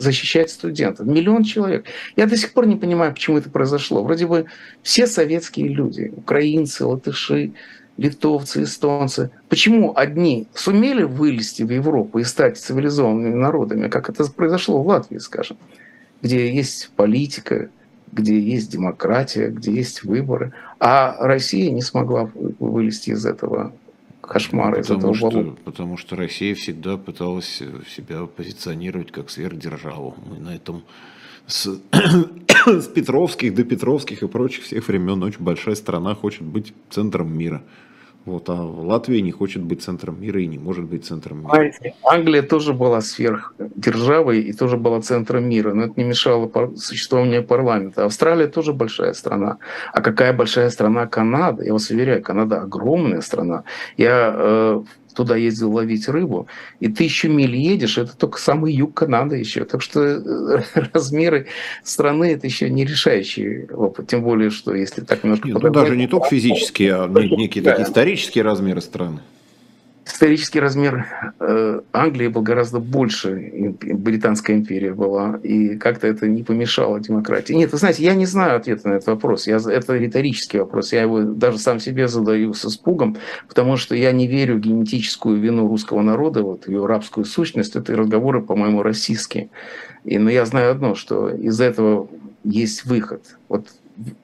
защищать 0.02 0.50
студентов. 0.50 1.06
Миллион 1.06 1.44
человек. 1.44 1.86
Я 2.16 2.26
до 2.26 2.36
сих 2.36 2.54
пор 2.54 2.66
не 2.66 2.76
понимаю, 2.76 3.14
почему 3.14 3.38
это 3.38 3.50
произошло. 3.50 4.04
Вроде 4.04 4.28
бы 4.28 4.46
все 4.82 5.08
советские 5.08 5.70
люди, 5.70 6.12
украинцы, 6.16 6.86
латыши, 6.86 7.54
литовцы, 7.98 8.64
эстонцы. 8.64 9.32
Почему 9.50 9.94
одни 9.96 10.48
сумели 10.54 11.04
вылезти 11.04 11.64
в 11.64 11.72
Европу 11.72 12.20
и 12.20 12.24
стать 12.24 12.58
цивилизованными 12.58 13.36
народами, 13.36 13.88
как 13.88 14.10
это 14.10 14.26
произошло 14.32 14.82
в 14.82 14.88
Латвии, 14.88 15.20
скажем, 15.20 15.58
где 16.22 16.54
есть 16.54 16.90
политика, 16.96 17.70
где 18.12 18.40
есть 18.40 18.72
демократия, 18.72 19.48
где 19.48 19.72
есть 19.72 20.04
выборы, 20.04 20.54
а 20.80 21.16
Россия 21.20 21.72
не 21.72 21.82
смогла 21.82 22.30
вылезти 22.34 23.12
из 23.12 23.26
этого 23.26 23.74
потому 24.78 24.82
из 24.82 24.90
этого 24.92 25.16
что, 25.16 25.58
Потому 25.66 25.98
что 25.98 26.16
Россия 26.16 26.56
всегда 26.56 26.98
пыталась 26.98 27.62
себя 27.96 28.26
позиционировать 28.26 29.12
как 29.12 29.30
сверхдержаву. 29.30 30.16
Мы 30.26 30.40
на 30.40 30.56
этом 30.56 30.84
с, 31.48 31.80
с 32.66 32.88
Петровских 32.88 33.54
до 33.54 33.64
Петровских 33.64 34.24
и 34.24 34.28
прочих 34.28 34.64
всех 34.64 34.88
времен 34.88 35.22
очень 35.24 35.44
большая 35.44 35.76
страна 35.76 36.16
хочет 36.16 36.44
быть 36.44 36.74
центром 36.90 37.36
мира. 37.38 37.62
Вот, 38.26 38.50
а 38.50 38.54
Латвия 38.54 39.22
не 39.22 39.32
хочет 39.32 39.64
быть 39.64 39.82
центром 39.82 40.22
мира 40.22 40.42
и 40.42 40.48
не 40.48 40.60
может 40.60 40.86
быть 40.86 41.06
центром 41.06 41.40
мира. 41.40 41.72
Англия 42.04 42.44
тоже 42.44 42.74
была 42.74 43.02
сверхдержавой 43.02 44.42
и 44.42 44.54
тоже 44.54 44.78
была 44.78 45.02
центром 45.02 45.50
мира, 45.50 45.74
но 45.74 45.86
это 45.86 45.94
не 45.98 46.04
мешало 46.04 46.52
существованию 46.76 47.44
парламента. 47.44 48.06
Австралия 48.06 48.48
тоже 48.48 48.74
большая 48.74 49.14
страна. 49.14 49.58
А 49.92 50.02
какая 50.02 50.34
большая 50.34 50.70
страна 50.70 51.08
Канада? 51.08 51.64
Я 51.64 51.74
вас 51.74 51.90
уверяю, 51.90 52.22
Канада 52.22 52.62
огромная 52.62 53.22
страна. 53.22 53.64
Я 53.98 54.34
э, 54.36 54.84
туда 55.14 55.36
ездил 55.36 55.72
ловить 55.74 56.08
рыбу, 56.08 56.48
и 56.80 56.88
тысячу 56.88 57.30
миль 57.30 57.56
едешь, 57.56 57.98
это 57.98 58.16
только 58.16 58.40
самый 58.40 58.74
юг 58.74 58.94
Канады 58.94 59.38
еще. 59.38 59.66
Так 59.66 59.82
что 59.82 60.02
э, 60.02 60.62
размеры 60.94 61.48
страны 61.84 62.34
это 62.34 62.48
еще 62.48 62.70
не 62.70 62.86
решающий 62.86 63.66
опыт. 63.72 64.08
Тем 64.08 64.24
более, 64.24 64.50
что 64.50 64.74
если 64.74 65.02
так 65.02 65.24
немножко... 65.24 65.48
Нет, 65.48 65.62
ну, 65.62 65.70
даже 65.70 65.96
не 65.98 66.08
только 66.08 66.28
физические, 66.28 66.96
а 66.96 67.08
некие 67.10 67.64
такие 67.64 67.88
исторические 67.88 68.44
размеры 68.44 68.82
страны 68.82 69.20
исторический 70.06 70.60
размер 70.60 71.06
э, 71.40 71.82
Англии 71.94 72.28
был 72.28 72.42
гораздо 72.42 72.80
больше, 72.80 73.76
британская 73.82 74.54
империя 74.54 74.94
была, 74.94 75.40
и 75.44 75.76
как-то 75.78 76.08
это 76.08 76.28
не 76.28 76.44
помешало 76.44 77.00
демократии. 77.00 77.54
Нет, 77.54 77.72
вы 77.72 77.78
знаете, 77.78 78.04
я 78.04 78.16
не 78.16 78.26
знаю 78.26 78.58
ответа 78.58 78.90
на 78.90 78.94
этот 78.94 79.08
вопрос. 79.08 79.48
Я, 79.48 79.58
это 79.58 79.98
риторический 79.98 80.60
вопрос. 80.60 80.94
Я 80.94 81.04
его 81.04 81.22
даже 81.22 81.58
сам 81.60 81.80
себе 81.80 82.08
задаю 82.08 82.54
с 82.54 82.66
испугом, 82.66 83.18
потому 83.48 83.78
что 83.78 83.96
я 83.96 84.12
не 84.12 84.28
верю 84.28 84.56
в 84.56 84.60
генетическую 84.60 85.40
вину 85.40 85.68
русского 85.68 86.02
народа, 86.02 86.44
вот 86.44 86.68
ее 86.68 86.86
рабскую 86.86 87.26
сущность. 87.26 87.76
Это 87.76 87.96
разговоры, 87.96 88.42
по-моему, 88.42 88.84
российские. 88.84 89.50
И, 90.04 90.18
но 90.18 90.30
я 90.30 90.46
знаю 90.46 90.72
одно, 90.72 90.96
что 90.96 91.30
из 91.30 91.62
этого 91.62 92.08
есть 92.44 92.86
выход. 92.86 93.38
Вот 93.50 93.68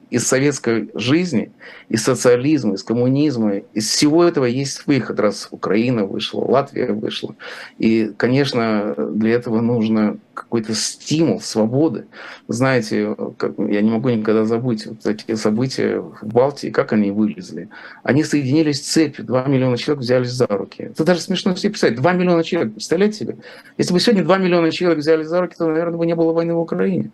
из 0.09 0.25
советской 0.25 0.89
жизни, 0.95 1.51
из 1.89 2.03
социализма, 2.03 2.75
из 2.75 2.83
коммунизма, 2.83 3.57
из 3.73 3.89
всего 3.89 4.23
этого 4.23 4.45
есть 4.45 4.87
выход, 4.87 5.19
раз 5.19 5.47
Украина 5.51 6.05
вышла, 6.05 6.41
Латвия 6.41 6.93
вышла. 6.93 7.35
И, 7.77 8.13
конечно, 8.17 8.95
для 8.97 9.31
этого 9.33 9.61
нужно 9.61 10.17
какой-то 10.33 10.73
стимул 10.75 11.41
свободы. 11.41 12.05
Знаете, 12.47 13.15
я 13.57 13.81
не 13.81 13.89
могу 13.89 14.09
никогда 14.09 14.45
забыть 14.45 14.85
вот 14.85 15.05
эти 15.05 15.35
события 15.35 15.99
в 15.99 16.19
Балтии, 16.21 16.69
как 16.69 16.93
они 16.93 17.11
вылезли. 17.11 17.69
Они 18.03 18.23
соединились 18.23 18.81
цепью, 18.81 19.25
2 19.25 19.45
миллиона 19.47 19.77
человек 19.77 20.03
взялись 20.03 20.31
за 20.31 20.47
руки. 20.47 20.83
Это 20.83 21.03
даже 21.03 21.21
смешно 21.21 21.55
себе 21.55 21.71
представить. 21.71 21.99
2 21.99 22.13
миллиона 22.13 22.43
человек, 22.43 22.73
представляете 22.73 23.17
себе? 23.17 23.37
Если 23.77 23.93
бы 23.93 23.99
сегодня 23.99 24.23
2 24.23 24.37
миллиона 24.37 24.71
человек 24.71 24.99
взялись 24.99 25.27
за 25.27 25.41
руки, 25.41 25.55
то, 25.57 25.67
наверное, 25.67 25.97
бы 25.97 26.05
не 26.05 26.15
было 26.15 26.31
войны 26.31 26.53
в 26.53 26.59
Украине. 26.59 27.11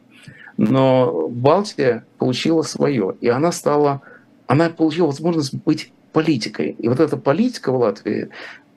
Но 0.58 1.28
Балтия 1.30 2.06
получила 2.18 2.62
свое, 2.62 3.16
и 3.22 3.28
она 3.28 3.52
стала, 3.52 4.02
она 4.48 4.70
получила 4.70 5.08
возможность 5.08 5.54
быть 5.54 5.92
политикой. 6.12 6.76
И 6.80 6.88
вот 6.88 7.00
эта 7.00 7.18
политика 7.18 7.72
в 7.72 7.78
Латвии, 7.78 8.30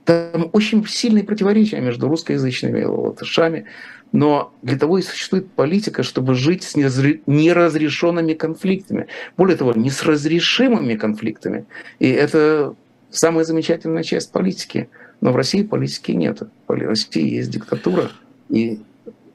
там 0.05 0.51
очень 0.53 0.87
сильные 0.87 1.25
противоречия 1.25 1.81
между 1.81 2.09
русскоязычными 2.09 2.85
латышами, 2.85 3.67
но 4.13 4.55
для 4.63 4.79
того 4.79 4.99
и 4.99 5.03
существует 5.03 5.51
политика, 5.51 6.03
чтобы 6.03 6.35
жить 6.35 6.63
с 6.63 6.77
неразрешенными 6.77 8.35
конфликтами. 8.35 9.09
Более 9.37 9.57
того, 9.57 9.73
не 9.75 9.91
с 9.91 10.03
разрешимыми 10.05 10.95
конфликтами. 10.95 11.67
И 11.99 12.09
это 12.09 12.75
самая 13.11 13.45
замечательная 13.45 14.05
часть 14.05 14.33
политики. 14.33 14.89
Но 15.21 15.33
в 15.33 15.37
России 15.37 15.63
политики 15.63 16.13
нет. 16.13 16.43
В 16.69 16.73
России 16.73 17.35
есть 17.35 17.51
диктатура, 17.51 18.11
и 18.49 18.81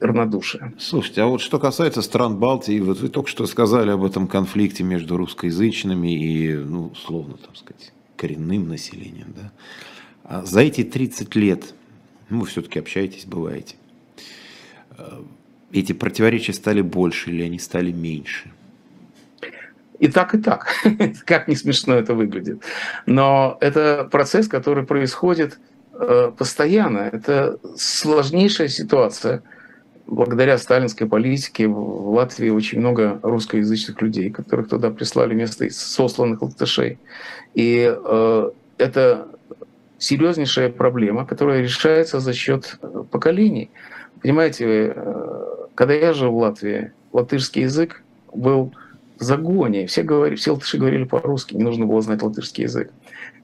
равнодушие. 0.02 0.74
Слушайте, 0.78 1.22
а 1.22 1.26
вот 1.26 1.40
что 1.40 1.58
касается 1.58 2.02
стран 2.02 2.36
Балтии, 2.36 2.80
вот 2.80 3.00
вы 3.00 3.08
только 3.08 3.28
что 3.28 3.46
сказали 3.46 3.90
об 3.90 4.04
этом 4.04 4.26
конфликте 4.26 4.82
между 4.82 5.16
русскоязычными 5.16 6.08
и, 6.08 6.54
ну, 6.54 6.88
условно, 6.88 7.36
так 7.36 7.56
сказать, 7.56 7.92
коренным 8.16 8.68
населением, 8.68 9.34
да? 9.36 9.52
А 10.24 10.44
за 10.44 10.60
эти 10.60 10.84
30 10.84 11.34
лет, 11.36 11.74
ну, 12.28 12.40
вы 12.40 12.46
все-таки 12.46 12.78
общаетесь, 12.78 13.26
бываете, 13.26 13.76
э, 14.98 15.22
эти 15.72 15.92
противоречия 15.92 16.52
стали 16.52 16.80
больше 16.80 17.30
или 17.30 17.42
они 17.42 17.58
стали 17.58 17.92
меньше? 17.92 18.50
И 19.98 20.08
так, 20.08 20.34
и 20.34 20.38
так. 20.38 20.74
как 21.24 21.46
не 21.46 21.54
смешно 21.54 21.94
это 21.94 22.14
выглядит. 22.14 22.62
Но 23.06 23.56
это 23.60 24.08
процесс, 24.10 24.48
который 24.48 24.84
происходит 24.84 25.60
э, 25.94 26.32
постоянно. 26.36 26.98
Это 26.98 27.58
сложнейшая 27.76 28.68
ситуация– 28.68 29.42
благодаря 30.06 30.58
сталинской 30.58 31.06
политике 31.06 31.68
в 31.68 32.14
Латвии 32.14 32.50
очень 32.50 32.80
много 32.80 33.18
русскоязычных 33.22 34.00
людей, 34.02 34.30
которых 34.30 34.68
туда 34.68 34.90
прислали 34.90 35.34
вместо 35.34 35.68
сосланных 35.70 36.42
латышей. 36.42 36.98
И 37.54 37.92
э, 37.94 38.50
это 38.78 39.28
серьезнейшая 39.98 40.70
проблема, 40.70 41.26
которая 41.26 41.62
решается 41.62 42.20
за 42.20 42.32
счет 42.32 42.78
э, 42.82 43.04
поколений. 43.10 43.70
Понимаете, 44.20 44.92
э, 44.94 45.56
когда 45.74 45.94
я 45.94 46.12
жил 46.12 46.32
в 46.32 46.38
Латвии, 46.38 46.92
латышский 47.12 47.62
язык 47.62 48.02
был 48.34 48.72
в 49.18 49.22
загоне. 49.22 49.86
Все, 49.86 50.02
говорили, 50.02 50.36
все 50.36 50.52
латыши 50.52 50.78
говорили 50.78 51.04
по-русски, 51.04 51.54
не 51.54 51.62
нужно 51.62 51.86
было 51.86 52.02
знать 52.02 52.22
латышский 52.22 52.64
язык. 52.64 52.90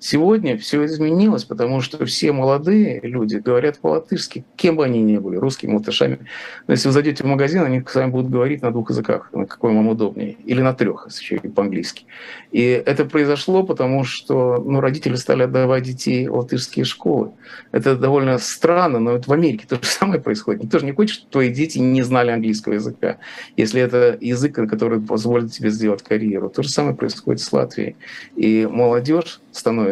Сегодня 0.00 0.56
все 0.56 0.84
изменилось, 0.84 1.44
потому 1.44 1.80
что 1.80 2.04
все 2.06 2.32
молодые 2.32 3.00
люди 3.02 3.36
говорят 3.36 3.78
по-латышски, 3.80 4.44
кем 4.56 4.76
бы 4.76 4.84
они 4.84 5.02
ни 5.02 5.18
были, 5.18 5.36
русскими, 5.36 5.74
латышами. 5.74 6.20
Но 6.66 6.74
если 6.74 6.88
вы 6.88 6.92
зайдете 6.92 7.24
в 7.24 7.26
магазин, 7.26 7.64
они 7.64 7.82
с 7.86 7.94
вами 7.94 8.10
будут 8.10 8.30
говорить 8.30 8.62
на 8.62 8.70
двух 8.70 8.90
языках, 8.90 9.30
на 9.32 9.46
какой 9.46 9.74
вам 9.74 9.88
удобнее, 9.88 10.36
или 10.44 10.62
на 10.62 10.72
трех, 10.72 11.06
если 11.06 11.22
еще 11.22 11.36
и 11.36 11.48
по-английски. 11.48 12.04
И 12.52 12.62
это 12.62 13.04
произошло, 13.04 13.64
потому 13.64 14.04
что 14.04 14.62
ну, 14.64 14.80
родители 14.80 15.16
стали 15.16 15.42
отдавать 15.42 15.82
детей 15.82 16.28
в 16.28 16.36
латышские 16.36 16.84
школы. 16.84 17.32
Это 17.72 17.96
довольно 17.96 18.38
странно, 18.38 19.00
но 19.00 19.12
это 19.12 19.28
в 19.28 19.32
Америке 19.32 19.66
то 19.68 19.76
же 19.76 19.88
самое 19.88 20.20
происходит. 20.20 20.62
Никто 20.62 20.78
же 20.78 20.86
не 20.86 20.92
хочет, 20.92 21.16
чтобы 21.16 21.32
твои 21.32 21.50
дети 21.50 21.78
не 21.78 22.02
знали 22.02 22.30
английского 22.30 22.74
языка, 22.74 23.18
если 23.56 23.80
это 23.80 24.16
язык, 24.20 24.54
который 24.54 25.00
позволит 25.00 25.52
тебе 25.52 25.70
сделать 25.70 26.02
карьеру. 26.02 26.50
То 26.50 26.62
же 26.62 26.68
самое 26.68 26.94
происходит 26.94 27.40
с 27.40 27.52
Латвией. 27.52 27.96
И 28.36 28.66
молодежь 28.70 29.40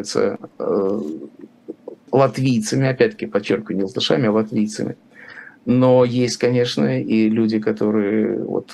становятся 0.04 0.38
э, 0.58 1.00
латвийцами, 2.12 2.88
опять-таки 2.88 3.26
подчеркиваю, 3.26 3.76
не 3.76 3.84
латышами, 3.84 4.26
а 4.26 4.32
латвийцами. 4.32 4.96
Но 5.64 6.04
есть, 6.04 6.36
конечно, 6.36 7.00
и 7.00 7.28
люди, 7.28 7.58
которые 7.58 8.38
вот 8.38 8.70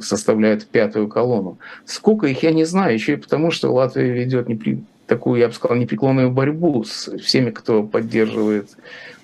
составляют 0.00 0.66
пятую 0.66 1.08
колонну. 1.08 1.58
Сколько 1.86 2.26
их, 2.26 2.42
я 2.42 2.52
не 2.52 2.64
знаю, 2.64 2.94
еще 2.94 3.14
и 3.14 3.16
потому, 3.16 3.50
что 3.50 3.72
Латвия 3.72 4.12
ведет 4.12 4.48
непри... 4.48 4.84
такую, 5.06 5.40
я 5.40 5.48
бы 5.48 5.54
сказал, 5.54 5.78
непреклонную 5.78 6.30
борьбу 6.30 6.84
с 6.84 7.10
всеми, 7.18 7.50
кто 7.50 7.82
поддерживает 7.82 8.76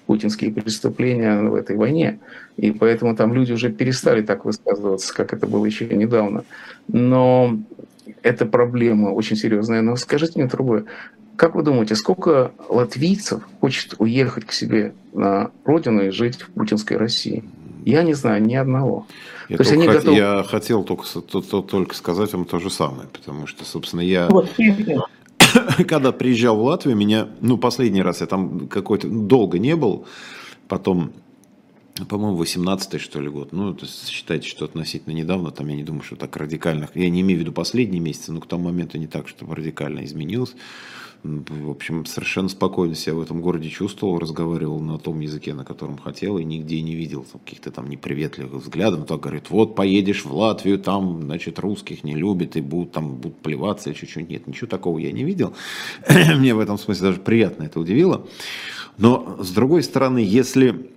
путинские 0.07 0.51
преступления 0.51 1.43
в 1.43 1.55
этой 1.55 1.77
войне. 1.77 2.21
И 2.57 2.71
поэтому 2.71 3.15
там 3.15 3.35
люди 3.35 3.53
уже 3.53 3.71
перестали 3.71 4.23
так 4.23 4.47
высказываться, 4.47 5.15
как 5.15 5.35
это 5.35 5.47
было 5.47 5.67
еще 5.67 5.87
недавно. 5.87 6.45
Но 6.89 7.59
эта 8.23 8.47
проблема 8.47 9.09
очень 9.11 9.37
серьезная. 9.37 9.83
Но 9.83 9.97
скажите 9.97 10.39
мне 10.39 10.49
другое. 10.49 10.85
Как 11.37 11.55
вы 11.55 11.63
думаете, 11.63 11.97
сколько 11.97 12.53
латвийцев 12.69 13.43
хочет 13.61 13.95
уехать 13.99 14.45
к 14.45 14.53
себе 14.53 14.95
на 15.13 15.51
родину 15.65 16.07
и 16.07 16.11
жить 16.11 16.41
в 16.41 16.51
путинской 16.51 16.97
России? 16.97 17.45
Я 17.85 18.03
не 18.03 18.15
знаю 18.15 18.43
ни 18.43 18.55
одного. 18.55 19.07
Я, 19.49 19.59
То 19.59 19.65
только, 19.65 19.87
хот... 19.87 19.95
готовы... 19.97 20.17
я 20.17 20.45
хотел 20.49 20.85
только, 20.85 21.05
то, 21.07 21.41
то, 21.41 21.61
только 21.61 21.95
сказать 21.95 22.33
вам 22.33 22.45
то 22.45 22.59
же 22.59 22.71
самое, 22.71 23.09
потому 23.09 23.47
что, 23.47 23.65
собственно, 23.65 24.01
я... 24.01 24.29
Вот, 24.29 24.51
когда 25.89 26.13
приезжал 26.13 26.57
в 26.57 26.63
Латвию, 26.63 26.97
меня, 26.97 27.29
ну, 27.41 27.59
последний 27.59 28.03
раз 28.03 28.21
я 28.21 28.27
там 28.27 28.69
какой-то, 28.69 29.09
долго 29.09 29.59
не 29.59 29.77
был, 29.77 30.07
потом, 30.69 31.13
по-моему, 32.09 32.43
18-й, 32.43 32.99
что 32.99 33.21
ли, 33.21 33.29
год, 33.29 33.53
ну, 33.53 33.73
то 33.73 33.85
есть, 33.85 34.09
считайте, 34.09 34.49
что 34.49 34.65
относительно 34.65 35.13
недавно, 35.13 35.53
там, 35.53 35.69
я 35.69 35.77
не 35.77 35.85
думаю, 35.85 36.03
что 36.03 36.17
так 36.17 36.37
радикально, 36.37 36.89
я 36.95 37.09
не 37.09 37.21
имею 37.21 37.39
в 37.39 37.43
виду 37.43 37.53
последние 37.53 38.01
месяцы, 38.01 38.33
но 38.33 38.41
к 38.41 38.47
тому 38.47 38.65
моменту 38.65 38.99
не 38.99 39.07
так, 39.07 39.29
чтобы 39.29 39.55
радикально 39.55 40.05
изменилось, 40.05 40.55
в 41.25 41.71
общем, 41.71 42.05
совершенно 42.05 42.51
спокойно 42.51 42.95
себя 42.95 43.15
в 43.15 43.23
этом 43.23 43.41
городе 43.41 43.71
чувствовал, 43.71 44.19
разговаривал 44.19 44.81
на 44.81 44.99
том 44.99 45.21
языке, 45.21 45.55
на 45.55 45.65
котором 45.65 45.97
хотел, 45.97 46.37
и 46.37 46.45
нигде 46.45 46.83
не 46.83 46.95
видел 46.95 47.25
каких-то 47.33 47.71
там 47.71 47.89
неприветливых 47.89 48.63
взглядов. 48.63 49.07
Так 49.07 49.21
говорит, 49.21 49.49
вот 49.49 49.75
поедешь 49.75 50.27
в 50.27 50.35
Латвию, 50.35 50.79
там, 50.79 51.23
значит, 51.23 51.59
русских 51.59 52.05
не 52.05 52.15
любят, 52.15 52.57
и 52.57 52.61
будут 52.61 52.93
там 52.93 53.15
будут 53.15 53.39
плеваться 53.39 53.89
или 53.89 53.97
чуть-чуть. 53.97 54.29
Нет, 54.29 54.47
ничего 54.47 54.67
такого 54.67 54.99
я 54.99 55.13
не 55.13 55.25
видел. 55.25 55.55
Мне 56.37 56.55
в 56.55 56.61
этом 56.61 56.77
смысле 56.77 57.09
даже 57.09 57.21
приятно 57.21 57.65
это 57.65 57.81
удивило. 57.81 58.27
Но, 58.99 59.39
с 59.41 59.51
другой 59.51 59.83
стороны, 59.83 60.19
если 60.19 60.91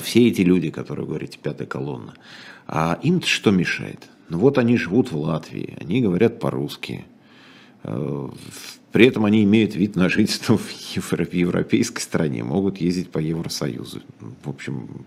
все 0.00 0.28
эти 0.28 0.42
люди, 0.42 0.70
которые 0.70 1.06
говорите, 1.06 1.38
пятая 1.42 1.66
колонна, 1.66 2.14
а 2.66 2.98
им 3.02 3.22
что 3.22 3.50
мешает? 3.50 4.08
Ну 4.28 4.38
вот 4.38 4.58
они 4.58 4.76
живут 4.76 5.10
в 5.10 5.18
Латвии, 5.18 5.76
они 5.80 6.00
говорят 6.00 6.38
по-русски, 6.38 7.04
э, 7.82 8.28
при 8.92 9.06
этом 9.06 9.24
они 9.24 9.44
имеют 9.44 9.74
вид 9.74 9.96
на 9.96 10.08
жительство 10.08 10.56
в 10.96 11.32
европейской 11.32 12.00
стране, 12.00 12.44
могут 12.44 12.78
ездить 12.78 13.10
по 13.10 13.18
Евросоюзу. 13.18 14.02
В 14.44 14.48
общем, 14.48 15.06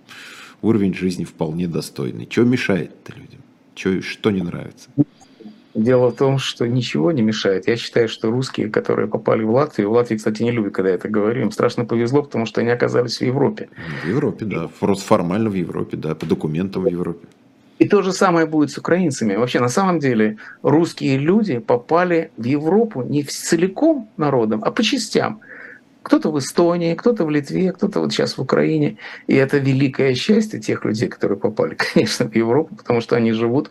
уровень 0.62 0.94
жизни 0.94 1.24
вполне 1.24 1.68
достойный. 1.68 2.28
Что 2.30 2.44
мешает-то 2.44 3.14
людям? 3.14 3.42
Что, 3.76 4.02
что 4.02 4.32
не 4.32 4.42
нравится? 4.42 4.90
Дело 5.76 6.12
в 6.12 6.16
том, 6.16 6.38
что 6.38 6.68
ничего 6.68 7.12
не 7.12 7.24
мешает. 7.24 7.68
Я 7.68 7.78
считаю, 7.78 8.08
что 8.08 8.30
русские, 8.30 8.70
которые 8.70 9.08
попали 9.08 9.44
в 9.44 9.52
Латвию, 9.52 9.90
в 9.90 9.94
Латвии, 9.94 10.18
кстати, 10.18 10.44
не 10.44 10.52
любят, 10.52 10.74
когда 10.74 10.90
я 10.90 10.96
это 10.96 11.10
говорю, 11.10 11.42
им 11.42 11.52
страшно 11.52 11.84
повезло, 11.84 12.22
потому 12.22 12.46
что 12.46 12.62
они 12.62 12.70
оказались 12.70 13.18
в 13.18 13.22
Европе. 13.22 13.70
В 14.04 14.08
Европе, 14.08 14.46
да. 14.46 14.70
Просто 14.80 15.06
формально 15.06 15.50
в 15.50 15.56
Европе, 15.56 15.98
да, 15.98 16.14
по 16.14 16.28
документам 16.28 16.84
в 16.84 16.88
Европе. 16.88 17.28
И 17.80 17.88
то 17.88 18.04
же 18.04 18.14
самое 18.14 18.46
будет 18.46 18.70
с 18.70 18.78
украинцами. 18.78 19.36
Вообще, 19.36 19.60
на 19.60 19.70
самом 19.70 20.00
деле, 20.00 20.38
русские 20.62 21.18
люди 21.18 21.58
попали 21.58 22.30
в 22.38 22.46
Европу 22.46 23.02
не 23.02 23.24
целиком 23.24 24.10
народом, 24.16 24.64
а 24.64 24.72
по 24.72 24.84
частям. 24.84 25.42
Кто-то 26.04 26.32
в 26.32 26.38
Эстонии, 26.38 26.94
кто-то 26.96 27.26
в 27.26 27.30
Литве, 27.32 27.72
кто-то 27.72 28.00
вот 28.00 28.12
сейчас 28.12 28.38
в 28.38 28.42
Украине. 28.42 28.98
И 29.26 29.36
это 29.36 29.58
великое 29.58 30.14
счастье 30.16 30.60
тех 30.60 30.86
людей, 30.86 31.08
которые 31.10 31.40
попали, 31.40 31.76
конечно, 31.94 32.30
в 32.30 32.36
Европу, 32.36 32.76
потому 32.76 33.02
что 33.02 33.16
они 33.16 33.32
живут 33.32 33.70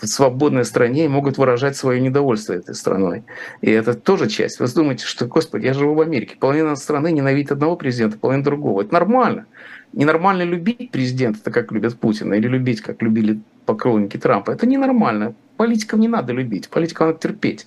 в 0.00 0.06
свободной 0.06 0.64
стране 0.64 1.04
и 1.04 1.08
могут 1.08 1.38
выражать 1.38 1.76
свое 1.76 2.00
недовольство 2.00 2.52
этой 2.52 2.74
страной. 2.74 3.24
И 3.60 3.70
это 3.70 3.94
тоже 3.94 4.28
часть. 4.28 4.60
Вы 4.60 4.66
думаете, 4.68 5.06
что, 5.06 5.26
господи, 5.26 5.66
я 5.66 5.74
живу 5.74 5.94
в 5.94 6.00
Америке, 6.00 6.36
половина 6.38 6.76
страны 6.76 7.12
ненавидит 7.12 7.52
одного 7.52 7.76
президента, 7.76 8.18
половина 8.18 8.44
другого. 8.44 8.82
Это 8.82 8.92
нормально. 8.92 9.46
Ненормально 9.92 10.42
любить 10.42 10.90
президента, 10.90 11.42
так 11.42 11.54
как 11.54 11.70
любят 11.70 11.98
Путина, 11.98 12.34
или 12.34 12.48
любить, 12.48 12.80
как 12.80 13.00
любили 13.02 13.40
поклонники 13.64 14.16
Трампа. 14.16 14.50
Это 14.50 14.66
ненормально. 14.66 15.34
Политиков 15.56 16.00
не 16.00 16.08
надо 16.08 16.32
любить, 16.32 16.68
политиков 16.68 17.06
надо 17.06 17.18
терпеть. 17.20 17.66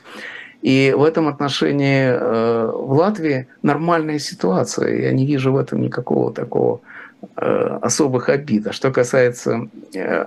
И 0.61 0.93
в 0.97 1.03
этом 1.03 1.27
отношении 1.27 2.07
э, 2.09 2.71
в 2.71 2.93
Латвии 2.93 3.47
нормальная 3.61 4.19
ситуация. 4.19 5.01
Я 5.01 5.11
не 5.11 5.25
вижу 5.25 5.53
в 5.53 5.57
этом 5.57 5.81
никакого 5.81 6.33
такого 6.33 6.81
э, 7.35 7.79
особых 7.81 8.29
обид. 8.29 8.67
А 8.67 8.73
что 8.73 8.91
касается 8.91 9.69
э, 9.93 10.25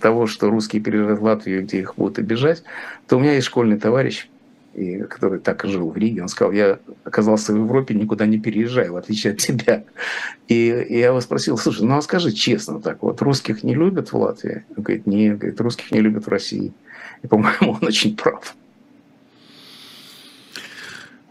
того, 0.00 0.26
что 0.26 0.50
русские 0.50 0.82
переезжают 0.82 1.20
в 1.20 1.24
Латвию, 1.24 1.62
где 1.62 1.78
их 1.78 1.94
будут 1.96 2.18
обижать, 2.18 2.64
то 3.06 3.16
у 3.16 3.20
меня 3.20 3.34
есть 3.34 3.46
школьный 3.46 3.78
товарищ, 3.78 4.28
и, 4.74 5.02
который 5.02 5.40
так 5.40 5.64
жил 5.64 5.90
в 5.90 5.96
Риге, 5.96 6.22
он 6.22 6.28
сказал, 6.28 6.52
я 6.52 6.78
оказался 7.04 7.52
в 7.52 7.56
Европе, 7.56 7.94
никуда 7.94 8.26
не 8.26 8.38
переезжаю, 8.38 8.92
в 8.92 8.96
отличие 8.96 9.32
от 9.32 9.38
тебя. 9.38 9.84
И, 10.46 10.68
и 10.88 10.98
я 10.98 11.06
его 11.06 11.20
спросил, 11.20 11.58
слушай, 11.58 11.84
ну 11.84 11.96
а 11.96 12.02
скажи 12.02 12.32
честно 12.32 12.80
так, 12.80 13.02
вот 13.02 13.20
русских 13.22 13.64
не 13.64 13.74
любят 13.74 14.12
в 14.12 14.16
Латвии? 14.16 14.64
Он 14.76 14.82
говорит, 14.82 15.06
нет, 15.06 15.38
говорит, 15.38 15.60
русских 15.60 15.90
не 15.90 16.00
любят 16.00 16.26
в 16.26 16.28
России. 16.28 16.72
И, 17.22 17.26
по-моему, 17.26 17.78
он 17.80 17.88
очень 17.88 18.16
прав. 18.16 18.54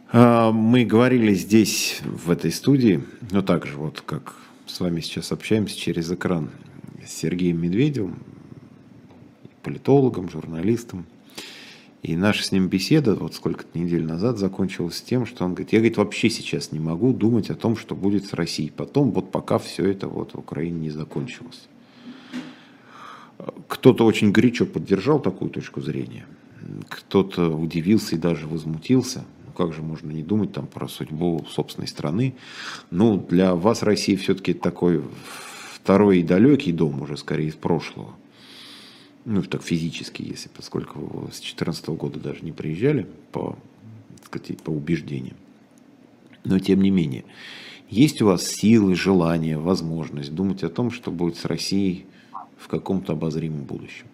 А, 0.10 0.54
мы 0.54 0.86
говорили 0.86 1.34
здесь, 1.34 2.00
в 2.06 2.32
этой 2.32 2.52
студии, 2.52 3.04
но 3.32 3.42
также 3.42 3.76
вот 3.76 4.00
как 4.00 4.36
с 4.66 4.80
вами 4.80 5.02
сейчас 5.02 5.34
общаемся 5.34 5.78
через 5.78 6.10
экран, 6.10 6.50
с 7.06 7.12
Сергеем 7.12 7.62
Медведевым, 7.62 8.20
политологом, 9.64 10.30
журналистом, 10.30 11.06
и 12.04 12.16
наша 12.16 12.44
с 12.44 12.54
ним 12.54 12.70
беседа, 12.70 13.16
вот 13.16 13.36
сколько-то 13.36 13.78
недель 13.78 14.06
назад, 14.06 14.38
закончилась 14.38 15.02
тем, 15.02 15.26
что 15.26 15.44
он 15.44 15.56
говорит, 15.56 15.74
я 15.74 15.80
говорит, 15.80 15.98
вообще 15.98 16.30
сейчас 16.30 16.72
не 16.72 16.80
могу 16.80 17.12
думать 17.12 17.50
о 17.50 17.56
том, 17.56 17.76
что 17.76 17.94
будет 17.94 18.26
с 18.26 18.34
Россией 18.34 18.70
потом, 18.70 19.12
вот 19.12 19.30
пока 19.30 19.58
все 19.58 19.90
это 19.90 20.08
вот 20.08 20.34
в 20.34 20.40
Украине 20.40 20.80
не 20.80 20.90
закончилось. 20.90 21.68
Кто-то 23.68 24.06
очень 24.06 24.32
горячо 24.32 24.66
поддержал 24.66 25.20
такую 25.20 25.52
точку 25.52 25.82
зрения, 25.82 26.26
кто-то 26.88 27.50
удивился 27.50 28.16
и 28.16 28.20
даже 28.20 28.48
возмутился. 28.48 29.26
Как 29.58 29.74
же 29.74 29.82
можно 29.82 30.12
не 30.12 30.22
думать 30.22 30.54
там 30.54 30.68
про 30.68 30.88
судьбу 30.88 31.44
собственной 31.50 31.88
страны? 31.88 32.36
Ну, 32.92 33.18
для 33.18 33.56
вас 33.56 33.82
Россия 33.82 34.16
все-таки 34.16 34.54
такой 34.54 35.04
второй 35.74 36.20
и 36.20 36.24
далекий 36.24 36.72
дом 36.72 37.02
уже 37.02 37.18
скорее 37.18 37.48
из 37.48 37.56
прошлого– 37.56 38.14
ну, 39.30 39.44
так 39.44 39.62
физически, 39.62 40.22
если, 40.22 40.48
поскольку 40.48 41.00
с 41.34 41.42
2014 41.42 41.90
года 41.90 42.18
даже 42.18 42.46
не 42.46 42.54
приезжали 42.54 43.06
по, 43.34 43.58
сказать, 44.24 44.58
по 44.62 44.70
убеждениям. 44.70 45.36
Но 46.46 46.60
тем 46.60 46.82
не 46.82 46.92
менее, 46.92 47.26
есть 47.90 48.22
у 48.22 48.28
вас 48.28 48.48
силы, 48.48 48.96
желание, 48.96 49.58
возможность 49.58 50.34
думать 50.34 50.64
о 50.64 50.70
том, 50.70 50.92
что 50.92 51.12
будет 51.12 51.36
с 51.36 51.44
Россией 51.44 52.06
в 52.58 52.70
каком-то 52.70 53.14
обозримом 53.14 53.66
будущем? 53.66 54.06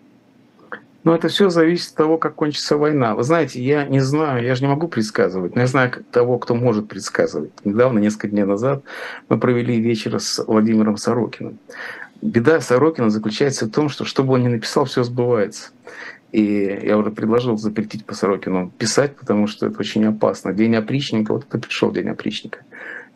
Но 1.03 1.13
это 1.13 1.27
все 1.27 1.49
зависит 1.49 1.91
от 1.91 1.95
того, 1.95 2.17
как 2.17 2.35
кончится 2.35 2.77
война. 2.77 3.15
Вы 3.15 3.23
знаете, 3.23 3.61
я 3.61 3.85
не 3.85 3.99
знаю, 3.99 4.43
я 4.43 4.55
же 4.55 4.61
не 4.61 4.69
могу 4.69 4.87
предсказывать, 4.87 5.55
но 5.55 5.61
я 5.61 5.67
знаю 5.67 5.91
того, 6.11 6.37
кто 6.37 6.55
может 6.55 6.87
предсказывать. 6.87 7.51
Недавно, 7.65 7.99
несколько 7.99 8.29
дней 8.29 8.45
назад, 8.45 8.83
мы 9.27 9.37
провели 9.37 9.79
вечер 9.81 10.19
с 10.19 10.43
Владимиром 10.45 10.97
Сорокиным 10.97 11.59
беда 12.23 12.61
Сорокина 12.61 13.09
заключается 13.09 13.65
в 13.65 13.71
том, 13.71 13.89
что 13.89 14.05
что 14.05 14.23
бы 14.23 14.33
он 14.33 14.43
ни 14.43 14.47
написал, 14.47 14.85
все 14.85 15.03
сбывается. 15.03 15.71
И 16.31 16.79
я 16.83 16.97
уже 16.97 17.11
предложил 17.11 17.57
запретить 17.57 18.05
по 18.05 18.15
Сорокину 18.15 18.71
писать, 18.77 19.15
потому 19.15 19.45
что 19.45 19.67
это 19.67 19.79
очень 19.79 20.05
опасно. 20.05 20.53
День 20.53 20.75
опричника, 20.75 21.33
вот 21.33 21.45
это 21.47 21.59
пришел 21.59 21.91
день 21.91 22.09
опричника. 22.09 22.59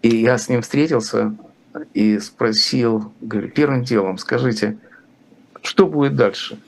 И 0.03 0.09
я 0.09 0.37
с 0.37 0.49
ним 0.49 0.61
встретился 0.61 1.35
и 1.93 2.19
спросил, 2.19 3.11
говорю, 3.21 3.49
первым 3.49 3.83
делом 3.83 4.17
скажите, 4.19 4.77
что 5.63 5.87
будет 5.87 6.15
дальше? 6.15 6.59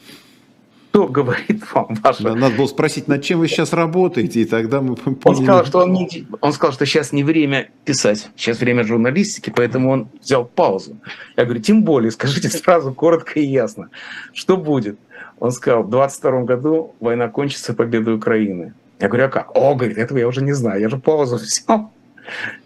Кто 0.99 1.07
говорит 1.07 1.63
вам 1.73 1.87
ваше... 2.03 2.23
Да, 2.23 2.35
надо 2.35 2.57
было 2.57 2.67
спросить, 2.67 3.07
над 3.07 3.23
чем 3.23 3.39
вы 3.39 3.47
сейчас 3.47 3.71
работаете, 3.71 4.41
и 4.41 4.45
тогда 4.45 4.81
мы 4.81 4.97
поняли. 4.97 5.17
Он 5.23 5.35
сказал, 5.35 5.65
что 5.65 5.79
он, 5.79 5.93
не, 5.93 6.27
он 6.41 6.51
сказал, 6.51 6.73
что 6.73 6.85
сейчас 6.85 7.13
не 7.13 7.23
время 7.23 7.69
писать, 7.85 8.29
сейчас 8.35 8.59
время 8.59 8.83
журналистики, 8.83 9.49
поэтому 9.49 9.91
он 9.91 10.09
взял 10.21 10.43
паузу. 10.43 10.97
Я 11.37 11.45
говорю, 11.45 11.61
тем 11.61 11.83
более, 11.83 12.11
скажите 12.11 12.49
сразу, 12.49 12.93
коротко 12.93 13.39
и 13.39 13.45
ясно, 13.45 13.91
что 14.33 14.57
будет? 14.57 14.99
Он 15.39 15.51
сказал, 15.51 15.83
в 15.83 15.89
22 15.89 16.41
году 16.41 16.95
война 16.99 17.29
кончится 17.29 17.73
победой 17.73 18.15
Украины. 18.15 18.73
Я 18.99 19.07
говорю, 19.07 19.27
а 19.27 19.29
как? 19.29 19.55
О, 19.55 19.75
говорит, 19.75 19.97
этого 19.97 20.17
я 20.17 20.27
уже 20.27 20.43
не 20.43 20.51
знаю, 20.51 20.81
я 20.81 20.89
же 20.89 20.97
паузу 20.97 21.37
взял. 21.37 21.93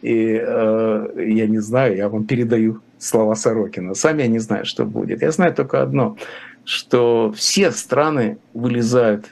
И 0.01 0.41
э, 0.43 1.07
я 1.17 1.45
не 1.45 1.59
знаю, 1.59 1.95
я 1.95 2.09
вам 2.09 2.23
передаю 2.23 2.81
слова 2.97 3.35
Сорокина. 3.35 3.93
Сам 3.93 4.17
я 4.17 4.27
не 4.27 4.39
знаю, 4.39 4.65
что 4.65 4.85
будет. 4.85 5.21
Я 5.21 5.29
знаю 5.29 5.53
только 5.53 5.83
одно– 5.83 6.17
что 6.65 7.33
все 7.35 7.71
страны 7.71 8.37
вылезают 8.53 9.25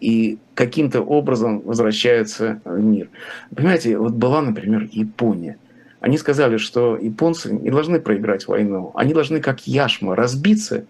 и 0.00 0.38
каким-то 0.54 1.00
образом 1.00 1.60
возвращаются 1.60 2.60
в 2.64 2.78
мир. 2.78 3.08
Понимаете, 3.54 3.98
вот 3.98 4.12
была, 4.12 4.42
например, 4.42 4.88
Япония. 4.90 5.58
Они 6.00 6.16
сказали, 6.16 6.58
что 6.58 6.96
японцы 6.96 7.52
не 7.52 7.70
должны 7.70 7.98
проиграть 8.00 8.46
войну. 8.46 8.92
Они 8.94 9.12
должны, 9.12 9.40
как 9.40 9.66
яшма, 9.66 10.14
разбиться 10.14 10.84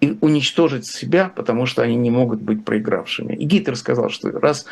и 0.00 0.18
уничтожить 0.20 0.86
себя, 0.86 1.32
потому 1.34 1.64
что 1.64 1.82
они 1.82 1.96
не 1.96 2.10
могут 2.10 2.42
быть 2.42 2.64
проигравшими. 2.64 3.34
И 3.34 3.44
Гитлер 3.44 3.76
сказал, 3.76 4.10
что 4.10 4.30
раз 4.30 4.66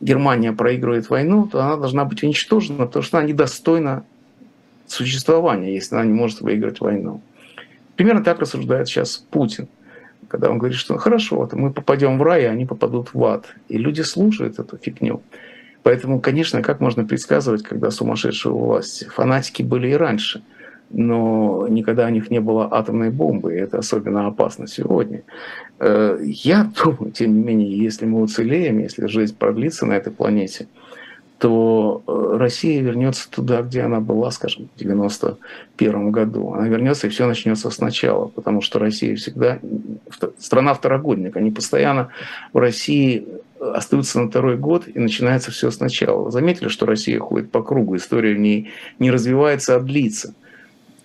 Германия 0.00 0.52
проигрывает 0.52 1.10
войну, 1.10 1.48
то 1.48 1.60
она 1.60 1.76
должна 1.76 2.04
быть 2.04 2.22
уничтожена, 2.22 2.86
потому 2.86 3.02
что 3.02 3.18
она 3.18 3.26
недостойна 3.26 4.04
существования, 4.86 5.74
если 5.74 5.96
она 5.96 6.04
не 6.04 6.12
может 6.12 6.40
выиграть 6.40 6.80
войну. 6.80 7.22
Примерно 7.96 8.24
так 8.24 8.40
рассуждает 8.40 8.88
сейчас 8.88 9.16
Путин, 9.16 9.68
когда 10.28 10.50
он 10.50 10.58
говорит, 10.58 10.78
что 10.78 10.96
хорошо, 10.96 11.36
вот 11.36 11.52
мы 11.52 11.72
попадем 11.72 12.18
в 12.18 12.22
рай, 12.22 12.46
а 12.46 12.52
они 12.52 12.64
попадут 12.64 13.12
в 13.12 13.24
ад. 13.24 13.54
И 13.68 13.76
люди 13.76 14.00
слушают 14.02 14.58
эту 14.58 14.78
фигню. 14.78 15.22
Поэтому, 15.82 16.20
конечно, 16.20 16.62
как 16.62 16.80
можно 16.80 17.04
предсказывать, 17.04 17.62
когда 17.62 17.90
сумасшедшая 17.90 18.52
власть? 18.52 19.06
Фанатики 19.08 19.62
были 19.62 19.88
и 19.88 19.94
раньше, 19.94 20.42
но 20.90 21.66
никогда 21.68 22.06
у 22.06 22.10
них 22.10 22.30
не 22.30 22.40
было 22.40 22.68
атомной 22.72 23.10
бомбы, 23.10 23.54
и 23.54 23.58
это 23.58 23.78
особенно 23.78 24.26
опасно 24.26 24.66
сегодня. 24.68 25.22
Э, 25.80 26.18
я 26.22 26.70
думаю, 26.84 27.10
тем 27.12 27.34
не 27.34 27.42
менее, 27.42 27.76
если 27.76 28.06
мы 28.06 28.22
уцелеем, 28.22 28.78
если 28.78 29.06
жизнь 29.06 29.36
продлится 29.36 29.86
на 29.86 29.94
этой 29.94 30.12
планете– 30.12 30.68
то 31.42 32.04
э, 32.06 32.36
Россия 32.36 32.80
вернется 32.80 33.28
туда, 33.28 33.62
где 33.62 33.80
она 33.80 33.98
была, 33.98 34.30
скажем, 34.30 34.68
в 34.72 34.78
91 34.78 36.12
году. 36.12 36.52
Она 36.52 36.68
вернется, 36.68 37.08
и 37.08 37.10
все 37.10 37.26
начнется 37.26 37.68
сначала, 37.70 38.28
потому 38.28 38.60
что 38.60 38.78
Россия 38.78 39.16
всегда 39.16 39.58
страна 40.38 40.72
второгодник. 40.72 41.36
Они 41.36 41.50
постоянно 41.50 42.10
в 42.52 42.58
России 42.58 43.26
остаются 43.58 44.20
на 44.20 44.28
второй 44.28 44.56
год, 44.56 44.84
и 44.86 44.96
начинается 45.00 45.50
все 45.50 45.72
сначала. 45.72 46.30
Заметили, 46.30 46.68
что 46.68 46.86
Россия 46.86 47.18
ходит 47.18 47.50
по 47.50 47.60
кругу, 47.64 47.96
история 47.96 48.34
в 48.34 48.38
ней 48.38 48.70
не 49.00 49.10
развивается, 49.10 49.74
а 49.74 49.80
длится. 49.80 50.36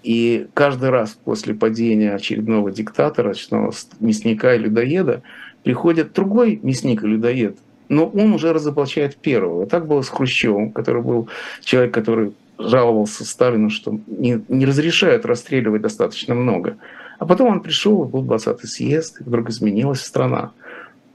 И 0.04 0.46
каждый 0.54 0.92
раз 0.92 1.18
после 1.24 1.56
падения 1.56 2.14
очередного 2.14 2.70
диктатора, 2.70 3.32
очередного 3.32 3.74
мясника 4.00 4.54
и 4.54 4.60
людоеда, 4.60 5.24
приходит 5.64 6.14
другой 6.14 6.60
мясник 6.62 7.04
и 7.04 7.08
людоед, 7.08 7.58
но 7.90 8.08
он 8.08 8.34
уже 8.34 8.54
разоблачает 8.54 9.16
первого. 9.18 9.66
Так 9.66 9.88
было 9.88 10.02
с 10.02 10.10
Хрущевым, 10.10 10.72
который 10.72 11.02
был 11.02 11.30
человек, 11.62 11.94
который 11.94 12.34
жаловался 12.58 13.26
Сталину, 13.26 13.70
что 13.70 14.00
не, 14.08 14.42
не 14.48 14.66
разрешают 14.66 15.26
расстреливать 15.26 15.82
достаточно 15.82 16.34
много. 16.36 16.78
А 17.20 17.26
потом 17.26 17.50
он 17.50 17.62
пришел, 17.62 18.04
был 18.04 18.24
20-й 18.24 18.68
съезд, 18.68 19.22
и 19.22 19.24
вдруг 19.24 19.50
изменилась 19.50 20.02
страна. 20.02 20.52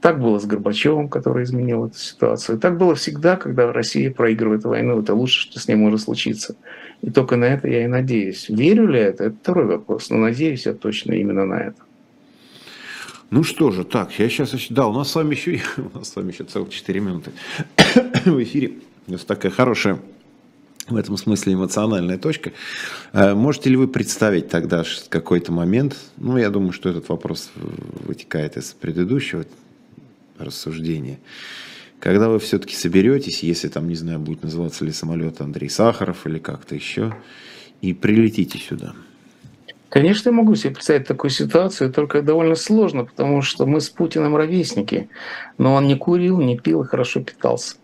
Так 0.01 0.19
было 0.19 0.37
с 0.37 0.45
Горбачевым, 0.45 1.07
который 1.07 1.45
изменил 1.45 1.85
эту 1.85 1.97
ситуацию. 1.97 2.59
Так 2.59 2.77
было 2.77 2.93
всегда, 2.93 3.37
когда 3.37 3.71
Россия 3.71 4.11
проигрывает 4.11 4.65
войну. 4.65 4.99
Это 4.99 5.13
лучше, 5.13 5.41
что 5.41 5.59
с 5.61 5.67
ней 5.69 5.75
может 5.75 6.01
случиться. 6.01 6.55
И 7.01 7.09
только 7.09 7.37
на 7.37 7.45
это 7.45 7.69
я 7.69 7.85
и 7.85 7.87
надеюсь. 7.87 8.49
Верю 8.49 8.87
ли 8.87 8.99
это? 8.99 9.25
Это 9.25 9.35
второй 9.41 9.65
вопрос. 9.65 10.09
Но 10.09 10.17
надеюсь 10.17 10.65
я 10.65 10.73
точно 10.73 11.13
именно 11.13 11.45
на 11.45 11.55
это. 11.55 11.81
Ну 13.33 13.41
что 13.43 13.71
же, 13.71 13.83
так, 13.83 14.19
я 14.19 14.29
сейчас... 14.29 14.53
Да, 14.69 14.85
у 14.85 14.93
нас 14.93 15.09
с 15.09 15.15
вами 15.15 15.33
еще, 15.33 15.59
у 15.77 15.97
нас 15.97 16.09
с 16.09 16.15
вами 16.15 16.31
еще 16.31 16.43
целых 16.43 16.69
4 16.69 16.99
минуты 16.99 17.31
в 18.25 18.43
эфире. 18.43 18.73
Это 19.07 19.25
такая 19.25 19.51
хорошая 19.51 19.99
в 20.87 20.95
этом 20.95 21.17
смысле 21.17 21.55
эмоциональная 21.55 22.19
точка. 22.19 22.51
Э, 23.11 23.33
можете 23.33 23.71
ли 23.71 23.75
вы 23.75 23.87
представить 23.87 24.49
тогда 24.49 24.83
какой-то 25.09 25.51
момент, 25.51 25.97
ну, 26.17 26.37
я 26.37 26.51
думаю, 26.51 26.73
что 26.73 26.89
этот 26.89 27.09
вопрос 27.09 27.49
вытекает 27.55 28.55
из 28.57 28.71
предыдущего 28.73 29.45
рассуждения, 30.37 31.17
когда 31.99 32.29
вы 32.29 32.37
все-таки 32.37 32.75
соберетесь, 32.75 33.41
если 33.41 33.67
там, 33.67 33.89
не 33.89 33.95
знаю, 33.95 34.19
будет 34.19 34.43
называться 34.43 34.85
ли 34.85 34.91
самолет 34.91 35.41
Андрей 35.41 35.71
Сахаров 35.71 36.27
или 36.27 36.37
как-то 36.37 36.75
еще, 36.75 37.15
и 37.81 37.93
прилетите 37.93 38.59
сюда– 38.59 38.93
Конечно, 39.93 40.29
я 40.29 40.35
могу 40.35 40.55
себе 40.55 40.73
представить 40.73 41.05
такую 41.05 41.29
ситуацию, 41.29 41.93
только 41.93 42.23
довольно 42.23 42.55
сложно, 42.55 43.05
потому 43.05 43.43
что 43.43 43.67
мы 43.67 43.79
с 43.79 43.91
Путиным 43.91 44.35
ровесники, 44.35 45.07
но 45.59 45.75
он 45.75 45.85
не 45.85 45.95
курил, 45.95 46.41
не 46.41 46.57
пил 46.57 46.81
и 46.81 46.87
хорошо 46.87 47.21
питался. 47.21 47.75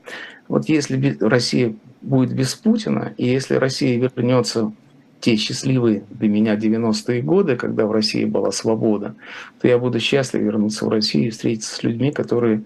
Вот 0.48 0.68
если 0.70 1.16
Россия 1.22 1.76
будет 2.02 2.34
без 2.34 2.56
Путина, 2.56 3.14
и 3.18 3.28
если 3.28 3.54
Россия 3.58 4.00
вернется 4.00 4.72
те 5.20 5.36
счастливые 5.36 6.04
для 6.10 6.30
меня 6.30 6.56
90-е 6.56 7.22
годы, 7.22 7.56
когда 7.56 7.86
в 7.86 7.92
России 7.92 8.26
была 8.26 8.52
свобода, 8.52 9.14
то 9.62 9.68
я 9.68 9.78
буду 9.78 10.00
счастлив 10.00 10.42
вернуться 10.42 10.86
в 10.86 10.90
Россию 10.90 11.28
и 11.28 11.30
встретиться 11.30 11.76
с 11.76 11.84
людьми, 11.84 12.12
которые 12.12 12.64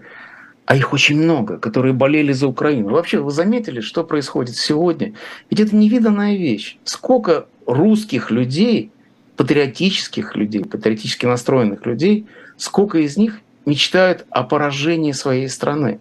а 0.64 0.74
их 0.74 0.94
очень 0.94 1.22
много, 1.22 1.58
которые 1.58 1.92
болели 1.92 2.32
за 2.32 2.48
Украину. 2.48 2.88
Вообще, 2.88 3.18
вы 3.18 3.30
заметили, 3.30 3.80
что 3.80 4.04
происходит 4.04 4.56
сегодня? 4.56 5.12
Ведь 5.50 5.60
это 5.60 5.76
невиданная 5.76 6.38
вещь. 6.38 6.78
Сколько 6.84 7.44
русских 7.66 8.30
людей 8.30 8.90
патриотических 9.36 10.36
людей, 10.36 10.64
патриотически 10.64 11.26
настроенных 11.26 11.86
людей, 11.86 12.26
сколько 12.56 12.98
из 12.98 13.16
них 13.16 13.40
мечтают 13.66 14.26
о 14.30 14.44
поражении 14.44 15.12
своей 15.12 15.48
страны. 15.48 16.00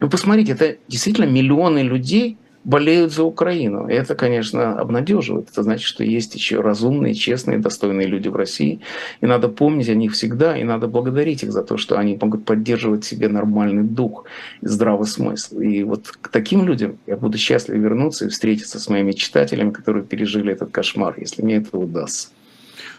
Вы 0.00 0.08
посмотрите, 0.08 0.52
это 0.52 0.76
действительно 0.86 1.26
миллионы 1.26 1.80
людей 1.80 2.36
болеют 2.64 3.12
за 3.12 3.24
Украину. 3.24 3.88
И 3.88 3.94
это, 3.94 4.14
конечно, 4.14 4.78
обнадеживает. 4.78 5.48
Это 5.50 5.62
значит, 5.62 5.86
что 5.86 6.04
есть 6.04 6.34
еще 6.34 6.60
разумные, 6.60 7.14
честные, 7.14 7.58
достойные 7.58 8.06
люди 8.06 8.28
в 8.28 8.36
России. 8.36 8.80
И 9.22 9.26
надо 9.26 9.48
помнить 9.48 9.88
о 9.88 9.94
них 9.94 10.12
всегда, 10.12 10.56
и 10.56 10.64
надо 10.64 10.86
благодарить 10.86 11.42
их 11.42 11.52
за 11.52 11.62
то, 11.62 11.78
что 11.78 11.98
они 11.98 12.18
могут 12.20 12.44
поддерживать 12.44 13.04
себе 13.04 13.28
нормальный 13.28 13.84
дух 13.84 14.26
здравый 14.60 15.06
смысл. 15.06 15.60
И 15.60 15.82
вот 15.82 16.08
к 16.08 16.28
таким 16.28 16.66
людям 16.66 16.98
я 17.06 17.16
буду 17.16 17.38
счастлив 17.38 17.78
вернуться 17.78 18.26
и 18.26 18.28
встретиться 18.28 18.78
с 18.78 18.88
моими 18.88 19.12
читателями, 19.12 19.70
которые 19.70 20.04
пережили 20.04 20.52
этот 20.52 20.70
кошмар, 20.70 21.14
если 21.16 21.42
мне 21.42 21.56
это 21.56 21.78
удастся. 21.78 22.28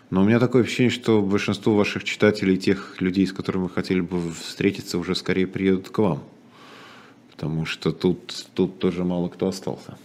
Но 0.10 0.22
у 0.22 0.24
меня 0.24 0.39
такое 0.39 0.64
ощущение, 0.64 0.91
что 0.91 1.22
большинство 1.22 1.76
ваших 1.76 2.03
читателей, 2.03 2.57
тех 2.57 2.99
людей, 2.99 3.28
с 3.28 3.34
которыми 3.34 3.64
вы 3.64 3.70
хотели 3.70 4.01
бы 4.01 4.32
встретиться, 4.32 4.97
уже 4.97 5.14
скорее 5.16 5.45
приедут 5.45 5.89
к 5.89 5.97
вам. 5.99 6.24
Потому 7.32 7.66
что 7.66 7.91
тут, 7.91 8.47
тут 8.55 8.80
тоже 8.80 9.03
мало 9.03 9.30
кто 9.30 9.47
остался. 9.47 9.97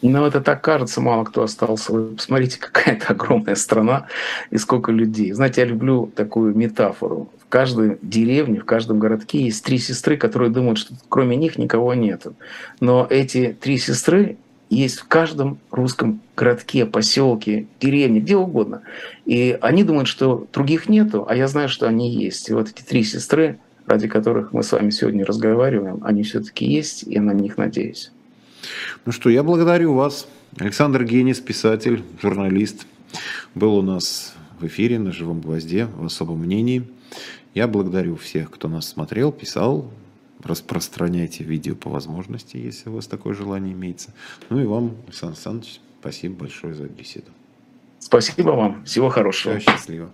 Ну, 0.00 0.26
это 0.26 0.40
так 0.40 0.62
кажется, 0.62 1.00
мало 1.00 1.24
кто 1.24 1.44
остался. 1.44 1.92
Вы 1.92 2.16
посмотрите, 2.16 2.58
какая 2.58 2.96
это 2.96 3.12
огромная 3.12 3.54
страна 3.54 4.08
и 4.50 4.58
сколько 4.58 4.90
людей. 4.90 5.32
Знаете, 5.32 5.60
я 5.60 5.66
люблю 5.66 6.10
такую 6.16 6.56
метафору. 6.56 7.30
В 7.38 7.48
каждой 7.48 7.98
деревне, 8.02 8.58
в 8.58 8.64
каждом 8.64 8.98
городке 8.98 9.42
есть 9.42 9.64
три 9.64 9.78
сестры, 9.78 10.16
которые 10.16 10.50
думают, 10.50 10.78
что 10.78 10.94
кроме 11.08 11.36
них 11.36 11.56
никого 11.56 11.94
нет. 11.94 12.26
Но 12.80 13.06
эти 13.08 13.56
три 13.60 13.78
сестры 13.78 14.38
есть 14.76 15.00
в 15.00 15.08
каждом 15.08 15.58
русском 15.70 16.20
городке, 16.36 16.86
поселке, 16.86 17.66
деревне, 17.80 18.20
где 18.20 18.36
угодно. 18.36 18.82
И 19.26 19.58
они 19.60 19.84
думают, 19.84 20.08
что 20.08 20.46
других 20.52 20.88
нету, 20.88 21.26
а 21.28 21.36
я 21.36 21.46
знаю, 21.48 21.68
что 21.68 21.86
они 21.86 22.10
есть. 22.10 22.48
И 22.48 22.54
вот 22.54 22.70
эти 22.70 22.82
три 22.82 23.04
сестры, 23.04 23.58
ради 23.86 24.08
которых 24.08 24.52
мы 24.52 24.62
с 24.62 24.72
вами 24.72 24.90
сегодня 24.90 25.24
разговариваем, 25.24 26.02
они 26.04 26.22
все-таки 26.22 26.64
есть, 26.64 27.06
и 27.06 27.14
я 27.14 27.22
на 27.22 27.32
них 27.32 27.58
надеюсь. 27.58 28.12
Ну 29.04 29.12
что, 29.12 29.28
я 29.28 29.42
благодарю 29.42 29.94
вас. 29.94 30.26
Александр 30.58 31.04
Генис, 31.04 31.40
писатель, 31.40 32.02
журналист, 32.20 32.86
был 33.54 33.76
у 33.76 33.82
нас 33.82 34.34
в 34.60 34.66
эфире 34.66 34.98
на 34.98 35.12
«Живом 35.12 35.40
гвозде» 35.40 35.86
в 35.86 36.06
особом 36.06 36.40
мнении. 36.40 36.84
Я 37.54 37.68
благодарю 37.68 38.16
всех, 38.16 38.50
кто 38.50 38.68
нас 38.68 38.88
смотрел, 38.88 39.32
писал, 39.32 39.90
распространяйте 40.42 41.44
видео 41.44 41.74
по 41.74 41.90
возможности, 41.90 42.56
если 42.56 42.88
у 42.88 42.94
вас 42.94 43.06
такое 43.06 43.34
желание 43.34 43.72
имеется. 43.72 44.12
Ну 44.50 44.60
и 44.60 44.66
вам, 44.66 44.96
Александр 45.06 45.34
Александрович, 45.34 45.80
спасибо 46.00 46.40
большое 46.40 46.74
за 46.74 46.84
беседу. 46.84 47.30
Спасибо 47.98 48.50
вам. 48.50 48.84
Всего 48.84 49.08
хорошего. 49.08 49.58
Все, 49.58 49.70
счастливо. 49.70 50.10